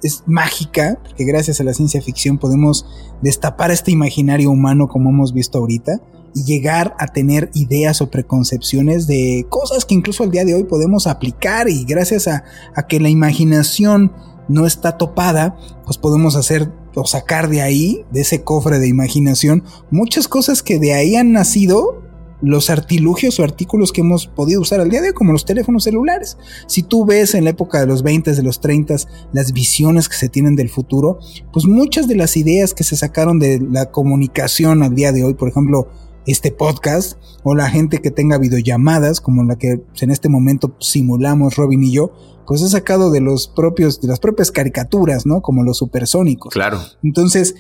es, 0.03 0.23
mágica, 0.27 0.99
porque 1.03 1.25
gracias 1.25 1.61
a 1.61 1.65
la 1.65 1.75
ciencia 1.75 2.01
ficción 2.03 2.39
podemos 2.39 2.87
destapar 3.23 3.71
este 3.71 3.91
imaginario 3.91 4.51
humano 4.51 4.89
como 4.89 5.11
hemos 5.11 5.33
visto 5.33 5.59
ahorita 5.59 6.01
y 6.35 6.45
llegar 6.45 6.95
a 6.99 7.07
tener 7.07 7.51
ideas 7.55 8.03
o 8.03 8.11
preconcepciones 8.11 9.07
de 9.07 9.47
cosas 9.49 9.85
que 9.85 9.95
incluso 9.95 10.23
al 10.23 10.31
día 10.31 10.45
de 10.45 10.55
hoy 10.55 10.65
podemos 10.65 11.07
aplicar. 11.07 11.69
Y 11.69 11.85
gracias 11.85 12.29
a, 12.29 12.45
a 12.75 12.87
que 12.87 13.01
la 13.01 13.09
imaginación 13.09 14.13
no 14.49 14.67
está 14.67 14.99
topada, 14.99 15.57
pues 15.85 15.97
podemos 15.99 16.37
hacer 16.37 16.71
o 16.95 17.05
sacar 17.05 17.49
de 17.49 17.61
ahí, 17.61 18.05
de 18.11 18.23
ese 18.23 18.43
cofre 18.43 18.79
de 18.79 18.89
imaginación, 18.89 19.65
muchas 19.91 20.29
cosas 20.29 20.63
que 20.63 20.79
de 20.79 20.95
ahí 20.95 21.17
han 21.17 21.33
nacido 21.33 22.03
los 22.47 22.71
artilugios 22.71 23.41
o 23.41 23.43
artículos 23.43 23.91
que 23.91 24.03
hemos 24.03 24.29
podido 24.29 24.61
usar 24.61 24.81
al 24.81 24.89
día 24.89 25.03
de 25.03 25.09
hoy, 25.09 25.15
como 25.15 25.33
los 25.33 25.45
teléfonos 25.45 25.83
celulares. 25.83 26.39
Si 26.69 26.85
tú 26.85 27.05
ves 27.05 27.35
en 27.35 27.43
la 27.43 27.51
época 27.51 27.81
de 27.81 27.87
los 27.87 28.05
20, 28.05 28.35
de 28.35 28.43
los 28.45 28.61
30, 28.61 28.95
las 29.33 29.53
visiones 29.53 30.09
que 30.09 30.15
se 30.17 30.29
tienen 30.29 30.55
del 30.55 30.69
futuro, 30.69 31.19
pues 31.53 31.67
muchas 31.67 32.07
de 32.07 32.15
las 32.15 32.37
ideas 32.37 32.73
que 32.73 32.85
se 32.85 32.97
sacaron 32.97 33.41
de 33.41 33.61
la 33.61 33.91
comunicación 33.91 34.85
al 34.85 34.95
día 34.95 35.11
de 35.11 35.25
hoy, 35.25 35.35
por 35.35 35.49
ejemplo, 35.49 35.89
este 36.25 36.53
podcast, 36.53 37.19
o 37.43 37.57
la 37.57 37.69
gente 37.69 37.99
que 37.99 38.13
tenga 38.13 38.39
videollamadas, 38.39 39.21
como 39.21 39.43
la 39.43 39.57
que 39.57 39.83
en 40.01 40.11
este 40.13 40.29
momento 40.29 40.77
simulamos 40.79 41.57
Robin 41.57 41.83
y 41.83 41.93
yo, 41.93 42.13
pues 42.47 42.63
he 42.63 42.69
sacado 42.69 43.11
de 43.11 43.21
los 43.21 43.49
propios, 43.49 44.01
de 44.01 44.07
las 44.07 44.21
propias 44.21 44.53
caricaturas, 44.53 45.27
¿no? 45.27 45.41
Como 45.43 45.65
los 45.65 45.79
supersónicos. 45.79 46.53
Claro. 46.53 46.79
Entonces, 47.03 47.57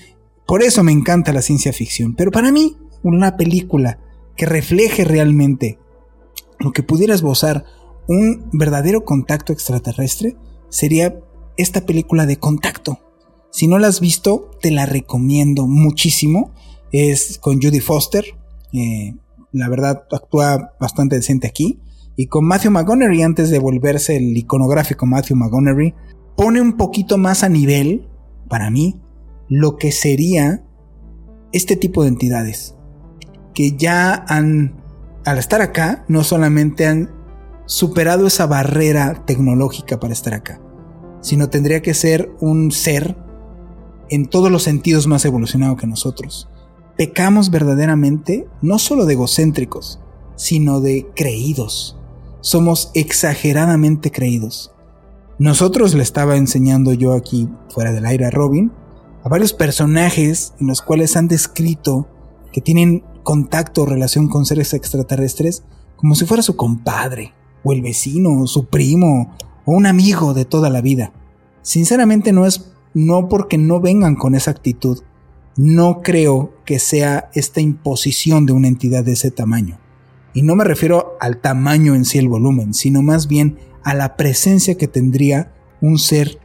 por 0.46 0.62
eso 0.62 0.84
me 0.84 0.92
encanta 0.92 1.32
la 1.32 1.42
ciencia 1.42 1.72
ficción. 1.72 2.14
Pero 2.14 2.30
para 2.30 2.52
mí, 2.52 2.76
una 3.02 3.36
película 3.36 3.98
que 4.36 4.46
refleje 4.46 5.04
realmente 5.04 5.78
lo 6.58 6.72
que 6.72 6.82
pudiera 6.82 7.14
esbozar 7.14 7.64
un 8.08 8.48
verdadero 8.52 9.04
contacto 9.04 9.52
extraterrestre 9.52 10.36
sería 10.68 11.18
esta 11.56 11.86
película 11.86 12.26
de 12.26 12.38
contacto. 12.38 13.00
Si 13.50 13.66
no 13.66 13.78
la 13.78 13.88
has 13.88 14.00
visto, 14.00 14.50
te 14.60 14.70
la 14.70 14.86
recomiendo 14.86 15.66
muchísimo. 15.66 16.52
Es 16.92 17.38
con 17.38 17.60
Judy 17.60 17.80
Foster. 17.80 18.24
Eh, 18.72 19.14
la 19.52 19.68
verdad, 19.68 20.04
actúa 20.10 20.74
bastante 20.78 21.16
decente 21.16 21.46
aquí. 21.46 21.80
Y 22.16 22.26
con 22.26 22.44
Matthew 22.46 22.70
McGonery, 22.70 23.22
antes 23.22 23.50
de 23.50 23.58
volverse 23.58 24.16
el 24.16 24.36
iconográfico 24.36 25.06
Matthew 25.06 25.36
McGonery, 25.36 25.94
pone 26.36 26.60
un 26.60 26.76
poquito 26.76 27.18
más 27.18 27.42
a 27.42 27.48
nivel, 27.48 28.08
para 28.48 28.70
mí, 28.70 29.00
lo 29.48 29.76
que 29.76 29.92
sería 29.92 30.64
este 31.52 31.76
tipo 31.76 32.02
de 32.02 32.08
entidades. 32.08 32.75
Que 33.56 33.72
ya 33.76 34.24
han, 34.28 34.80
al 35.24 35.38
estar 35.38 35.62
acá, 35.62 36.04
no 36.06 36.22
solamente 36.22 36.86
han 36.86 37.10
superado 37.64 38.28
esa 38.28 38.46
barrera 38.46 39.24
tecnológica 39.26 39.98
para 39.98 40.12
estar 40.12 40.34
acá, 40.34 40.60
sino 41.22 41.48
tendría 41.48 41.82
que 41.82 41.94
ser 41.94 42.30
un 42.38 42.70
ser 42.70 43.16
en 44.08 44.26
todos 44.26 44.52
los 44.52 44.62
sentidos 44.62 45.06
más 45.06 45.24
evolucionado 45.24 45.76
que 45.76 45.86
nosotros. 45.86 46.48
Pecamos 46.96 47.50
verdaderamente 47.50 48.46
no 48.62 48.78
solo 48.78 49.06
de 49.06 49.14
egocéntricos, 49.14 50.00
sino 50.36 50.80
de 50.80 51.08
creídos. 51.16 51.98
Somos 52.40 52.90
exageradamente 52.94 54.12
creídos. 54.12 54.72
Nosotros 55.38 55.94
le 55.94 56.02
estaba 56.02 56.36
enseñando 56.36 56.92
yo 56.92 57.14
aquí 57.14 57.48
fuera 57.68 57.92
del 57.92 58.06
aire 58.06 58.26
a 58.26 58.30
Robin 58.30 58.70
a 59.24 59.28
varios 59.28 59.52
personajes 59.52 60.54
en 60.60 60.68
los 60.68 60.82
cuales 60.82 61.16
han 61.16 61.26
descrito 61.26 62.06
que 62.52 62.60
tienen 62.60 63.02
contacto 63.26 63.82
o 63.82 63.86
relación 63.86 64.28
con 64.28 64.46
seres 64.46 64.72
extraterrestres 64.72 65.64
como 65.96 66.14
si 66.14 66.26
fuera 66.26 66.44
su 66.44 66.54
compadre, 66.54 67.34
o 67.64 67.72
el 67.72 67.82
vecino, 67.82 68.40
o 68.40 68.46
su 68.46 68.66
primo, 68.66 69.34
o 69.64 69.72
un 69.72 69.86
amigo 69.86 70.32
de 70.32 70.44
toda 70.44 70.70
la 70.70 70.80
vida. 70.80 71.12
Sinceramente 71.62 72.32
no 72.32 72.46
es 72.46 72.70
no 72.94 73.28
porque 73.28 73.58
no 73.58 73.80
vengan 73.80 74.14
con 74.14 74.36
esa 74.36 74.52
actitud, 74.52 75.02
no 75.56 76.02
creo 76.02 76.54
que 76.64 76.78
sea 76.78 77.28
esta 77.34 77.60
imposición 77.60 78.46
de 78.46 78.52
una 78.52 78.68
entidad 78.68 79.04
de 79.04 79.12
ese 79.12 79.32
tamaño. 79.32 79.80
Y 80.32 80.42
no 80.42 80.54
me 80.54 80.64
refiero 80.64 81.16
al 81.18 81.40
tamaño 81.40 81.96
en 81.96 82.04
sí 82.04 82.18
el 82.18 82.28
volumen, 82.28 82.74
sino 82.74 83.02
más 83.02 83.26
bien 83.26 83.58
a 83.82 83.92
la 83.94 84.16
presencia 84.16 84.76
que 84.76 84.86
tendría 84.86 85.52
un 85.80 85.98
ser 85.98 86.38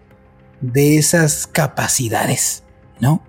de 0.62 0.98
esas 0.98 1.45
capacidades, 1.45 2.64
¿no? 2.99 3.22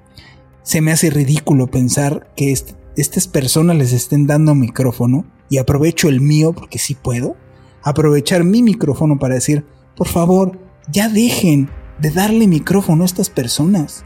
Se 0.62 0.80
me 0.80 0.92
hace 0.92 1.10
ridículo 1.10 1.66
pensar 1.66 2.32
que 2.34 2.52
estas 2.96 3.26
personas 3.26 3.76
les 3.76 3.92
estén 3.92 4.26
dando 4.26 4.54
micrófono 4.54 5.24
y 5.48 5.58
aprovecho 5.58 6.08
el 6.08 6.20
mío 6.20 6.52
porque 6.52 6.78
sí 6.78 6.94
puedo, 6.94 7.36
aprovechar 7.82 8.44
mi 8.44 8.62
micrófono 8.62 9.18
para 9.18 9.34
decir, 9.34 9.64
por 9.96 10.08
favor, 10.08 10.58
ya 10.90 11.08
dejen 11.08 11.70
de 11.98 12.10
darle 12.10 12.46
micrófono 12.46 13.02
a 13.02 13.06
estas 13.06 13.30
personas. 13.30 14.04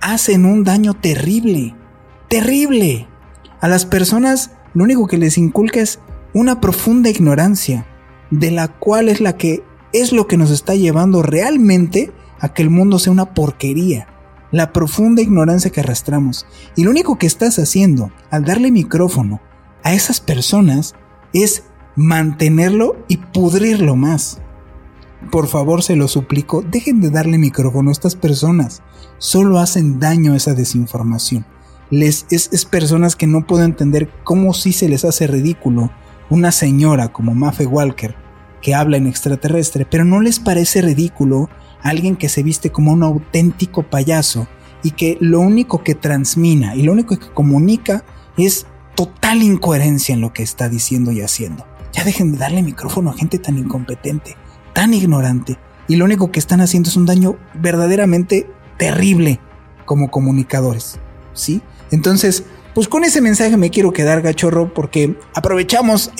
Hacen 0.00 0.46
un 0.46 0.64
daño 0.64 0.94
terrible, 0.94 1.74
terrible. 2.28 3.08
A 3.60 3.68
las 3.68 3.86
personas 3.86 4.52
lo 4.74 4.84
único 4.84 5.06
que 5.06 5.18
les 5.18 5.38
inculca 5.38 5.80
es 5.80 5.98
una 6.34 6.60
profunda 6.60 7.10
ignorancia, 7.10 7.86
de 8.30 8.50
la 8.50 8.68
cual 8.68 9.08
es 9.08 9.20
la 9.20 9.36
que 9.36 9.62
es 9.92 10.12
lo 10.12 10.26
que 10.26 10.36
nos 10.36 10.50
está 10.50 10.74
llevando 10.74 11.22
realmente 11.22 12.12
a 12.40 12.52
que 12.52 12.62
el 12.62 12.70
mundo 12.70 12.98
sea 12.98 13.12
una 13.12 13.34
porquería. 13.34 14.06
La 14.50 14.72
profunda 14.72 15.22
ignorancia 15.22 15.70
que 15.70 15.80
arrastramos. 15.80 16.46
Y 16.76 16.84
lo 16.84 16.90
único 16.90 17.18
que 17.18 17.26
estás 17.26 17.58
haciendo 17.58 18.10
al 18.30 18.44
darle 18.44 18.70
micrófono 18.70 19.40
a 19.82 19.92
esas 19.92 20.20
personas 20.20 20.94
es 21.32 21.64
mantenerlo 21.96 22.96
y 23.08 23.18
pudrirlo 23.18 23.96
más. 23.96 24.40
Por 25.30 25.48
favor, 25.48 25.82
se 25.82 25.96
lo 25.96 26.08
suplico, 26.08 26.62
dejen 26.62 27.00
de 27.00 27.10
darle 27.10 27.38
micrófono 27.38 27.90
a 27.90 27.92
estas 27.92 28.14
personas. 28.14 28.82
Solo 29.18 29.58
hacen 29.58 29.98
daño 29.98 30.32
a 30.32 30.36
esa 30.36 30.54
desinformación. 30.54 31.44
Les, 31.90 32.26
es, 32.30 32.64
personas 32.64 33.16
que 33.16 33.26
no 33.26 33.46
puedo 33.46 33.64
entender 33.64 34.10
cómo 34.22 34.54
si 34.54 34.72
se 34.72 34.88
les 34.88 35.04
hace 35.04 35.26
ridículo 35.26 35.90
una 36.30 36.52
señora 36.52 37.08
como 37.08 37.34
Maffe 37.34 37.66
Walker 37.66 38.14
que 38.60 38.74
habla 38.74 38.96
en 38.96 39.06
extraterrestre, 39.06 39.86
pero 39.90 40.04
no 40.04 40.20
les 40.20 40.40
parece 40.40 40.82
ridículo 40.82 41.48
alguien 41.82 42.16
que 42.16 42.28
se 42.28 42.42
viste 42.42 42.70
como 42.70 42.92
un 42.92 43.02
auténtico 43.02 43.82
payaso 43.82 44.48
y 44.82 44.92
que 44.92 45.16
lo 45.20 45.40
único 45.40 45.82
que 45.82 45.94
transmina 45.94 46.76
y 46.76 46.82
lo 46.82 46.92
único 46.92 47.18
que 47.18 47.30
comunica 47.30 48.04
es 48.36 48.66
total 48.94 49.42
incoherencia 49.42 50.14
en 50.14 50.20
lo 50.20 50.32
que 50.32 50.42
está 50.42 50.68
diciendo 50.68 51.12
y 51.12 51.20
haciendo. 51.20 51.66
Ya 51.92 52.04
dejen 52.04 52.32
de 52.32 52.38
darle 52.38 52.62
micrófono 52.62 53.10
a 53.10 53.14
gente 53.14 53.38
tan 53.38 53.58
incompetente, 53.58 54.36
tan 54.72 54.94
ignorante, 54.94 55.58
y 55.88 55.96
lo 55.96 56.04
único 56.04 56.30
que 56.30 56.38
están 56.38 56.60
haciendo 56.60 56.90
es 56.90 56.96
un 56.96 57.06
daño 57.06 57.36
verdaderamente 57.54 58.48
terrible 58.76 59.40
como 59.86 60.10
comunicadores, 60.10 60.98
¿sí? 61.32 61.62
Entonces, 61.90 62.44
pues 62.78 62.86
con 62.86 63.02
ese 63.02 63.20
mensaje 63.20 63.56
me 63.56 63.70
quiero 63.70 63.92
quedar, 63.92 64.22
gachorro, 64.22 64.72
porque 64.72 65.18
aprovechamos, 65.34 66.12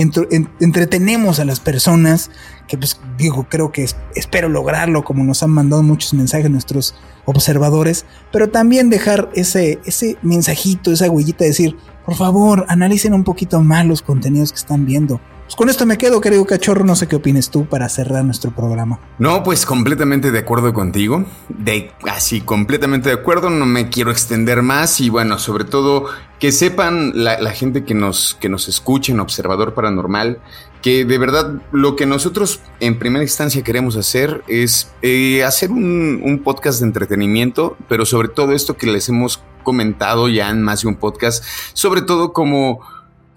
entretenemos 0.59 1.39
a 1.39 1.45
las 1.45 1.61
personas, 1.61 2.33
que 2.67 2.77
pues 2.77 3.01
digo, 3.17 3.47
creo 3.49 3.71
que 3.71 3.87
espero 4.17 4.49
lograrlo, 4.49 5.05
como 5.05 5.23
nos 5.23 5.45
han 5.45 5.51
mandado 5.51 5.85
muchos 5.85 6.15
mensajes 6.15 6.51
nuestros 6.51 6.97
observadores, 7.27 8.07
pero 8.33 8.49
también 8.49 8.91
dejar 8.91 9.31
ese, 9.35 9.79
ese 9.85 10.17
mensajito, 10.23 10.91
esa 10.91 11.09
huellita, 11.09 11.45
de 11.45 11.51
decir, 11.51 11.77
por 12.05 12.17
favor, 12.17 12.67
analicen 12.67 13.15
un 13.15 13.23
poquito 13.23 13.63
más 13.63 13.87
los 13.87 14.03
contenidos 14.03 14.51
que 14.51 14.59
están 14.59 14.85
viendo. 14.85 15.21
Pues 15.49 15.57
con 15.57 15.71
esto 15.71 15.87
me 15.87 15.97
quedo, 15.97 16.21
querido 16.21 16.45
cachorro. 16.45 16.85
No 16.85 16.95
sé 16.95 17.09
qué 17.09 17.17
opines 17.17 17.49
tú 17.49 17.65
para 17.65 17.89
cerrar 17.89 18.23
nuestro 18.23 18.51
programa. 18.51 19.01
No, 19.19 19.43
pues 19.43 19.65
completamente 19.65 20.31
de 20.31 20.41
acuerdo 20.41 20.75
contigo. 20.75 21.25
De 21.49 21.91
así, 22.07 22.43
completamente 22.43 23.09
de 23.09 23.15
acuerdo. 23.15 23.49
No 23.49 23.65
me 23.65 23.89
quiero 23.89 24.11
extender 24.11 24.61
más. 24.61 25.01
Y 25.01 25.09
bueno, 25.09 25.39
sobre 25.39 25.65
todo 25.65 26.05
que 26.39 26.53
sepan 26.53 27.13
la, 27.15 27.39
gente 27.53 27.87
que 27.87 27.95
nos, 27.95 28.37
que 28.39 28.51
nos 28.51 28.69
escucha 28.69 29.11
en 29.11 29.21
Observador 29.21 29.73
Paranormal 29.73 30.39
que 30.83 31.07
de 31.07 31.17
verdad 31.17 31.55
lo 31.73 31.97
que 31.97 32.05
nosotros 32.05 32.61
en 32.79 32.99
primera 32.99 33.25
instancia 33.25 33.65
queremos 33.65 33.97
hacer 33.97 34.45
es 34.49 34.93
eh, 35.01 35.43
hacer 35.45 35.71
un, 35.71 36.21
un, 36.23 36.41
podcast 36.45 36.79
de 36.79 36.87
entretenimiento, 36.87 37.77
pero 37.89 38.05
sobre 38.05 38.29
todo 38.29 38.53
esto 38.53 38.77
que 38.77 38.87
les 38.87 39.09
hemos 39.09 39.43
comentado 39.65 40.29
ya 40.29 40.51
en 40.51 40.63
más 40.63 40.83
de 40.83 40.89
un 40.89 40.97
podcast, 40.97 41.43
sobre 41.73 42.03
todo 42.03 42.33
como 42.33 42.81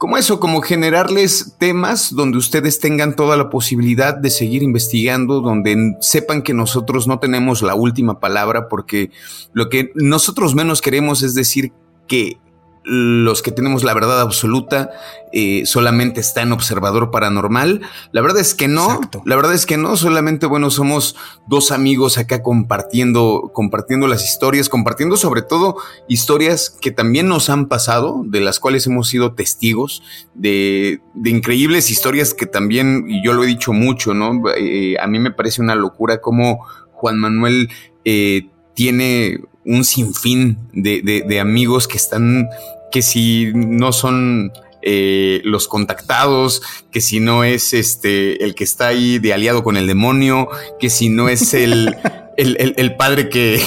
como 0.02 0.18
eso, 0.18 0.40
como 0.40 0.62
generarles 0.62 1.58
temas 1.60 2.16
donde 2.16 2.40
ustedes 2.40 2.80
tengan 2.80 3.16
toda 3.16 3.38
la 3.38 3.52
posibilidad 3.52 4.18
de 4.18 4.32
seguir 4.32 4.64
investigando, 4.64 5.42
donde 5.42 5.96
sepan 6.00 6.42
que 6.42 6.56
nosotros 6.56 7.08
no 7.08 7.20
tenemos 7.20 7.62
la 7.62 7.76
última 7.76 8.20
palabra, 8.20 8.68
porque 8.68 9.12
lo 9.54 9.70
que 9.70 9.92
nosotros 9.94 10.56
menos 10.56 10.82
queremos 10.82 11.22
es 11.22 11.36
decir 11.36 11.72
que 12.08 12.40
los 12.84 13.42
que 13.42 13.52
tenemos 13.52 13.84
la 13.84 13.94
verdad 13.94 14.22
absoluta 14.22 14.90
eh, 15.34 15.66
solamente 15.66 16.20
está 16.20 16.42
en 16.42 16.52
observador 16.52 17.12
paranormal. 17.12 17.82
La 18.12 18.22
verdad 18.22 18.42
es 18.42 18.56
que 18.56 18.68
no. 18.68 19.00
La 19.24 19.36
verdad 19.36 19.54
es 19.54 19.66
que 19.66 19.78
no. 19.78 19.96
Solamente, 19.96 20.46
bueno, 20.46 20.70
somos 20.72 21.16
dos 21.48 21.72
amigos 21.72 22.18
acá 22.18 22.42
compartiendo, 22.42 23.52
compartiendo 23.54 24.08
las 24.08 24.26
historias, 24.26 24.68
compartiendo 24.68 25.16
sobre 25.16 25.42
todo 25.42 25.78
historias 26.08 26.76
que 26.82 26.92
también 26.92 27.28
nos 27.28 27.50
han 27.50 27.68
pasado, 27.68 28.24
de 28.26 28.42
las 28.42 28.60
cuales 28.60 28.88
hemos 28.88 29.08
sido 29.08 29.34
testigos, 29.34 30.04
de, 30.34 31.02
de 31.14 31.30
increíbles 31.30 31.92
historias 31.92 32.34
que 32.34 32.46
también, 32.46 33.06
y 33.08 33.24
yo 33.24 33.34
lo 33.34 33.44
he 33.44 33.48
dicho 33.48 33.74
mucho, 33.74 34.14
¿no? 34.14 34.42
Eh, 34.58 34.96
a 35.00 35.08
mí 35.08 35.20
me 35.20 35.32
parece 35.32 35.62
una 35.62 35.76
locura 35.76 36.20
cómo 36.20 36.66
Juan 36.92 37.20
Manuel 37.20 37.70
eh, 38.06 38.48
tiene 38.74 39.40
un 39.66 39.84
sinfín 39.84 40.58
de, 40.74 41.24
de, 41.28 41.40
amigos 41.40 41.88
que 41.88 41.98
están, 41.98 42.50
que 42.92 43.02
si 43.02 43.52
no 43.54 43.92
son 43.92 44.52
eh, 44.82 45.42
los 45.44 45.68
contactados, 45.68 46.62
que 46.92 47.02
si 47.02 47.20
no 47.20 47.44
es 47.44 47.74
este 47.74 48.44
el 48.44 48.56
que 48.56 48.64
está 48.64 48.88
ahí 48.88 49.20
de 49.20 49.34
aliado 49.34 49.64
con 49.64 49.78
el 49.78 49.88
demonio, 49.88 50.50
que 50.80 50.90
si 50.90 51.10
no 51.10 51.30
es 51.30 51.54
el, 51.54 51.96
el, 52.38 52.96
padre 52.96 53.30
que, 53.30 53.62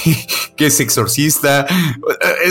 que, 0.56 0.66
es 0.66 0.80
exorcista. 0.80 1.66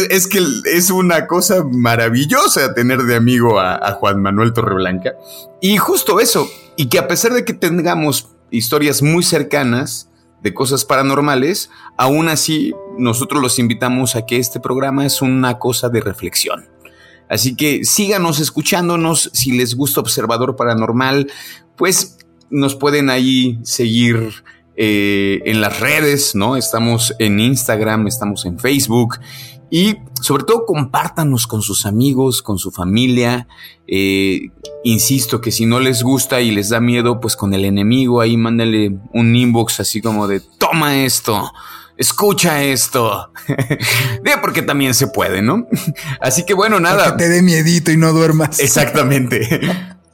Es, 0.09 0.27
que 0.27 0.39
es 0.73 0.89
una 0.89 1.27
cosa 1.27 1.63
maravillosa 1.69 2.73
tener 2.73 3.03
de 3.03 3.15
amigo 3.15 3.59
a, 3.59 3.75
a 3.75 3.93
Juan 3.93 4.21
Manuel 4.21 4.53
Torreblanca. 4.53 5.13
Y 5.59 5.77
justo 5.77 6.21
eso, 6.21 6.49
y 6.77 6.87
que 6.87 6.99
a 6.99 7.07
pesar 7.07 7.33
de 7.33 7.43
que 7.43 7.53
tengamos 7.53 8.29
historias 8.51 9.01
muy 9.01 9.23
cercanas, 9.23 10.09
de 10.43 10.53
cosas 10.53 10.85
paranormales, 10.85 11.71
aún 11.97 12.27
así 12.27 12.73
nosotros 12.97 13.41
los 13.41 13.59
invitamos 13.59 14.15
a 14.15 14.25
que 14.25 14.37
este 14.37 14.59
programa 14.59 15.05
es 15.05 15.21
una 15.21 15.57
cosa 15.57 15.89
de 15.89 16.01
reflexión. 16.01 16.65
Así 17.29 17.55
que 17.55 17.85
síganos 17.85 18.39
escuchándonos, 18.39 19.31
si 19.33 19.53
les 19.53 19.75
gusta 19.75 20.01
Observador 20.01 20.55
Paranormal, 20.55 21.31
pues 21.77 22.17
nos 22.49 22.75
pueden 22.75 23.09
ahí 23.09 23.59
seguir 23.63 24.43
eh, 24.75 25.41
en 25.45 25.61
las 25.61 25.79
redes, 25.79 26.35
¿no? 26.35 26.57
Estamos 26.57 27.15
en 27.19 27.39
Instagram, 27.39 28.07
estamos 28.07 28.45
en 28.45 28.59
Facebook 28.59 29.19
y 29.75 29.97
sobre 30.21 30.43
todo 30.43 30.67
compártanos 30.67 31.47
con 31.47 31.63
sus 31.63 31.87
amigos, 31.87 32.43
con 32.43 32.59
su 32.59 32.69
familia. 32.69 33.47
Eh, 33.87 34.51
insisto 34.83 35.41
que 35.41 35.51
si 35.51 35.65
no 35.65 35.79
les 35.79 36.03
gusta 36.03 36.41
y 36.41 36.51
les 36.51 36.69
da 36.69 36.79
miedo, 36.79 37.19
pues 37.19 37.35
con 37.35 37.55
el 37.55 37.65
enemigo 37.65 38.21
ahí 38.21 38.37
mándale 38.37 38.95
un 39.13 39.35
inbox 39.35 39.79
así 39.79 39.99
como 39.99 40.27
de 40.27 40.41
toma 40.59 41.03
esto. 41.03 41.51
escucha 41.97 42.61
esto. 42.63 43.31
De 44.21 44.37
porque 44.43 44.61
también 44.61 44.93
se 44.93 45.07
puede, 45.07 45.41
¿no? 45.41 45.65
Así 46.21 46.45
que 46.45 46.53
bueno, 46.53 46.79
nada. 46.79 47.17
Que 47.17 47.23
te 47.23 47.29
dé 47.29 47.41
miedito 47.41 47.91
y 47.91 47.97
no 47.97 48.13
duermas. 48.13 48.59
Exactamente. 48.59 49.59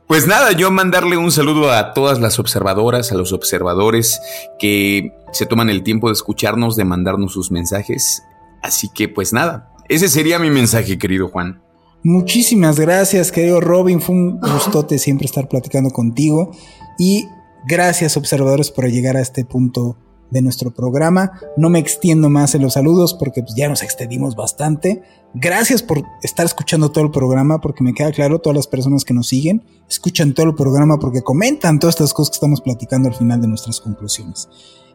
Pues 0.08 0.26
nada, 0.26 0.54
yo 0.54 0.72
mandarle 0.72 1.18
un 1.18 1.34
saludo 1.34 1.70
a 1.74 1.94
todas 1.94 2.22
las 2.22 2.40
observadoras, 2.40 3.12
a 3.12 3.16
los 3.16 3.34
observadores 3.34 4.22
que 4.58 5.12
se 5.34 5.46
toman 5.46 5.70
el 5.70 5.84
tiempo 5.84 6.08
de 6.08 6.14
escucharnos, 6.14 6.78
de 6.78 6.86
mandarnos 6.86 7.34
sus 7.34 7.52
mensajes. 7.52 8.24
Así 8.62 8.90
que 8.90 9.08
pues 9.08 9.34
nada, 9.34 9.74
ese 9.88 10.10
sería 10.10 10.40
mi 10.40 10.50
mensaje, 10.50 10.98
querido 10.98 11.30
Juan. 11.30 11.62
Muchísimas 12.04 12.80
gracias, 12.80 13.32
querido 13.32 13.60
Robin. 13.60 14.02
Fue 14.02 14.16
un 14.16 14.40
gustote 14.54 15.00
siempre 15.00 15.26
estar 15.26 15.48
platicando 15.48 15.90
contigo. 15.90 16.52
Y 16.98 17.26
gracias, 17.68 18.16
observadores, 18.16 18.72
por 18.72 18.90
llegar 18.90 19.18
a 19.18 19.22
este 19.22 19.46
punto 19.46 19.98
de 20.32 20.42
nuestro 20.42 20.72
programa. 20.72 21.32
No 21.58 21.70
me 21.70 21.80
extiendo 21.80 22.30
más 22.30 22.56
en 22.56 22.62
los 22.62 22.74
saludos 22.74 23.14
porque 23.14 23.42
pues, 23.42 23.56
ya 23.56 23.68
nos 23.68 23.84
extendimos 23.84 24.36
bastante. 24.36 25.02
Gracias 25.34 25.84
por 25.84 26.04
estar 26.24 26.46
escuchando 26.46 26.92
todo 26.92 27.04
el 27.04 27.12
programa 27.12 27.60
porque 27.60 27.84
me 27.84 27.94
queda 27.94 28.12
claro, 28.12 28.40
todas 28.40 28.56
las 28.56 28.68
personas 28.68 29.06
que 29.06 29.14
nos 29.14 29.28
siguen 29.28 29.64
escuchan 29.90 30.34
todo 30.34 30.48
el 30.48 30.56
programa 30.56 31.00
porque 31.00 31.22
comentan 31.22 31.80
todas 31.80 31.96
estas 31.96 32.14
cosas 32.14 32.32
que 32.32 32.36
estamos 32.36 32.62
platicando 32.62 33.10
al 33.10 33.16
final 33.16 33.42
de 33.42 33.48
nuestras 33.48 33.80
conclusiones. 33.80 34.48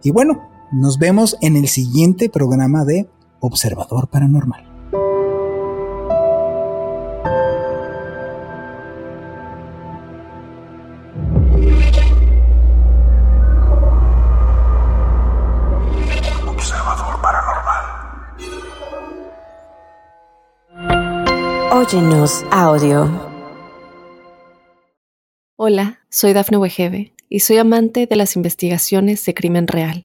Y 0.02 0.10
bueno, 0.10 0.40
nos 0.72 0.98
vemos 0.98 1.36
en 1.40 1.56
el 1.56 1.68
siguiente 1.68 2.28
programa 2.28 2.84
de 2.84 3.08
Observador 3.46 4.08
Paranormal. 4.08 4.64
Óyenos 21.70 22.44
audio. 22.50 23.10
Hola, 25.56 25.98
soy 26.08 26.32
Dafne 26.32 26.56
Wegebe 26.56 27.12
y 27.28 27.40
soy 27.40 27.58
amante 27.58 28.06
de 28.06 28.16
las 28.16 28.36
investigaciones 28.36 29.22
de 29.26 29.34
crimen 29.34 29.66
real. 29.66 30.04